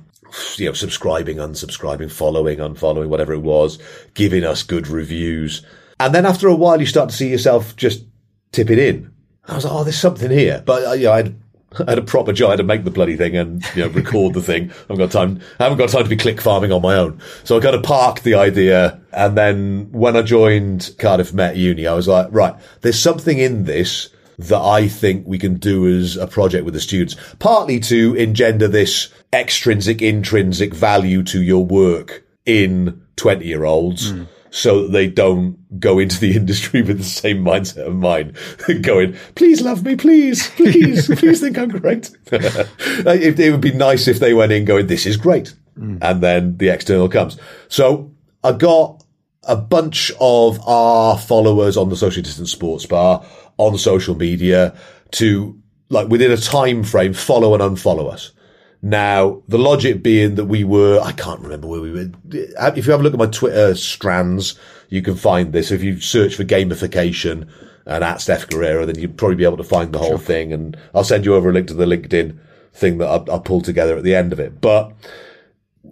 you 0.57 0.65
know, 0.65 0.73
subscribing, 0.73 1.37
unsubscribing, 1.37 2.11
following, 2.11 2.59
unfollowing, 2.59 3.07
whatever 3.07 3.33
it 3.33 3.41
was, 3.41 3.79
giving 4.13 4.43
us 4.43 4.63
good 4.63 4.87
reviews. 4.87 5.65
And 5.99 6.13
then 6.13 6.25
after 6.25 6.47
a 6.47 6.55
while, 6.55 6.79
you 6.79 6.85
start 6.85 7.09
to 7.09 7.15
see 7.15 7.29
yourself 7.29 7.75
just 7.75 8.05
tip 8.51 8.69
it 8.69 8.79
in. 8.79 9.11
I 9.47 9.55
was 9.55 9.65
like, 9.65 9.73
oh, 9.73 9.83
there's 9.83 9.97
something 9.97 10.31
here. 10.31 10.63
But, 10.65 10.85
uh, 10.85 10.93
know, 10.93 11.11
I'd, 11.11 11.35
I 11.87 11.91
had 11.91 11.99
a 11.99 12.03
proper 12.03 12.33
job. 12.33 12.49
I 12.49 12.51
had 12.51 12.57
to 12.57 12.63
make 12.63 12.83
the 12.83 12.91
bloody 12.91 13.15
thing 13.15 13.35
and, 13.35 13.63
you 13.75 13.83
know, 13.83 13.89
record 13.89 14.33
the 14.33 14.41
thing. 14.41 14.71
I 14.71 14.75
haven't 14.89 14.97
got 14.97 15.11
time, 15.11 15.41
I 15.59 15.63
haven't 15.63 15.77
got 15.77 15.89
time 15.89 16.03
to 16.03 16.09
be 16.09 16.17
click 16.17 16.41
farming 16.41 16.71
on 16.71 16.81
my 16.81 16.95
own. 16.95 17.19
So 17.43 17.57
I 17.57 17.61
kind 17.61 17.75
of 17.75 17.83
parked 17.83 18.23
the 18.23 18.35
idea. 18.35 18.99
And 19.11 19.37
then 19.37 19.91
when 19.91 20.15
I 20.15 20.21
joined 20.21 20.95
Cardiff 20.99 21.33
Met 21.33 21.57
Uni, 21.57 21.87
I 21.87 21.93
was 21.93 22.07
like, 22.07 22.27
right, 22.31 22.55
there's 22.81 22.99
something 22.99 23.37
in 23.37 23.65
this 23.65 24.09
that 24.39 24.61
I 24.61 24.87
think 24.87 25.27
we 25.27 25.37
can 25.37 25.55
do 25.55 25.85
as 25.85 26.15
a 26.15 26.25
project 26.25 26.63
with 26.63 26.73
the 26.73 26.79
students, 26.79 27.15
partly 27.39 27.79
to 27.81 28.15
engender 28.15 28.69
this 28.69 29.09
extrinsic, 29.33 30.01
intrinsic 30.01 30.73
value 30.73 31.23
to 31.23 31.41
your 31.43 31.65
work 31.65 32.23
in 32.45 33.01
20 33.17 33.45
year 33.45 33.65
olds. 33.65 34.13
Mm. 34.13 34.27
So 34.51 34.81
that 34.83 34.93
they 34.93 35.05
don't 35.05 35.79
go 35.79 35.99
into 35.99 36.19
the 36.19 36.35
industry 36.35 36.81
with 36.81 36.97
the 36.97 37.03
same 37.03 37.43
mindset 37.43 37.85
of 37.85 37.95
mine, 37.95 38.33
going, 38.81 39.15
please 39.35 39.61
love 39.61 39.85
me, 39.85 39.95
please, 39.95 40.49
please, 40.51 41.07
please 41.19 41.39
think 41.39 41.55
I'm 41.57 41.69
great. 41.69 42.09
it, 42.31 43.39
it, 43.39 43.51
would 43.51 43.61
be 43.61 43.73
nice 43.73 44.07
if 44.07 44.19
they 44.19 44.33
went 44.33 44.51
in 44.51 44.65
going, 44.65 44.87
this 44.87 45.05
is 45.05 45.17
great. 45.17 45.53
Mm. 45.77 45.99
And 46.01 46.21
then 46.21 46.57
the 46.57 46.69
external 46.69 47.09
comes. 47.09 47.37
So 47.67 48.11
I 48.43 48.53
got 48.53 49.03
a 49.43 49.55
bunch 49.55 50.11
of 50.19 50.59
our 50.67 51.17
followers 51.17 51.77
on 51.77 51.89
the 51.89 51.95
Socially 51.95 52.23
Distant 52.23 52.49
Sports 52.49 52.87
Bar 52.87 53.23
on 53.59 53.77
social 53.77 54.15
media 54.15 54.75
to 55.11 55.61
like 55.89 56.07
within 56.07 56.31
a 56.31 56.37
time 56.37 56.83
frame 56.83 57.13
follow 57.13 57.53
and 57.53 57.61
unfollow 57.61 58.11
us. 58.11 58.31
Now, 58.81 59.43
the 59.49 59.57
logic 59.57 60.01
being 60.01 60.35
that 60.35 60.45
we 60.45 60.63
were, 60.63 61.01
I 61.01 61.11
can't 61.11 61.41
remember 61.41 61.67
where 61.67 61.81
we 61.81 61.91
were. 61.91 62.09
If 62.31 62.85
you 62.85 62.91
have 62.91 63.01
a 63.01 63.03
look 63.03 63.13
at 63.13 63.19
my 63.19 63.25
Twitter 63.25 63.75
strands, 63.75 64.57
you 64.87 65.01
can 65.01 65.15
find 65.15 65.51
this. 65.51 65.69
If 65.69 65.83
you 65.83 65.99
search 65.99 66.35
for 66.35 66.45
gamification 66.45 67.49
and 67.85 68.03
at 68.03 68.17
Stef 68.19 68.47
Garrero, 68.47 68.85
then 68.85 68.97
you'd 68.97 69.17
probably 69.17 69.35
be 69.35 69.43
able 69.43 69.57
to 69.57 69.63
find 69.63 69.91
the 69.91 69.99
whole 69.99 70.11
sure. 70.11 70.19
thing. 70.19 70.53
And 70.53 70.77
I'll 70.95 71.03
send 71.03 71.25
you 71.25 71.35
over 71.35 71.49
a 71.49 71.53
link 71.53 71.67
to 71.67 71.73
the 71.73 71.85
LinkedIn 71.85 72.39
thing 72.73 72.99
that 72.99 73.29
I, 73.29 73.35
I 73.35 73.39
pulled 73.39 73.65
together 73.65 73.97
at 73.97 74.03
the 74.05 74.15
end 74.15 74.31
of 74.31 74.39
it. 74.39 74.61
But 74.61 74.93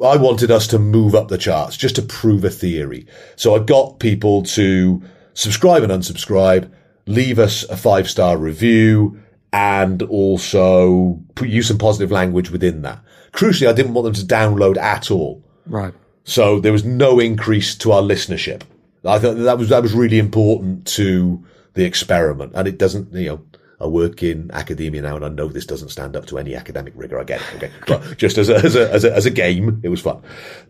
I 0.02 0.16
wanted 0.16 0.52
us 0.52 0.68
to 0.68 0.80
move 0.80 1.14
up 1.14 1.28
the 1.28 1.38
charts 1.38 1.76
just 1.76 1.96
to 1.96 2.02
prove 2.02 2.46
a 2.46 2.50
theory. 2.50 3.06
So 3.36 3.54
I 3.54 3.60
got 3.60 4.00
people 4.00 4.44
to 4.44 5.04
subscribe 5.34 5.84
and 5.84 5.92
unsubscribe 5.92 6.72
leave 7.08 7.40
us 7.40 7.64
a 7.64 7.78
five 7.78 8.10
star 8.10 8.38
review 8.38 9.20
and 9.54 10.04
also 10.04 11.20
put, 11.36 11.50
use 11.50 11.68
some 11.68 11.78
positive 11.78 12.12
language 12.12 12.52
within 12.52 12.82
that. 12.84 13.00
Crucially, 13.32 13.68
I 13.68 13.74
didn't 13.74 13.94
want 13.94 14.06
them 14.06 14.14
to 14.14 14.36
download 14.36 14.78
at 14.78 15.10
all. 15.10 15.44
Right. 15.66 15.94
So 16.24 16.60
there 16.60 16.72
was 16.72 16.84
no 16.84 17.20
increase 17.20 17.76
to 17.78 17.94
our 17.94 18.02
listenership. 18.02 18.64
I 19.06 19.20
thought 19.20 19.36
that 19.36 19.58
was 19.58 19.70
that 19.70 19.82
was 19.82 19.94
really 19.94 20.20
important 20.20 20.86
to 20.88 21.44
the 21.74 21.86
experiment, 21.86 22.52
and 22.56 22.68
it 22.68 22.78
doesn't, 22.78 23.14
you 23.14 23.30
know. 23.30 23.42
I 23.80 23.86
work 23.86 24.24
in 24.24 24.50
academia 24.54 25.04
now, 25.04 25.18
and 25.18 25.24
I 25.24 25.30
know 25.30 25.50
this 25.50 25.68
doesn't 25.68 25.90
stand 25.90 26.16
up 26.16 26.26
to 26.28 26.40
any 26.40 26.56
academic 26.56 26.94
rigor. 26.96 27.20
I 27.20 27.24
get 27.24 27.42
it, 27.42 27.58
okay, 27.58 27.72
but 27.86 28.18
just 28.18 28.40
as 28.40 28.50
a, 28.50 28.56
as 28.56 28.76
a 28.76 28.92
as 28.92 29.04
a 29.04 29.14
as 29.16 29.28
a 29.28 29.30
game, 29.30 29.82
it 29.84 29.90
was 29.90 30.02
fun. 30.02 30.24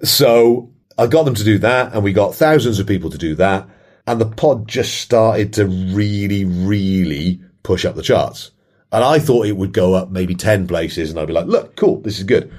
So 0.03 0.73
I 0.97 1.07
got 1.07 1.23
them 1.23 1.35
to 1.35 1.43
do 1.45 1.57
that, 1.59 1.93
and 1.93 2.03
we 2.03 2.11
got 2.11 2.35
thousands 2.35 2.79
of 2.79 2.85
people 2.85 3.09
to 3.09 3.17
do 3.17 3.33
that, 3.35 3.65
and 4.07 4.19
the 4.19 4.25
pod 4.25 4.67
just 4.67 5.01
started 5.01 5.53
to 5.53 5.65
really, 5.65 6.45
really 6.45 7.41
push 7.61 7.85
up 7.85 7.95
the 7.95 8.01
charts. 8.01 8.51
And 8.91 9.03
I 9.03 9.19
thought 9.19 9.45
it 9.45 9.57
would 9.57 9.73
go 9.73 9.93
up 9.93 10.09
maybe 10.09 10.33
ten 10.33 10.65
places, 10.65 11.09
and 11.09 11.19
I'd 11.19 11.27
be 11.27 11.33
like, 11.33 11.47
"Look, 11.47 11.75
cool, 11.75 11.99
this 11.99 12.17
is 12.17 12.23
good." 12.23 12.51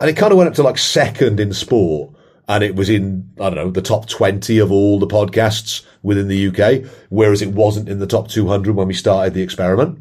And 0.00 0.08
it 0.08 0.16
kind 0.16 0.32
of 0.32 0.38
went 0.38 0.48
up 0.48 0.54
to 0.54 0.62
like 0.62 0.78
second 0.78 1.40
in 1.40 1.52
sport, 1.52 2.14
and 2.48 2.62
it 2.62 2.76
was 2.76 2.88
in, 2.88 3.28
I 3.40 3.50
don't 3.50 3.56
know, 3.56 3.70
the 3.70 3.82
top 3.82 4.08
20 4.08 4.58
of 4.58 4.70
all 4.70 4.98
the 4.98 5.06
podcasts 5.06 5.84
within 6.02 6.28
the 6.28 6.48
UK, 6.48 6.84
whereas 7.08 7.42
it 7.42 7.52
wasn't 7.52 7.88
in 7.88 7.98
the 7.98 8.06
top 8.06 8.28
200 8.28 8.74
when 8.74 8.88
we 8.88 8.94
started 8.94 9.34
the 9.34 9.42
experiment. 9.42 9.98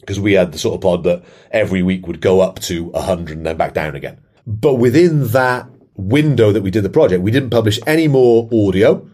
Because 0.00 0.18
we 0.18 0.32
had 0.32 0.52
the 0.52 0.58
sort 0.58 0.74
of 0.74 0.80
pod 0.80 1.04
that 1.04 1.22
every 1.52 1.82
week 1.82 2.06
would 2.08 2.20
go 2.20 2.40
up 2.40 2.58
to 2.60 2.86
100 2.86 3.36
and 3.36 3.46
then 3.46 3.56
back 3.56 3.72
down 3.72 3.94
again. 3.94 4.18
But 4.46 4.74
within 4.74 5.28
that 5.28 5.68
window 5.94 6.50
that 6.50 6.62
we 6.62 6.72
did 6.72 6.82
the 6.82 6.90
project, 6.90 7.22
we 7.22 7.30
didn't 7.30 7.50
publish 7.50 7.78
any 7.86 8.08
more 8.08 8.48
audio 8.52 9.08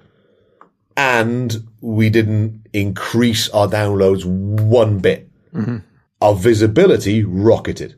and 0.99 1.68
we 1.80 2.11
didn't 2.11 2.66
increase 2.72 3.49
our 3.51 3.68
downloads 3.68 4.24
one 4.24 4.99
bit. 4.99 5.30
Mm-hmm. 5.55 5.76
Our 6.20 6.34
visibility 6.34 7.22
rocketed. 7.22 7.94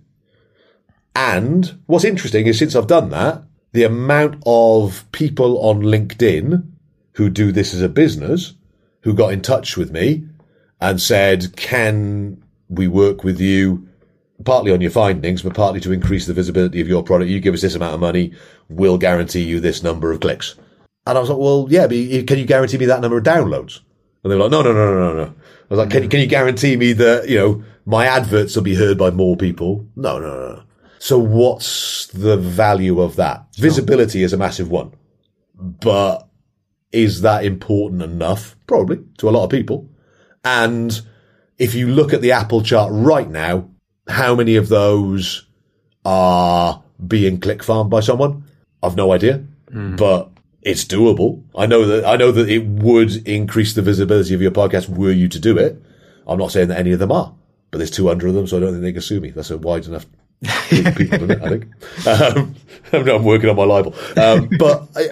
And 1.16 1.80
what's 1.86 2.04
interesting 2.04 2.46
is 2.46 2.58
since 2.58 2.76
I've 2.76 2.86
done 2.86 3.08
that, 3.08 3.42
the 3.72 3.84
amount 3.84 4.42
of 4.44 5.10
people 5.12 5.58
on 5.66 5.80
LinkedIn 5.80 6.70
who 7.12 7.30
do 7.30 7.52
this 7.52 7.72
as 7.72 7.80
a 7.80 7.88
business 7.88 8.52
who 9.00 9.14
got 9.14 9.32
in 9.32 9.40
touch 9.40 9.78
with 9.78 9.90
me 9.90 10.26
and 10.78 11.00
said, 11.00 11.56
can 11.56 12.44
we 12.68 12.86
work 12.86 13.24
with 13.24 13.40
you 13.40 13.88
partly 14.44 14.72
on 14.72 14.82
your 14.82 14.90
findings, 14.90 15.40
but 15.40 15.54
partly 15.54 15.80
to 15.80 15.92
increase 15.92 16.26
the 16.26 16.34
visibility 16.34 16.82
of 16.82 16.88
your 16.88 17.02
product? 17.02 17.30
You 17.30 17.40
give 17.40 17.54
us 17.54 17.62
this 17.62 17.74
amount 17.74 17.94
of 17.94 18.00
money, 18.00 18.34
we'll 18.68 18.98
guarantee 18.98 19.44
you 19.44 19.58
this 19.58 19.82
number 19.82 20.12
of 20.12 20.20
clicks. 20.20 20.54
And 21.06 21.16
I 21.16 21.20
was 21.20 21.30
like, 21.30 21.38
well, 21.38 21.66
yeah, 21.70 21.86
but 21.86 22.26
can 22.26 22.38
you 22.38 22.44
guarantee 22.44 22.78
me 22.78 22.86
that 22.86 23.00
number 23.00 23.18
of 23.18 23.24
downloads? 23.24 23.80
And 24.22 24.30
they 24.30 24.36
were 24.36 24.42
like, 24.42 24.50
no, 24.50 24.62
no, 24.62 24.72
no, 24.72 24.94
no, 24.94 25.14
no, 25.14 25.24
no. 25.24 25.34
I 25.34 25.34
was 25.74 25.78
like, 25.78 25.90
can, 25.90 26.08
can 26.08 26.20
you 26.20 26.26
guarantee 26.26 26.76
me 26.76 26.92
that, 26.94 27.28
you 27.28 27.38
know, 27.38 27.64
my 27.86 28.06
adverts 28.06 28.54
will 28.54 28.62
be 28.62 28.74
heard 28.74 28.98
by 28.98 29.10
more 29.10 29.36
people? 29.36 29.86
No, 29.96 30.18
no, 30.18 30.28
no, 30.28 30.54
no. 30.56 30.62
So 30.98 31.18
what's 31.18 32.08
the 32.08 32.36
value 32.36 33.00
of 33.00 33.16
that? 33.16 33.46
Visibility 33.56 34.22
is 34.22 34.34
a 34.34 34.36
massive 34.36 34.70
one, 34.70 34.92
but 35.54 36.28
is 36.92 37.22
that 37.22 37.44
important 37.44 38.02
enough? 38.02 38.54
Probably 38.66 38.98
to 39.18 39.28
a 39.28 39.30
lot 39.30 39.44
of 39.44 39.50
people. 39.50 39.88
And 40.44 41.00
if 41.58 41.74
you 41.74 41.88
look 41.88 42.12
at 42.12 42.20
the 42.20 42.32
Apple 42.32 42.62
chart 42.62 42.90
right 42.92 43.28
now, 43.28 43.70
how 44.08 44.34
many 44.34 44.56
of 44.56 44.68
those 44.68 45.46
are 46.04 46.82
being 47.06 47.40
click 47.40 47.62
farmed 47.62 47.90
by 47.90 48.00
someone? 48.00 48.44
I've 48.82 48.96
no 48.96 49.12
idea, 49.12 49.44
mm. 49.70 49.96
but 49.96 50.29
it's 50.62 50.84
doable. 50.84 51.42
I 51.56 51.66
know 51.66 51.86
that, 51.86 52.04
I 52.04 52.16
know 52.16 52.32
that 52.32 52.48
it 52.48 52.66
would 52.66 53.26
increase 53.26 53.74
the 53.74 53.82
visibility 53.82 54.34
of 54.34 54.42
your 54.42 54.50
podcast 54.50 54.88
were 54.88 55.12
you 55.12 55.28
to 55.28 55.38
do 55.38 55.56
it. 55.58 55.80
I'm 56.26 56.38
not 56.38 56.52
saying 56.52 56.68
that 56.68 56.78
any 56.78 56.92
of 56.92 56.98
them 56.98 57.12
are, 57.12 57.34
but 57.70 57.78
there's 57.78 57.90
200 57.90 58.28
of 58.28 58.34
them, 58.34 58.46
so 58.46 58.56
I 58.56 58.60
don't 58.60 58.72
think 58.72 58.82
they 58.82 58.92
can 58.92 59.02
sue 59.02 59.20
me. 59.20 59.30
That's 59.30 59.50
a 59.50 59.58
wide 59.58 59.86
enough 59.86 60.06
people, 60.68 61.30
it, 61.30 61.42
I 61.42 61.48
think. 61.48 62.06
Um, 62.06 62.54
I'm 62.92 63.24
working 63.24 63.50
on 63.50 63.56
my 63.56 63.64
libel. 63.64 63.94
Um, 64.16 64.48
but 64.58 64.88
I, 64.96 65.08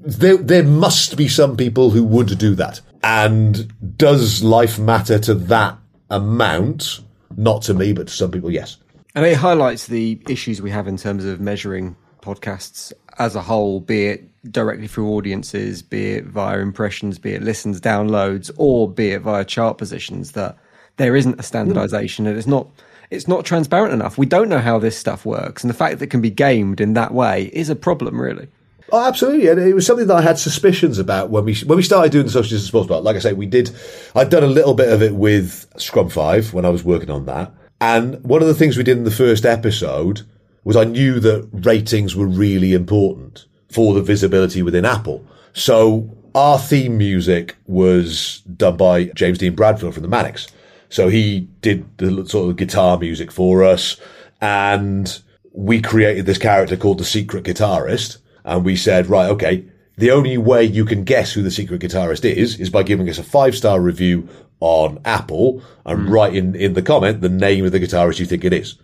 there, 0.00 0.36
there 0.36 0.64
must 0.64 1.16
be 1.16 1.28
some 1.28 1.56
people 1.56 1.90
who 1.90 2.04
would 2.04 2.38
do 2.38 2.54
that. 2.56 2.80
And 3.02 3.96
does 3.96 4.42
life 4.42 4.78
matter 4.78 5.18
to 5.20 5.34
that 5.34 5.78
amount? 6.10 7.00
Not 7.36 7.62
to 7.62 7.74
me, 7.74 7.92
but 7.92 8.08
to 8.08 8.12
some 8.12 8.30
people, 8.30 8.50
yes. 8.50 8.76
And 9.14 9.24
it 9.24 9.36
highlights 9.36 9.86
the 9.86 10.20
issues 10.28 10.60
we 10.60 10.70
have 10.70 10.86
in 10.86 10.96
terms 10.96 11.24
of 11.24 11.40
measuring 11.40 11.96
podcasts 12.22 12.92
as 13.20 13.36
a 13.36 13.42
whole, 13.42 13.80
be 13.80 14.06
it 14.06 14.50
directly 14.50 14.88
through 14.88 15.10
audiences, 15.10 15.82
be 15.82 16.12
it 16.12 16.24
via 16.24 16.58
impressions, 16.58 17.18
be 17.18 17.32
it 17.32 17.42
listens, 17.42 17.78
downloads, 17.78 18.50
or 18.56 18.88
be 18.88 19.10
it 19.10 19.20
via 19.20 19.44
chart 19.44 19.76
positions, 19.76 20.32
that 20.32 20.56
there 20.96 21.14
isn't 21.14 21.38
a 21.38 21.42
standardization 21.42 22.26
and 22.26 22.36
it's 22.36 22.46
not 22.46 22.66
it's 23.10 23.28
not 23.28 23.44
transparent 23.44 23.92
enough. 23.92 24.16
We 24.16 24.26
don't 24.26 24.48
know 24.48 24.60
how 24.60 24.78
this 24.78 24.96
stuff 24.96 25.26
works, 25.26 25.62
and 25.62 25.68
the 25.68 25.74
fact 25.74 25.98
that 25.98 26.06
it 26.06 26.10
can 26.10 26.22
be 26.22 26.30
gamed 26.30 26.80
in 26.80 26.94
that 26.94 27.12
way 27.12 27.50
is 27.52 27.68
a 27.68 27.76
problem, 27.76 28.20
really. 28.20 28.48
Oh, 28.92 29.06
absolutely, 29.06 29.48
and 29.48 29.60
it 29.60 29.74
was 29.74 29.84
something 29.84 30.06
that 30.06 30.16
I 30.16 30.22
had 30.22 30.38
suspicions 30.38 30.98
about 30.98 31.28
when 31.28 31.44
we 31.44 31.54
when 31.66 31.76
we 31.76 31.82
started 31.82 32.10
doing 32.10 32.24
the 32.24 32.32
Socially 32.32 32.56
Distant 32.56 32.68
Sports 32.68 32.88
Bar. 32.88 33.02
Like 33.02 33.16
I 33.16 33.18
say, 33.18 33.34
we 33.34 33.46
did. 33.46 33.70
I'd 34.14 34.30
done 34.30 34.44
a 34.44 34.48
little 34.48 34.74
bit 34.74 34.90
of 34.90 35.02
it 35.02 35.14
with 35.14 35.70
Scrum 35.76 36.08
Five 36.08 36.54
when 36.54 36.64
I 36.64 36.70
was 36.70 36.84
working 36.84 37.10
on 37.10 37.26
that, 37.26 37.52
and 37.80 38.22
one 38.24 38.40
of 38.40 38.48
the 38.48 38.54
things 38.54 38.78
we 38.78 38.84
did 38.84 38.96
in 38.96 39.04
the 39.04 39.10
first 39.10 39.44
episode 39.44 40.22
was 40.64 40.76
I 40.76 40.84
knew 40.84 41.20
that 41.20 41.48
ratings 41.52 42.14
were 42.14 42.26
really 42.26 42.74
important 42.74 43.46
for 43.70 43.94
the 43.94 44.02
visibility 44.02 44.62
within 44.62 44.84
Apple. 44.84 45.24
So 45.52 46.16
our 46.34 46.58
theme 46.58 46.98
music 46.98 47.56
was 47.66 48.40
done 48.56 48.76
by 48.76 49.04
James 49.04 49.38
Dean 49.38 49.54
Bradfield 49.54 49.94
from 49.94 50.02
the 50.02 50.08
Manics. 50.08 50.48
So 50.88 51.08
he 51.08 51.48
did 51.62 51.86
the 51.98 52.26
sort 52.26 52.50
of 52.50 52.56
guitar 52.56 52.98
music 52.98 53.30
for 53.30 53.64
us 53.64 53.96
and 54.40 55.20
we 55.52 55.80
created 55.80 56.26
this 56.26 56.38
character 56.38 56.76
called 56.76 56.98
the 56.98 57.04
secret 57.04 57.44
guitarist. 57.44 58.18
And 58.44 58.64
we 58.64 58.76
said, 58.76 59.08
right, 59.08 59.30
okay, 59.30 59.64
the 59.96 60.10
only 60.10 60.38
way 60.38 60.64
you 60.64 60.84
can 60.84 61.04
guess 61.04 61.32
who 61.32 61.42
the 61.42 61.50
secret 61.50 61.80
guitarist 61.80 62.24
is, 62.24 62.58
is 62.58 62.70
by 62.70 62.82
giving 62.82 63.08
us 63.08 63.18
a 63.18 63.22
five 63.22 63.56
star 63.56 63.80
review 63.80 64.28
on 64.60 64.98
Apple 65.04 65.62
and 65.84 66.06
mm. 66.06 66.10
write 66.10 66.34
in, 66.34 66.54
in 66.54 66.74
the 66.74 66.82
comment 66.82 67.20
the 67.20 67.28
name 67.28 67.64
of 67.64 67.72
the 67.72 67.80
guitarist 67.80 68.18
you 68.18 68.26
think 68.26 68.44
it 68.44 68.52
is. 68.52 68.76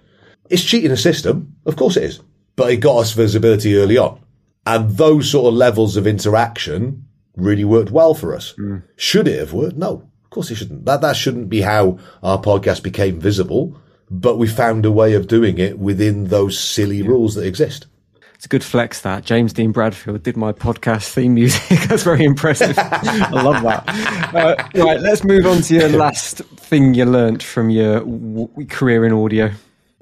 It's 0.50 0.64
cheating 0.64 0.90
the 0.90 0.96
system. 0.96 1.56
Of 1.64 1.76
course 1.76 1.96
it 1.96 2.04
is. 2.04 2.20
But 2.54 2.70
it 2.72 2.76
got 2.76 2.98
us 2.98 3.12
visibility 3.12 3.76
early 3.76 3.98
on. 3.98 4.20
And 4.64 4.90
those 4.90 5.30
sort 5.30 5.46
of 5.46 5.54
levels 5.54 5.96
of 5.96 6.06
interaction 6.06 7.06
really 7.36 7.64
worked 7.64 7.90
well 7.90 8.14
for 8.14 8.34
us. 8.34 8.54
Mm. 8.58 8.82
Should 8.96 9.28
it 9.28 9.38
have 9.38 9.52
worked? 9.52 9.76
No 9.76 10.08
of 10.26 10.30
course 10.30 10.50
it 10.50 10.56
shouldn't. 10.56 10.84
That 10.84 11.02
that 11.02 11.16
shouldn't 11.16 11.48
be 11.48 11.60
how 11.60 11.98
our 12.22 12.38
podcast 12.38 12.82
became 12.82 13.20
visible. 13.20 13.76
But 14.10 14.38
we 14.38 14.48
found 14.48 14.84
a 14.84 14.92
way 14.92 15.14
of 15.14 15.28
doing 15.28 15.58
it 15.58 15.78
within 15.78 16.26
those 16.26 16.58
silly 16.58 16.98
yeah. 16.98 17.08
rules 17.08 17.36
that 17.36 17.46
exist. 17.46 17.86
It's 18.34 18.44
a 18.44 18.48
good 18.48 18.62
flex 18.62 19.00
that 19.00 19.24
James 19.24 19.52
Dean 19.52 19.72
Bradfield 19.72 20.22
did 20.22 20.36
my 20.36 20.52
podcast 20.52 21.08
theme 21.08 21.34
music. 21.34 21.62
That's 21.88 22.02
very 22.02 22.24
impressive. 22.24 22.76
I 22.78 23.30
love 23.30 23.62
that. 23.62 24.34
Uh, 24.34 24.84
right, 24.84 25.00
let's 25.00 25.24
move 25.24 25.46
on 25.46 25.62
to 25.62 25.74
your 25.74 25.88
last 26.04 26.38
thing 26.38 26.94
you 26.94 27.04
learnt 27.04 27.42
from 27.42 27.70
your 27.70 28.00
w- 28.00 28.66
career 28.68 29.06
in 29.06 29.12
audio. 29.12 29.52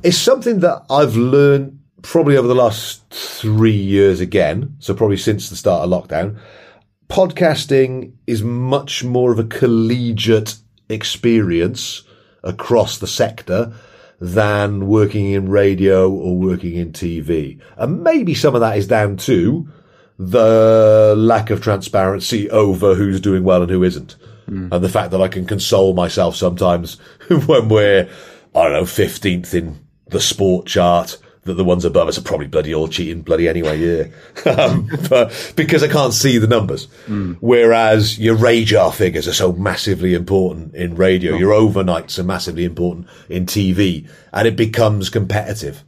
It's 0.05 0.19
something 0.19 0.61
that 0.61 0.85
I've 0.91 1.17
learned 1.17 1.81
probably 2.03 2.37
over 2.37 2.47
the 2.47 2.55
last 2.55 3.03
three 3.11 3.73
years 3.73 4.21
again. 4.21 4.77
So 4.79 4.95
probably 4.95 5.17
since 5.17 5.49
the 5.49 5.57
start 5.57 5.83
of 5.83 5.91
lockdown 5.91 6.39
podcasting 7.09 8.13
is 8.27 8.43
much 8.43 9.05
more 9.05 9.31
of 9.31 9.39
a 9.39 9.45
collegiate 9.45 10.57
experience 10.89 12.03
across 12.43 12.99
the 12.99 13.07
sector 13.07 13.73
than 14.21 14.87
working 14.87 15.31
in 15.31 15.49
radio 15.49 16.11
or 16.11 16.37
working 16.37 16.75
in 16.75 16.93
TV. 16.93 17.61
And 17.77 18.03
maybe 18.03 18.35
some 18.35 18.55
of 18.55 18.61
that 18.61 18.79
is 18.79 18.87
down 18.87 19.17
to 19.19 19.69
the 20.19 21.15
lack 21.17 21.51
of 21.51 21.61
transparency 21.61 22.49
over 22.51 22.95
who's 22.95 23.21
doing 23.21 23.45
well 23.45 23.63
and 23.63 23.71
who 23.71 23.83
isn't. 23.83 24.17
Mm. 24.49 24.73
And 24.73 24.85
the 24.85 24.89
fact 24.89 25.11
that 25.11 25.21
I 25.21 25.29
can 25.29 25.47
console 25.47 25.95
myself 25.95 26.37
sometimes 26.37 26.95
when 27.29 27.69
we're, 27.69 28.09
I 28.55 28.63
don't 28.63 28.73
know, 28.73 28.83
15th 28.83 29.55
in 29.55 29.84
the 30.09 30.21
sport 30.21 30.67
chart 30.67 31.19
that 31.45 31.55
the 31.55 31.65
ones 31.65 31.85
above 31.85 32.09
us 32.09 32.19
are 32.19 32.23
probably 32.23 32.47
bloody 32.47 32.75
all 32.75 32.89
cheating 32.89 33.23
bloody 33.23 33.49
anyway, 33.49 33.79
yeah. 33.79 34.51
um, 34.51 34.89
but 35.09 35.53
because 35.57 35.83
I 35.83 35.89
can't 35.89 36.15
see 36.15 36.39
the 36.39 36.47
numbers. 36.47 36.87
Mm. 37.07 37.37
Whereas 37.41 38.19
your 38.19 38.37
RAJAR 38.37 38.95
figures 38.95 39.29
are 39.29 39.35
so 39.35 39.53
massively 39.53 40.15
important 40.15 40.75
in 40.75 40.97
radio, 40.97 41.35
oh. 41.35 41.39
your 41.39 41.53
overnights 41.53 42.19
are 42.19 42.25
massively 42.25 42.65
important 42.65 43.09
in 43.29 43.47
TV, 43.47 44.09
and 44.33 44.49
it 44.49 44.57
becomes 44.57 45.11
competitive. 45.11 45.85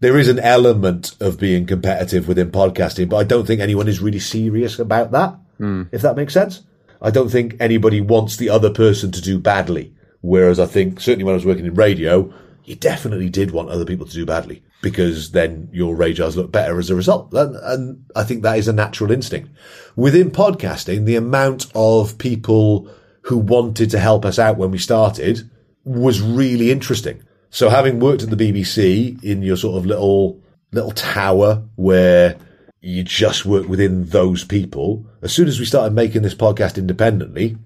There 0.00 0.18
is 0.18 0.28
an 0.28 0.38
element 0.38 1.14
of 1.20 1.38
being 1.38 1.66
competitive 1.66 2.26
within 2.26 2.50
podcasting, 2.50 3.08
but 3.08 3.16
I 3.16 3.24
don't 3.24 3.46
think 3.46 3.60
anyone 3.60 3.88
is 3.88 4.00
really 4.00 4.18
serious 4.18 4.78
about 4.78 5.12
that. 5.12 5.36
Mm. 5.60 5.88
If 5.92 6.02
that 6.02 6.16
makes 6.16 6.34
sense. 6.34 6.62
I 7.00 7.10
don't 7.10 7.28
think 7.28 7.56
anybody 7.60 8.00
wants 8.00 8.36
the 8.36 8.50
other 8.50 8.70
person 8.70 9.12
to 9.12 9.20
do 9.20 9.38
badly. 9.38 9.94
Whereas 10.22 10.58
I 10.58 10.66
think 10.66 11.00
certainly 11.00 11.24
when 11.24 11.34
I 11.34 11.36
was 11.36 11.46
working 11.46 11.66
in 11.66 11.74
radio, 11.74 12.32
you 12.64 12.74
definitely 12.74 13.28
did 13.28 13.50
want 13.50 13.68
other 13.68 13.84
people 13.84 14.06
to 14.06 14.12
do 14.12 14.24
badly 14.24 14.62
because 14.82 15.32
then 15.32 15.68
your 15.72 15.94
RAJARs 15.96 16.36
look 16.36 16.50
better 16.50 16.78
as 16.78 16.90
a 16.90 16.96
result. 16.96 17.32
And, 17.32 17.56
and, 17.56 18.04
I 18.16 18.24
think 18.24 18.42
that 18.42 18.58
is 18.58 18.68
a 18.68 18.72
natural 18.72 19.10
instinct. 19.10 19.50
Within 19.96 20.30
podcasting, 20.30 21.04
the 21.04 21.16
amount 21.16 21.66
of 21.74 22.18
people 22.18 22.90
who 23.22 23.38
wanted 23.38 23.90
to 23.90 23.98
help 23.98 24.24
us 24.24 24.38
out 24.38 24.56
when 24.56 24.70
we 24.70 24.78
started 24.78 25.48
was 25.84 26.20
really 26.20 26.70
interesting. 26.70 27.22
So 27.50 27.68
having 27.68 28.00
worked 28.00 28.22
at 28.22 28.30
the 28.30 28.36
BBC 28.36 29.22
in 29.22 29.42
your 29.42 29.56
sort 29.56 29.76
of 29.76 29.86
little, 29.86 30.40
little 30.72 30.92
tower 30.92 31.62
where 31.76 32.36
you 32.80 33.02
just 33.02 33.46
work 33.46 33.68
within 33.68 34.06
those 34.08 34.44
people. 34.44 35.06
As 35.22 35.32
soon 35.32 35.48
as 35.48 35.58
we 35.58 35.64
started 35.64 35.94
making 35.94 36.22
this 36.22 36.34
podcast 36.34 36.76
independently, 36.76 37.56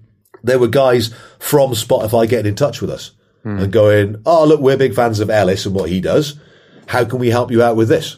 there 0.43 0.59
were 0.59 0.67
guys 0.67 1.13
from 1.39 1.71
Spotify 1.71 2.27
getting 2.29 2.49
in 2.49 2.55
touch 2.55 2.79
with 2.79 2.89
us 2.89 3.11
and 3.57 3.65
hmm. 3.65 3.71
going, 3.71 4.21
Oh, 4.25 4.45
look, 4.45 4.59
we're 4.59 4.77
big 4.77 4.93
fans 4.93 5.19
of 5.19 5.29
Ellis 5.29 5.65
and 5.65 5.75
what 5.75 5.89
he 5.89 6.01
does. 6.01 6.39
How 6.87 7.05
can 7.05 7.19
we 7.19 7.29
help 7.29 7.51
you 7.51 7.61
out 7.61 7.75
with 7.75 7.89
this? 7.89 8.17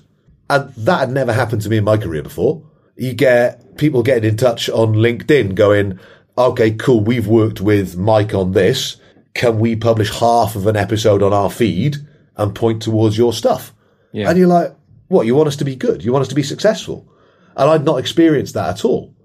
And 0.49 0.73
that 0.75 0.99
had 0.99 1.11
never 1.11 1.33
happened 1.33 1.61
to 1.63 1.69
me 1.69 1.77
in 1.77 1.83
my 1.83 1.97
career 1.97 2.23
before. 2.23 2.63
You 2.95 3.13
get 3.13 3.77
people 3.77 4.03
getting 4.03 4.29
in 4.29 4.37
touch 4.37 4.69
on 4.69 4.93
LinkedIn 4.93 5.55
going, 5.55 5.99
okay, 6.37 6.71
cool. 6.71 7.01
We've 7.01 7.27
worked 7.27 7.61
with 7.61 7.97
Mike 7.97 8.33
on 8.33 8.51
this. 8.51 8.97
Can 9.33 9.59
we 9.59 9.75
publish 9.75 10.11
half 10.11 10.55
of 10.55 10.67
an 10.67 10.75
episode 10.75 11.23
on 11.23 11.33
our 11.33 11.49
feed 11.49 11.97
and 12.35 12.53
point 12.53 12.81
towards 12.81 13.17
your 13.17 13.33
stuff? 13.33 13.73
Yeah. 14.11 14.29
And 14.29 14.37
you're 14.37 14.47
like, 14.47 14.75
what? 15.07 15.25
You 15.25 15.35
want 15.35 15.47
us 15.47 15.55
to 15.57 15.65
be 15.65 15.75
good? 15.75 16.03
You 16.03 16.11
want 16.11 16.23
us 16.23 16.29
to 16.29 16.35
be 16.35 16.43
successful? 16.43 17.07
And 17.55 17.69
I'd 17.69 17.85
not 17.85 17.99
experienced 17.99 18.53
that 18.53 18.69
at 18.69 18.85
all. 18.85 19.15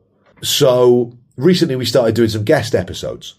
So 0.43 1.17
recently 1.37 1.77
we 1.77 1.85
started 1.85 2.15
doing 2.15 2.29
some 2.29 2.45
guest 2.45 2.75
episodes 2.75 3.35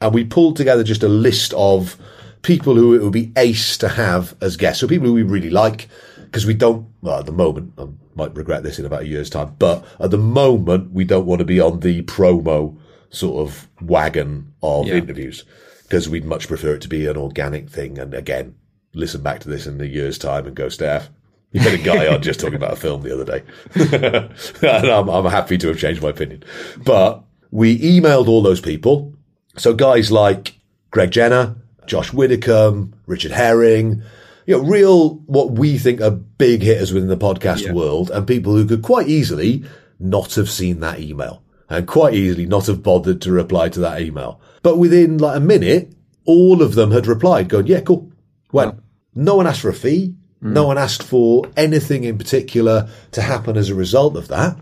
and 0.00 0.14
we 0.14 0.24
pulled 0.24 0.56
together 0.56 0.82
just 0.84 1.02
a 1.02 1.08
list 1.08 1.52
of 1.54 1.96
people 2.42 2.74
who 2.74 2.94
it 2.94 3.02
would 3.02 3.12
be 3.12 3.32
ace 3.36 3.76
to 3.78 3.88
have 3.88 4.34
as 4.40 4.56
guests. 4.56 4.80
So 4.80 4.86
people 4.88 5.08
who 5.08 5.14
we 5.14 5.22
really 5.22 5.50
like 5.50 5.88
because 6.24 6.46
we 6.46 6.54
don't, 6.54 6.86
well, 7.02 7.20
at 7.20 7.26
the 7.26 7.32
moment, 7.32 7.72
I 7.78 7.86
might 8.14 8.34
regret 8.36 8.62
this 8.62 8.78
in 8.78 8.84
about 8.84 9.02
a 9.02 9.06
year's 9.06 9.30
time, 9.30 9.56
but 9.58 9.84
at 9.98 10.10
the 10.10 10.18
moment, 10.18 10.92
we 10.92 11.04
don't 11.04 11.26
want 11.26 11.38
to 11.40 11.44
be 11.44 11.58
on 11.60 11.80
the 11.80 12.02
promo 12.02 12.76
sort 13.10 13.46
of 13.48 13.66
wagon 13.80 14.52
of 14.62 14.86
Yeah. 14.86 14.94
interviews 14.96 15.44
because 15.84 16.08
we'd 16.08 16.24
much 16.26 16.46
prefer 16.48 16.74
it 16.74 16.82
to 16.82 16.88
be 16.88 17.06
an 17.06 17.16
organic 17.16 17.70
thing. 17.70 17.98
And 17.98 18.12
again, 18.12 18.54
listen 18.92 19.22
back 19.22 19.40
to 19.40 19.48
this 19.48 19.66
in 19.66 19.80
a 19.80 19.84
year's 19.84 20.18
time 20.18 20.46
and 20.46 20.54
go, 20.54 20.66
Stef, 20.66 21.08
you 21.52 21.60
had 21.60 21.72
a 21.72 21.82
guy 21.82 22.06
on 22.12 22.20
just 22.20 22.40
talking 22.40 22.56
about 22.56 22.74
a 22.74 22.76
film 22.76 23.00
the 23.02 23.14
other 23.14 23.24
day. 23.24 23.42
and 24.68 24.86
I'm, 24.90 25.08
I'm 25.08 25.24
happy 25.24 25.56
to 25.58 25.68
have 25.68 25.78
changed 25.78 26.02
my 26.02 26.10
opinion. 26.10 26.44
But 26.84 27.24
we 27.50 27.78
emailed 27.78 28.28
all 28.28 28.42
those 28.42 28.60
people. 28.60 29.14
So 29.58 29.74
guys 29.74 30.10
like 30.10 30.54
Greg 30.90 31.10
Jenner, 31.10 31.56
Josh 31.86 32.12
Widdicombe, 32.12 32.94
Richard 33.06 33.32
Herring, 33.32 34.02
you 34.46 34.56
know, 34.56 34.62
real 34.68 35.16
what 35.26 35.52
we 35.52 35.78
think 35.78 36.00
are 36.00 36.10
big 36.10 36.62
hitters 36.62 36.92
within 36.92 37.08
the 37.08 37.16
podcast 37.16 37.64
Yeah. 37.64 37.72
world 37.72 38.10
and 38.10 38.26
people 38.26 38.54
who 38.54 38.64
could 38.66 38.82
quite 38.82 39.08
easily 39.08 39.64
not 40.00 40.34
have 40.36 40.48
seen 40.48 40.80
that 40.80 41.00
email 41.00 41.42
and 41.68 41.86
quite 41.86 42.14
easily 42.14 42.46
not 42.46 42.66
have 42.66 42.82
bothered 42.82 43.20
to 43.22 43.32
reply 43.32 43.68
to 43.68 43.80
that 43.80 44.00
email. 44.00 44.40
But 44.62 44.78
within 44.78 45.18
like 45.18 45.36
a 45.36 45.40
minute, 45.40 45.92
all 46.24 46.62
of 46.62 46.74
them 46.74 46.90
had 46.92 47.06
replied 47.06 47.48
going, 47.48 47.66
yeah, 47.66 47.80
cool. 47.80 48.10
When 48.50 48.80
no 49.14 49.36
one 49.36 49.46
asked 49.46 49.60
for 49.60 49.68
a 49.70 49.74
fee. 49.74 50.14
Mm. 50.42 50.52
No 50.52 50.66
one 50.68 50.78
asked 50.78 51.02
for 51.02 51.44
anything 51.56 52.04
in 52.04 52.16
particular 52.16 52.88
to 53.10 53.20
happen 53.20 53.56
as 53.56 53.70
a 53.70 53.74
result 53.74 54.16
of 54.16 54.28
that. 54.28 54.56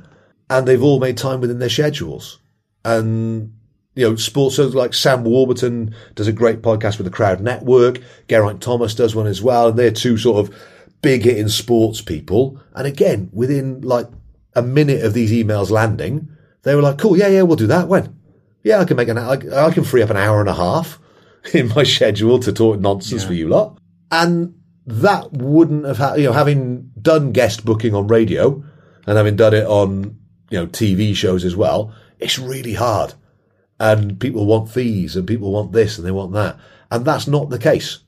And 0.48 0.66
they've 0.66 0.82
all 0.82 0.98
made 1.00 1.18
time 1.18 1.40
within 1.40 1.58
their 1.58 1.68
schedules. 1.68 2.38
And 2.84 3.52
you 3.96 4.08
know, 4.08 4.14
sports, 4.14 4.56
so 4.56 4.66
like 4.68 4.92
Sam 4.92 5.24
Warburton 5.24 5.94
does 6.14 6.28
a 6.28 6.32
great 6.32 6.60
podcast 6.60 6.98
with 6.98 7.06
the 7.06 7.10
Crowd 7.10 7.40
Network. 7.40 7.98
Geraint 8.28 8.60
Thomas 8.60 8.94
does 8.94 9.16
one 9.16 9.26
as 9.26 9.42
well. 9.42 9.68
And 9.68 9.78
they're 9.78 9.90
two 9.90 10.18
sort 10.18 10.46
of 10.46 10.54
big 11.00 11.24
hitting 11.24 11.48
sports 11.48 12.02
people. 12.02 12.60
And 12.74 12.86
again, 12.86 13.30
within 13.32 13.80
like 13.80 14.06
a 14.54 14.62
minute 14.62 15.02
of 15.02 15.14
these 15.14 15.32
emails 15.32 15.70
landing, 15.70 16.28
they 16.62 16.74
were 16.74 16.82
like, 16.82 16.98
cool. 16.98 17.16
Yeah, 17.16 17.28
yeah, 17.28 17.42
we'll 17.42 17.56
do 17.56 17.66
that. 17.68 17.88
When? 17.88 18.20
Yeah, 18.62 18.80
I 18.80 18.84
can 18.84 18.98
make 18.98 19.08
an, 19.08 19.16
I, 19.16 19.38
I 19.66 19.70
can 19.72 19.84
free 19.84 20.02
up 20.02 20.10
an 20.10 20.18
hour 20.18 20.40
and 20.40 20.48
a 20.48 20.54
half 20.54 20.98
in 21.54 21.68
my 21.68 21.82
schedule 21.82 22.38
to 22.40 22.52
talk 22.52 22.78
nonsense 22.78 23.24
for 23.24 23.32
you 23.32 23.48
lot. 23.48 23.78
And 24.10 24.60
that 24.84 25.32
wouldn't 25.32 25.86
have 25.86 25.98
had, 25.98 26.18
you 26.18 26.24
know, 26.24 26.32
having 26.32 26.90
done 27.00 27.32
guest 27.32 27.64
booking 27.64 27.94
on 27.94 28.08
radio 28.08 28.62
and 29.06 29.16
having 29.16 29.36
done 29.36 29.54
it 29.54 29.64
on, 29.64 30.18
you 30.50 30.58
know, 30.58 30.66
TV 30.66 31.16
shows 31.16 31.46
as 31.46 31.56
well, 31.56 31.94
it's 32.18 32.38
really 32.38 32.74
hard 32.74 33.14
and 33.78 34.18
people 34.18 34.46
want 34.46 34.70
fees 34.70 35.16
and 35.16 35.26
people 35.26 35.52
want 35.52 35.72
this 35.72 35.98
and 35.98 36.06
they 36.06 36.10
want 36.10 36.32
that. 36.32 36.58
And 36.90 37.04
that's 37.04 37.26
not 37.26 37.50
the 37.50 37.58
case 37.58 37.98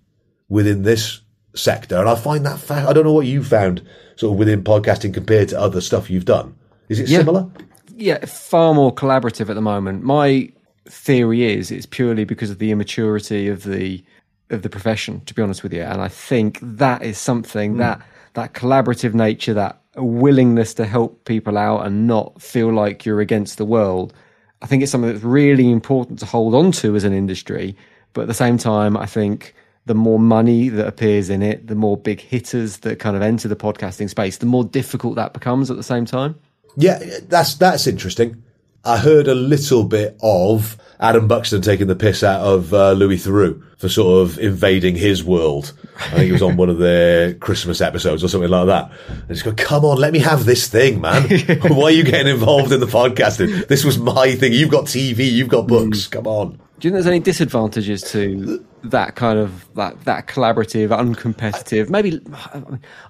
within 0.49 0.83
this 0.83 1.21
sector. 1.55 1.97
And 1.97 2.09
I 2.09 2.15
find 2.15 2.47
that, 2.47 2.59
fa- 2.59 2.87
I 2.89 2.93
don't 2.93 3.05
know 3.05 3.13
what 3.13 3.27
you 3.27 3.43
found 3.43 3.87
sort 4.17 4.33
of 4.33 4.39
within 4.39 4.63
podcasting 4.63 5.13
compared 5.13 5.49
to 5.51 5.61
other 5.61 5.81
stuff 5.81 6.11
you've 6.11 6.25
done. 6.25 6.55
Is 6.89 7.01
it 7.01 7.09
Yeah. 7.09 7.19
similar? 7.19 7.51
yeah, 7.99 8.25
far 8.27 8.75
more 8.75 8.95
collaborative 8.95 9.51
at 9.51 9.55
the 9.55 9.61
moment. 9.61 10.05
My 10.05 10.51
theory 10.87 11.43
is 11.43 11.71
it's 11.71 11.85
purely 11.85 12.25
because 12.25 12.49
of 12.49 12.59
the 12.59 12.71
immaturity 12.71 13.49
of 13.49 13.65
the 13.65 14.03
of 14.51 14.63
the 14.63 14.71
profession. 14.71 15.21
To 15.27 15.35
be 15.35 15.43
honest 15.43 15.63
with 15.63 15.75
you, 15.75 15.83
and 15.83 16.01
I 16.01 16.09
think 16.09 16.61
that 16.63 17.03
is 17.03 17.19
something 17.19 17.73
hmm. 17.73 17.79
that 17.79 18.01
that 18.35 18.55
collaborative 18.55 19.15
nature, 19.15 19.53
that 19.55 19.81
willingness 19.97 20.75
to 20.75 20.87
help 20.87 21.25
people 21.25 21.59
out 21.59 21.85
and 21.85 22.07
not 22.07 22.41
feel 22.41 22.73
like 22.73 23.05
you're 23.05 23.21
against 23.21 23.59
the 23.59 23.65
world. 23.65 24.15
I 24.63 24.67
think 24.67 24.83
it's 24.83 24.91
something 24.93 25.11
that's 25.11 25.25
really 25.25 25.71
important 25.71 26.19
to 26.21 26.27
hold 26.27 26.55
on 26.55 26.73
to 26.73 26.97
as 26.97 27.05
an 27.05 27.13
industry. 27.13 27.77
But 28.13 28.23
at 28.23 28.29
the 28.29 28.35
same 28.35 28.59
time, 28.59 28.97
I 28.97 29.07
think 29.07 29.55
the 29.87 29.95
more 29.95 30.19
money 30.19 30.69
that 30.69 30.87
appears 30.87 31.31
in 31.31 31.43
it, 31.43 31.67
the 31.67 31.75
more 31.75 31.97
big 31.97 32.21
hitters 32.21 32.79
that 32.79 32.99
kind 32.99 33.17
of 33.17 33.23
enter 33.23 33.49
the 33.49 33.57
podcasting 33.57 34.11
space, 34.11 34.39
the 34.39 34.47
more 34.47 34.65
difficult 34.65 35.17
that 35.17 35.33
becomes 35.33 35.71
at 35.71 35.77
the 35.77 35.83
same 35.83 36.05
time. 36.05 36.39
Yeah, 36.77 37.03
that's 37.23 37.55
that's 37.55 37.87
interesting. 37.87 38.43
I 38.85 38.99
heard 38.99 39.29
a 39.29 39.35
little 39.35 39.85
bit 39.85 40.17
of 40.23 40.77
Adam 41.01 41.29
Buxton 41.29 41.63
taking 41.63 41.87
the 41.87 41.95
piss 41.95 42.23
out 42.23 42.41
of 42.41 42.75
uh, 42.75 42.93
Louis 42.93 43.17
Theroux 43.17 43.63
for 43.77 43.89
sort 43.89 44.23
of 44.23 44.39
invading 44.39 44.97
his 44.97 45.23
world. 45.23 45.73
I 45.97 46.11
think 46.11 46.31
it 46.31 46.33
was 46.33 46.43
on 46.43 46.57
one 46.57 46.69
of 46.69 46.79
their 46.79 47.35
Christmas 47.35 47.81
episodes 47.81 48.25
or 48.25 48.29
something 48.29 48.51
like 48.51 48.67
that. 48.67 48.91
And 49.09 49.29
he's 49.29 49.43
going, 49.43 49.57
"Come 49.57 49.85
on, 49.85 49.99
let 49.99 50.13
me 50.13 50.19
have 50.19 50.45
this 50.45 50.67
thing, 50.69 51.01
man. 51.01 51.29
Why 51.63 51.85
are 51.85 51.91
you 51.91 52.03
getting 52.03 52.27
involved 52.33 52.73
in 52.73 52.81
the 52.81 52.87
podcasting? 52.87 53.69
This 53.69 53.85
was 53.85 53.99
my 53.99 54.35
thing. 54.35 54.53
You've 54.53 54.71
got 54.71 54.87
TV, 54.87 55.31
you've 55.31 55.49
got 55.49 55.67
books. 55.67 56.07
Come 56.09 56.27
on." 56.27 56.61
Do 56.81 56.87
you 56.87 56.93
think 56.93 57.03
there's 57.03 57.07
any 57.09 57.19
disadvantages 57.21 58.03
to 58.13 58.65
that 58.85 59.17
kind 59.17 59.39
of 59.39 59.69
that 59.75 60.05
that 60.05 60.27
collaborative, 60.29 60.89
uncompetitive? 60.89 61.91
Maybe 61.91 62.21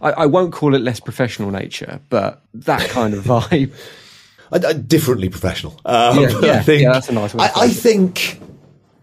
I, 0.00 0.10
I 0.12 0.26
won't 0.26 0.52
call 0.52 0.74
it 0.74 0.80
less 0.80 1.00
professional 1.00 1.50
nature, 1.50 2.00
but 2.08 2.42
that 2.54 2.88
kind 2.90 3.12
of 3.14 3.24
vibe. 3.24 3.72
I, 4.52 4.56
I, 4.56 4.72
differently 4.72 5.28
professional. 5.28 5.80
Um, 5.84 6.20
Yeah, 6.20 6.40
yeah, 6.42 6.52
I 6.58 6.60
think, 6.60 6.82
yeah, 6.82 6.92
that's 6.92 7.08
a 7.08 7.12
nice 7.12 7.34
I, 7.34 7.50
I 7.54 7.68
think, 7.68 8.40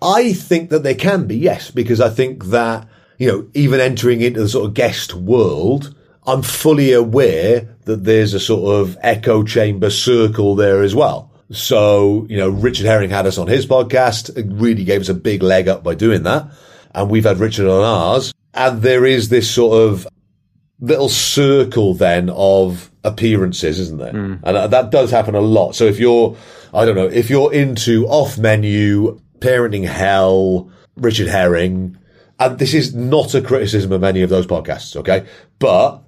I 0.02 0.34
think 0.34 0.70
that 0.70 0.84
they 0.84 0.96
can 0.96 1.28
be, 1.28 1.38
yes, 1.38 1.72
because 1.72 2.02
I 2.02 2.10
think 2.10 2.46
that, 2.46 2.88
you 3.18 3.28
know, 3.28 3.48
even 3.54 3.80
entering 3.80 4.22
into 4.22 4.42
the 4.42 4.50
sort 4.50 4.66
of 4.66 4.74
guest 4.74 5.14
world, 5.14 5.96
I'm 6.28 6.42
fully 6.42 6.92
aware 6.92 7.76
that 7.86 8.04
there's 8.04 8.34
a 8.34 8.40
sort 8.40 8.82
of 8.82 8.98
echo 9.02 9.44
chamber 9.44 9.90
circle 9.90 10.56
there 10.56 10.82
as 10.82 10.96
well. 10.96 11.32
So, 11.52 12.26
you 12.30 12.38
know, 12.38 12.50
Richard 12.50 12.88
Herring 12.88 13.12
had 13.12 13.28
us 13.28 13.38
on 13.38 13.48
his 13.48 13.66
podcast, 13.68 14.36
it 14.36 14.48
really 14.50 14.84
gave 14.84 15.02
us 15.02 15.10
a 15.10 15.14
big 15.14 15.44
leg 15.44 15.68
up 15.68 15.84
by 15.84 15.94
doing 15.94 16.24
that. 16.24 16.48
And 16.94 17.10
we've 17.10 17.26
had 17.26 17.40
Richard 17.40 17.68
on 17.68 17.84
ours. 17.84 18.34
And 18.54 18.82
there 18.82 19.06
is 19.06 19.30
this 19.30 19.50
sort 19.50 19.80
of 19.82 20.08
little 20.86 21.10
circle 21.10 21.94
then 21.94 22.30
of 22.30 22.92
appearances, 23.04 23.80
isn't 23.80 23.98
there? 23.98 24.16
And 24.44 24.44
uh, 24.58 24.68
that 24.68 24.92
does 24.92 25.12
happen 25.12 25.36
a 25.36 25.42
lot. 25.42 25.76
So 25.76 25.86
if 25.86 26.00
you're, 26.00 26.36
I 26.74 26.86
don't 26.86 26.96
know, 26.96 27.08
if 27.08 27.30
you're 27.30 27.54
into 27.54 28.06
off 28.08 28.38
menu, 28.38 29.20
parenting 29.40 29.86
hell, 29.86 30.70
Richard 30.96 31.28
Herring, 31.28 31.98
and 32.40 32.60
this 32.60 32.74
is 32.74 32.94
not 32.94 33.34
a 33.34 33.42
criticism 33.42 33.92
of 33.92 34.04
any 34.04 34.22
of 34.22 34.30
those 34.30 34.48
podcasts, 34.48 34.96
okay? 34.96 35.26
But 35.60 36.02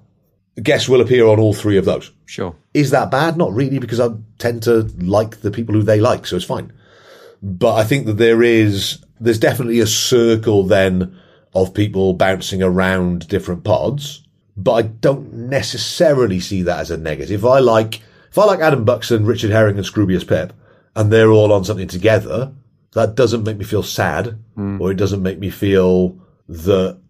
guests 0.62 0.88
will 0.88 1.00
appear 1.00 1.26
on 1.26 1.40
all 1.40 1.54
three 1.54 1.76
of 1.76 1.84
those. 1.84 2.10
Sure. 2.26 2.54
Is 2.74 2.90
that 2.90 3.10
bad? 3.10 3.36
Not 3.36 3.52
really, 3.52 3.78
because 3.78 4.00
I 4.00 4.08
tend 4.38 4.62
to 4.64 4.82
like 4.98 5.40
the 5.40 5.50
people 5.50 5.74
who 5.74 5.82
they 5.82 6.00
like, 6.00 6.26
so 6.26 6.36
it's 6.36 6.44
fine. 6.44 6.72
But 7.42 7.74
I 7.76 7.84
think 7.84 8.06
that 8.06 8.18
there 8.18 8.42
is, 8.42 9.02
there's 9.20 9.38
definitely 9.38 9.80
a 9.80 9.86
circle 9.86 10.64
then 10.64 11.18
of 11.54 11.74
people 11.74 12.12
bouncing 12.12 12.62
around 12.62 13.28
different 13.28 13.64
pods. 13.64 14.24
But 14.58 14.72
I 14.72 14.82
don't 14.82 15.32
necessarily 15.32 16.40
see 16.40 16.62
that 16.62 16.80
as 16.80 16.90
a 16.90 16.96
negative. 16.96 17.44
If 17.44 17.44
I 17.44 17.60
like, 17.60 18.02
if 18.28 18.36
I 18.36 18.44
like 18.44 18.58
Adam 18.58 18.84
Buxton, 18.84 19.24
Richard 19.24 19.52
Herring 19.52 19.76
and 19.76 19.86
Scroobius 19.86 20.26
Pip, 20.26 20.52
and 20.96 21.12
they're 21.12 21.30
all 21.30 21.52
on 21.52 21.64
something 21.64 21.86
together, 21.86 22.52
that 22.92 23.14
doesn't 23.14 23.44
make 23.44 23.56
me 23.56 23.64
feel 23.64 23.84
sad, 23.84 24.36
hmm. 24.56 24.80
or 24.82 24.90
it 24.90 24.96
doesn't 24.96 25.22
make 25.22 25.38
me 25.38 25.48
feel 25.48 26.18
that 26.48 27.00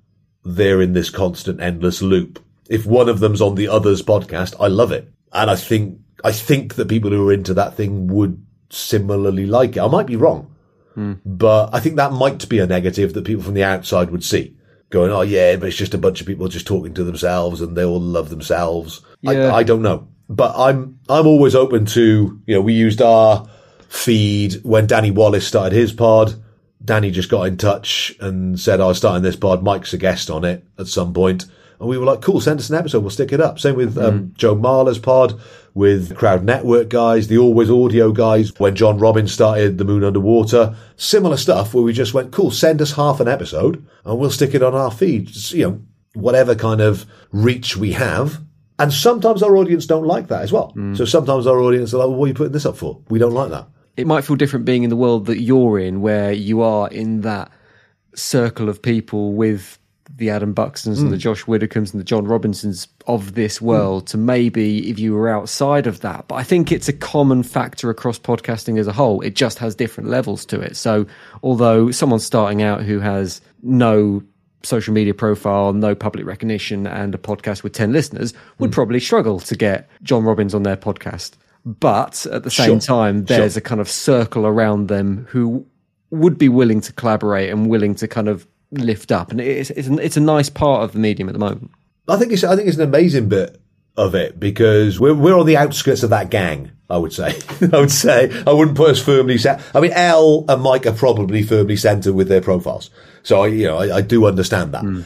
they're 0.44 0.82
in 0.82 0.92
this 0.92 1.09
constant 1.09 1.61
endless 1.61 2.03
loop. 2.03 2.44
If 2.68 2.84
one 2.84 3.09
of 3.09 3.20
them's 3.20 3.40
on 3.40 3.55
the 3.55 3.68
other's 3.68 4.03
podcast, 4.03 4.55
I 4.61 4.66
love 4.66 4.92
it. 4.92 5.11
And 5.32 5.51
I 5.51 5.57
think, 5.57 6.01
I 6.22 6.32
think 6.32 6.74
that 6.74 6.88
people 6.88 7.11
who 7.11 7.30
are 7.30 7.32
into 7.32 7.55
that 7.55 7.74
thing 7.74 8.09
would 8.09 8.44
similarly 8.68 9.46
like 9.46 9.78
it. 9.78 9.80
I 9.80 9.88
might 9.88 10.07
be 10.07 10.16
wrong, 10.16 10.55
hmm. 10.92 11.14
but 11.24 11.70
I 11.72 11.80
think 11.80 11.96
that 11.96 12.12
might 12.12 12.46
be 12.46 12.59
a 12.59 12.66
negative 12.66 13.14
that 13.14 13.24
people 13.24 13.42
from 13.42 13.55
the 13.55 13.64
outside 13.64 14.11
would 14.11 14.24
see. 14.24 14.55
Going, 14.91 15.11
oh 15.12 15.20
yeah, 15.20 15.57
but 15.57 15.68
it's 15.68 15.76
just 15.76 15.93
a 15.93 15.99
bunch 15.99 16.20
of 16.20 16.26
people 16.26 16.49
just 16.49 16.66
talking 16.66 16.95
to 16.95 17.05
themselves 17.05 17.61
and 17.61 17.76
they 17.76 17.84
all 17.84 18.01
love 18.01 18.30
themselves. 18.30 19.03
Yeah. 19.20 19.53
I, 19.53 19.57
I 19.57 19.62
don't 19.62 19.82
know, 19.82 20.09
but 20.30 20.55
I'm, 20.57 20.99
I'm 21.09 21.26
always 21.26 21.55
open 21.55 21.84
to, 21.86 22.41
you 22.47 22.55
know, 22.55 22.62
we 22.62 22.72
used 22.72 23.03
our 23.03 23.47
feed 23.89 24.55
when 24.62 24.86
Danny 24.86 25.11
Wallace 25.11 25.47
started 25.47 25.76
his 25.76 25.93
pod. 25.93 26.34
Danny 26.82 27.11
just 27.11 27.28
got 27.28 27.43
in 27.43 27.59
touch 27.59 28.14
and 28.20 28.59
said, 28.59 28.80
I 28.80 28.86
was 28.86 28.97
starting 28.97 29.22
this 29.22 29.36
pod. 29.36 29.62
Mike's 29.62 29.93
a 29.93 29.99
guest 29.99 30.30
on 30.30 30.45
it 30.45 30.64
at 30.78 30.86
some 30.86 31.12
point. 31.12 31.45
And 31.80 31.89
we 31.89 31.99
were 31.99 32.07
like, 32.07 32.22
cool, 32.22 32.41
send 32.41 32.59
us 32.59 32.70
an 32.70 32.76
episode. 32.76 33.01
We'll 33.01 33.11
stick 33.11 33.32
it 33.32 33.41
up. 33.41 33.59
Same 33.59 33.76
with 33.76 33.99
um, 33.99 34.32
Joe 34.36 34.55
Marler's 34.55 34.99
pod, 34.99 35.41
with 35.79 36.16
Crowd 36.16 36.43
Network 36.43 36.89
guys, 36.89 37.29
the 37.29 37.39
Always 37.39 37.70
Audio 37.70 38.11
guys, 38.11 38.53
when 38.59 38.74
John 38.74 38.99
Robbins 38.99 39.33
started 39.33 39.79
The 39.79 39.85
Moon 39.85 40.03
Underwater. 40.03 40.74
Similar 40.97 41.37
stuff 41.37 41.72
where 41.72 41.85
we 41.85 41.93
just 41.93 42.12
went, 42.12 42.33
cool, 42.33 42.51
send 42.51 42.83
us 42.83 42.91
half 42.91 43.20
an 43.20 43.29
episode 43.29 43.87
and 44.05 44.18
we'll 44.18 44.33
stick 44.33 44.55
it 44.55 44.62
on 44.64 44.74
our 44.74 44.91
feed. 44.91 45.29
Just, 45.29 45.53
you 45.53 45.70
know, 45.70 45.81
whatever 46.14 46.57
kind 46.57 46.81
of 46.81 47.07
reach 47.31 47.76
we 47.76 47.93
have. 47.93 48.41
And 48.81 48.93
sometimes 48.93 49.41
our 49.41 49.57
audience 49.57 49.87
don't 49.87 50.05
like 50.05 50.26
that 50.26 50.43
as 50.43 50.51
well. 50.51 50.72
Mm. 50.76 50.97
So 50.97 51.05
sometimes 51.05 51.47
our 51.47 51.61
audience 51.61 51.95
are 51.95 51.99
like, 51.99 52.09
well, 52.09 52.16
what 52.16 52.24
are 52.24 52.29
you 52.29 52.35
putting 52.35 52.53
this 52.53 52.66
up 52.66 52.76
for? 52.76 53.01
We 53.09 53.20
don't 53.20 53.35
like 53.35 53.51
that. 53.51 53.68
it 53.97 54.09
might 54.09 54.24
feel 54.24 54.35
different 54.35 54.64
being 54.64 54.83
in 54.83 54.91
the 54.91 54.97
world 54.97 55.26
that 55.26 55.41
you're 55.41 55.79
in, 55.79 56.01
where 56.01 56.33
you 56.33 56.61
are 56.61 56.89
in 56.89 57.20
that 57.20 57.53
circle 58.16 58.68
of 58.68 58.83
people 58.83 59.33
with 59.33 59.79
the 60.16 60.30
Adam 60.30 60.54
Buxtons 60.54 60.98
and 60.98 61.12
the 61.12 61.16
hmm. 61.16 61.20
Josh 61.20 61.46
Widdicombe's 61.46 61.92
and 61.92 62.00
the 62.00 62.04
John 62.04 62.24
Robinsons 62.24 62.88
of 63.06 63.34
this 63.34 63.59
hmm. 63.59 63.66
world 63.66 64.06
to 64.09 64.16
maybe 64.16 64.88
if 64.90 64.98
you 64.98 65.14
were 65.14 65.28
outside 65.28 65.86
of 65.86 66.00
that. 66.00 66.26
But 66.28 66.36
I 66.36 66.42
think 66.42 66.72
it's 66.72 66.88
a 66.88 66.92
common 66.92 67.42
factor 67.42 67.90
across 67.90 68.18
podcasting 68.18 68.78
as 68.78 68.86
a 68.86 68.92
whole. 68.92 69.20
It 69.20 69.34
just 69.34 69.59
has 69.59 69.74
different 69.74 70.11
levels 70.11 70.44
to 70.46 70.61
it. 70.61 70.76
So 70.76 71.06
although 71.42 71.90
someone 71.90 72.20
starting 72.20 72.62
out 72.62 72.82
who 72.82 73.00
has 73.00 73.40
no 73.62 74.22
social 74.62 74.92
media 74.92 75.14
profile, 75.14 75.72
no 75.72 75.94
public 75.94 76.26
recognition, 76.26 76.86
and 76.86 77.14
a 77.14 77.18
podcast 77.18 77.62
with 77.62 77.72
10 77.72 77.92
listeners 77.92 78.34
would 78.59 78.70
hmm. 78.70 78.74
probably 78.74 79.00
struggle 79.00 79.40
to 79.40 79.56
get 79.56 79.88
John 80.02 80.24
Robbins 80.24 80.54
on 80.54 80.64
their 80.64 80.76
podcast. 80.76 81.32
But 81.64 82.26
at 82.32 82.44
the 82.44 82.50
same 82.50 82.80
Sure. 82.80 82.96
time, 82.96 83.24
there's 83.24 83.56
a 83.56 83.61
kind 83.61 83.80
of 83.80 83.88
circle 83.88 84.46
around 84.46 84.88
them 84.88 85.26
who 85.28 85.66
would 86.11 86.38
be 86.38 86.48
willing 86.48 86.80
to 86.80 86.92
collaborate 86.92 87.50
and 87.50 87.68
willing 87.68 87.94
to 87.96 88.09
kind 88.09 88.28
of 88.28 88.46
lift 88.70 89.12
up. 89.12 89.30
And 89.30 89.40
it's, 89.40 89.70
it's, 89.70 89.88
it's 89.88 90.16
a 90.16 90.20
nice 90.20 90.48
part 90.48 90.82
of 90.82 90.92
the 90.92 90.98
medium 90.98 91.28
at 91.28 91.32
the 91.32 91.38
moment. 91.38 91.70
I 92.08 92.16
think 92.16 92.32
it's 92.32 92.44
I 92.44 92.56
think 92.56 92.68
it's 92.68 92.78
an 92.78 92.88
amazing 92.88 93.28
bit 93.28 93.60
of 93.96 94.14
it 94.14 94.40
because 94.40 94.98
we're 94.98 95.14
we're 95.14 95.38
on 95.38 95.46
the 95.46 95.56
outskirts 95.56 96.02
of 96.02 96.10
that 96.10 96.30
gang. 96.30 96.72
I 96.90 96.96
would 96.96 97.12
say. 97.12 97.38
I 97.72 97.80
would 97.80 97.90
say 97.90 98.32
I 98.46 98.52
wouldn't 98.52 98.76
put 98.76 98.90
us 98.90 99.02
firmly 99.02 99.36
set. 99.36 99.62
I 99.74 99.80
mean, 99.80 99.92
L 99.92 100.46
and 100.48 100.62
Mike 100.62 100.86
are 100.86 100.92
probably 100.92 101.42
firmly 101.42 101.76
centered 101.76 102.14
with 102.14 102.28
their 102.28 102.40
profiles, 102.40 102.88
so 103.22 103.42
I 103.42 103.48
you 103.48 103.66
know 103.66 103.76
I, 103.76 103.96
I 103.96 104.00
do 104.00 104.26
understand 104.26 104.72
that. 104.72 104.82
Hmm. 104.82 105.02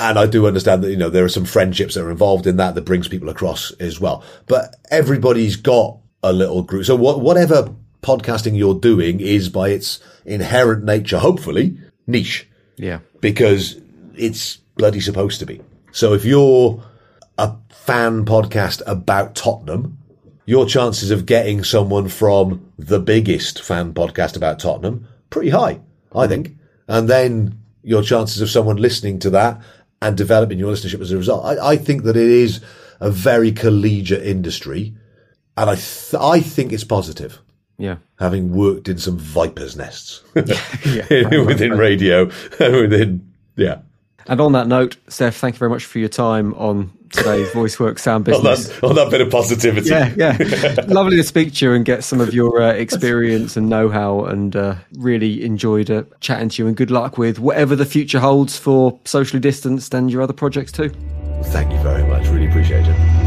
And 0.00 0.16
I 0.16 0.26
do 0.26 0.46
understand 0.46 0.84
that, 0.84 0.90
you 0.90 0.96
know, 0.96 1.10
there 1.10 1.24
are 1.24 1.30
some 1.30 1.44
friendships 1.44 1.94
that 1.94 2.04
are 2.04 2.10
involved 2.10 2.46
in 2.46 2.56
that 2.58 2.76
that 2.76 2.82
brings 2.82 3.08
people 3.08 3.30
across 3.30 3.72
as 3.80 3.98
well. 3.98 4.22
But 4.46 4.76
everybody's 4.92 5.56
got 5.56 5.98
a 6.22 6.32
little 6.32 6.62
group. 6.62 6.84
So 6.84 6.94
what, 6.94 7.20
whatever 7.20 7.74
podcasting 8.00 8.56
you're 8.56 8.78
doing 8.78 9.18
is 9.18 9.48
by 9.48 9.70
its 9.70 9.98
inherent 10.24 10.84
nature, 10.84 11.18
hopefully, 11.18 11.78
niche 12.06 12.48
Yeah. 12.78 13.00
because 13.20 13.80
it's 14.16 14.56
bloody 14.76 15.00
supposed 15.00 15.40
to 15.40 15.46
be. 15.46 15.60
So 15.92 16.14
if 16.14 16.24
you're 16.24 16.82
a 17.36 17.54
fan 17.70 18.24
podcast 18.24 18.82
about 18.86 19.34
Tottenham, 19.34 19.98
your 20.46 20.64
chances 20.64 21.10
of 21.10 21.26
getting 21.26 21.62
someone 21.64 22.08
from 22.08 22.72
the 22.78 22.98
biggest 22.98 23.62
fan 23.62 23.92
podcast 23.92 24.36
about 24.36 24.58
Tottenham 24.58 25.06
pretty 25.30 25.50
high, 25.50 25.80
I 26.12 26.24
mm-hmm. 26.24 26.28
think. 26.28 26.56
And 26.86 27.08
then 27.08 27.60
your 27.82 28.02
chances 28.02 28.40
of 28.40 28.50
someone 28.50 28.76
listening 28.76 29.18
to 29.20 29.30
that 29.30 29.60
and 30.00 30.16
developing 30.16 30.58
your 30.58 30.72
listenership 30.72 31.00
as 31.00 31.12
a 31.12 31.16
result. 31.16 31.44
I, 31.44 31.72
I 31.72 31.76
think 31.76 32.04
that 32.04 32.16
it 32.16 32.30
is 32.30 32.60
a 33.00 33.10
very 33.10 33.52
collegiate 33.52 34.26
industry, 34.26 34.94
and 35.56 35.70
I 35.70 35.74
th- 35.74 36.14
I 36.20 36.40
think 36.40 36.72
it's 36.72 36.84
positive 36.84 37.40
Yeah. 37.78 37.96
having 38.18 38.52
worked 38.52 38.88
in 38.88 38.98
some 38.98 39.16
vipers' 39.18 39.76
nests 39.76 40.22
within 40.34 41.78
radio 41.78 42.28
and 42.58 42.76
within, 42.90 43.32
yeah. 43.56 43.78
And 44.26 44.40
on 44.40 44.52
that 44.52 44.66
note, 44.66 44.96
Stef, 45.08 45.38
thank 45.38 45.54
you 45.54 45.58
very 45.58 45.70
much 45.70 45.84
for 45.86 45.98
your 45.98 46.08
time 46.08 46.52
on 46.54 46.92
today's 47.10 47.48
VoiceWorks 47.50 48.00
Sound 48.00 48.28
On 48.28 48.42
Business. 48.42 48.68
that, 48.68 48.84
on 48.84 48.94
that 48.96 49.10
bit 49.10 49.20
of 49.22 49.30
positivity. 49.30 49.88
Yeah, 49.88 50.12
yeah. 50.16 50.84
Lovely 50.86 51.16
to 51.16 51.22
speak 51.22 51.54
to 51.54 51.64
you 51.64 51.72
and 51.72 51.84
get 51.84 52.04
some 52.04 52.20
of 52.20 52.34
your 52.34 52.60
uh, 52.60 52.72
experience 52.72 53.56
and 53.56 53.68
know 53.70 53.88
how, 53.88 54.24
and 54.26 54.54
uh, 54.54 54.74
really 54.96 55.42
enjoyed 55.44 55.90
uh, 55.90 56.02
chatting 56.20 56.50
to 56.50 56.62
you. 56.62 56.66
And 56.68 56.76
good 56.76 56.90
luck 56.90 57.16
with 57.16 57.38
whatever 57.38 57.74
the 57.74 57.86
future 57.86 58.20
holds 58.20 58.58
for 58.58 59.00
Socially 59.06 59.40
Distanced 59.40 59.94
and 59.94 60.10
your 60.10 60.20
other 60.20 60.34
projects 60.34 60.72
too. 60.72 60.90
Thank 61.44 61.72
you 61.72 61.78
very 61.78 62.06
much. 62.06 62.26
Really 62.26 62.48
appreciate 62.48 62.86
it. 62.86 63.17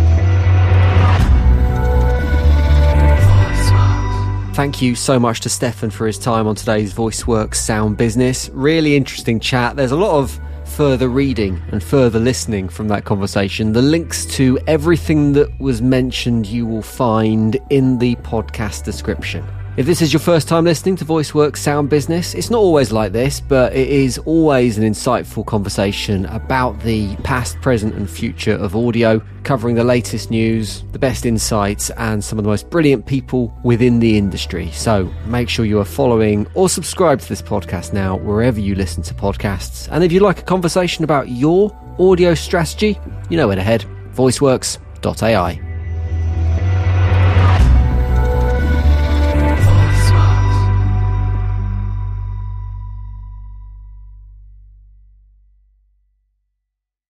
Thank 4.53 4.81
you 4.81 4.95
so 4.95 5.17
much 5.17 5.39
to 5.41 5.49
Steffan 5.49 5.93
for 5.93 6.05
his 6.05 6.19
time 6.19 6.45
on 6.45 6.55
today's 6.55 6.93
VoiceWorks 6.93 7.55
Sound 7.55 7.95
Business. 7.95 8.49
Really 8.49 8.97
interesting 8.97 9.39
chat. 9.39 9.77
There's 9.77 9.93
a 9.93 9.95
lot 9.95 10.19
of 10.19 10.37
further 10.65 11.07
reading 11.07 11.61
and 11.71 11.81
further 11.81 12.19
listening 12.19 12.67
from 12.67 12.89
that 12.89 13.05
conversation. 13.05 13.71
The 13.71 13.81
links 13.81 14.25
to 14.25 14.59
everything 14.67 15.31
that 15.33 15.57
was 15.61 15.81
mentioned 15.81 16.47
you 16.47 16.65
will 16.65 16.81
find 16.81 17.57
in 17.69 17.97
the 17.97 18.15
podcast 18.17 18.83
description. 18.83 19.47
If 19.77 19.85
this 19.85 20.01
is 20.01 20.11
your 20.11 20.19
first 20.19 20.49
time 20.49 20.65
listening 20.65 20.97
to 20.97 21.05
VoiceWorks 21.05 21.55
Sound 21.55 21.89
Business, 21.89 22.35
it's 22.35 22.49
not 22.49 22.57
always 22.57 22.91
like 22.91 23.13
this, 23.13 23.39
but 23.39 23.73
it 23.73 23.87
is 23.87 24.17
always 24.17 24.77
an 24.77 24.83
insightful 24.83 25.45
conversation 25.45 26.25
about 26.25 26.77
the 26.81 27.15
past, 27.23 27.59
present, 27.61 27.95
and 27.95 28.09
future 28.09 28.51
of 28.51 28.75
audio, 28.75 29.21
covering 29.43 29.75
the 29.75 29.83
latest 29.85 30.29
news, 30.29 30.83
the 30.91 30.99
best 30.99 31.25
insights, 31.25 31.89
and 31.91 32.21
some 32.21 32.37
of 32.37 32.43
the 32.43 32.49
most 32.49 32.69
brilliant 32.69 33.05
people 33.05 33.57
within 33.63 33.99
the 33.99 34.17
industry. 34.17 34.69
So 34.71 35.09
make 35.25 35.47
sure 35.47 35.63
you 35.63 35.79
are 35.79 35.85
following 35.85 36.47
or 36.53 36.67
subscribe 36.67 37.21
to 37.21 37.29
this 37.29 37.41
podcast 37.41 37.93
now, 37.93 38.17
wherever 38.17 38.59
you 38.59 38.75
listen 38.75 39.03
to 39.03 39.13
podcasts. 39.13 39.87
And 39.89 40.03
if 40.03 40.11
you'd 40.11 40.21
like 40.21 40.39
a 40.39 40.43
conversation 40.43 41.05
about 41.05 41.29
your 41.29 41.73
audio 41.97 42.33
strategy, 42.33 42.99
you 43.29 43.37
know 43.37 43.47
where 43.47 43.55
to 43.55 43.63
head 43.63 43.85
voiceworks.ai. 44.15 45.70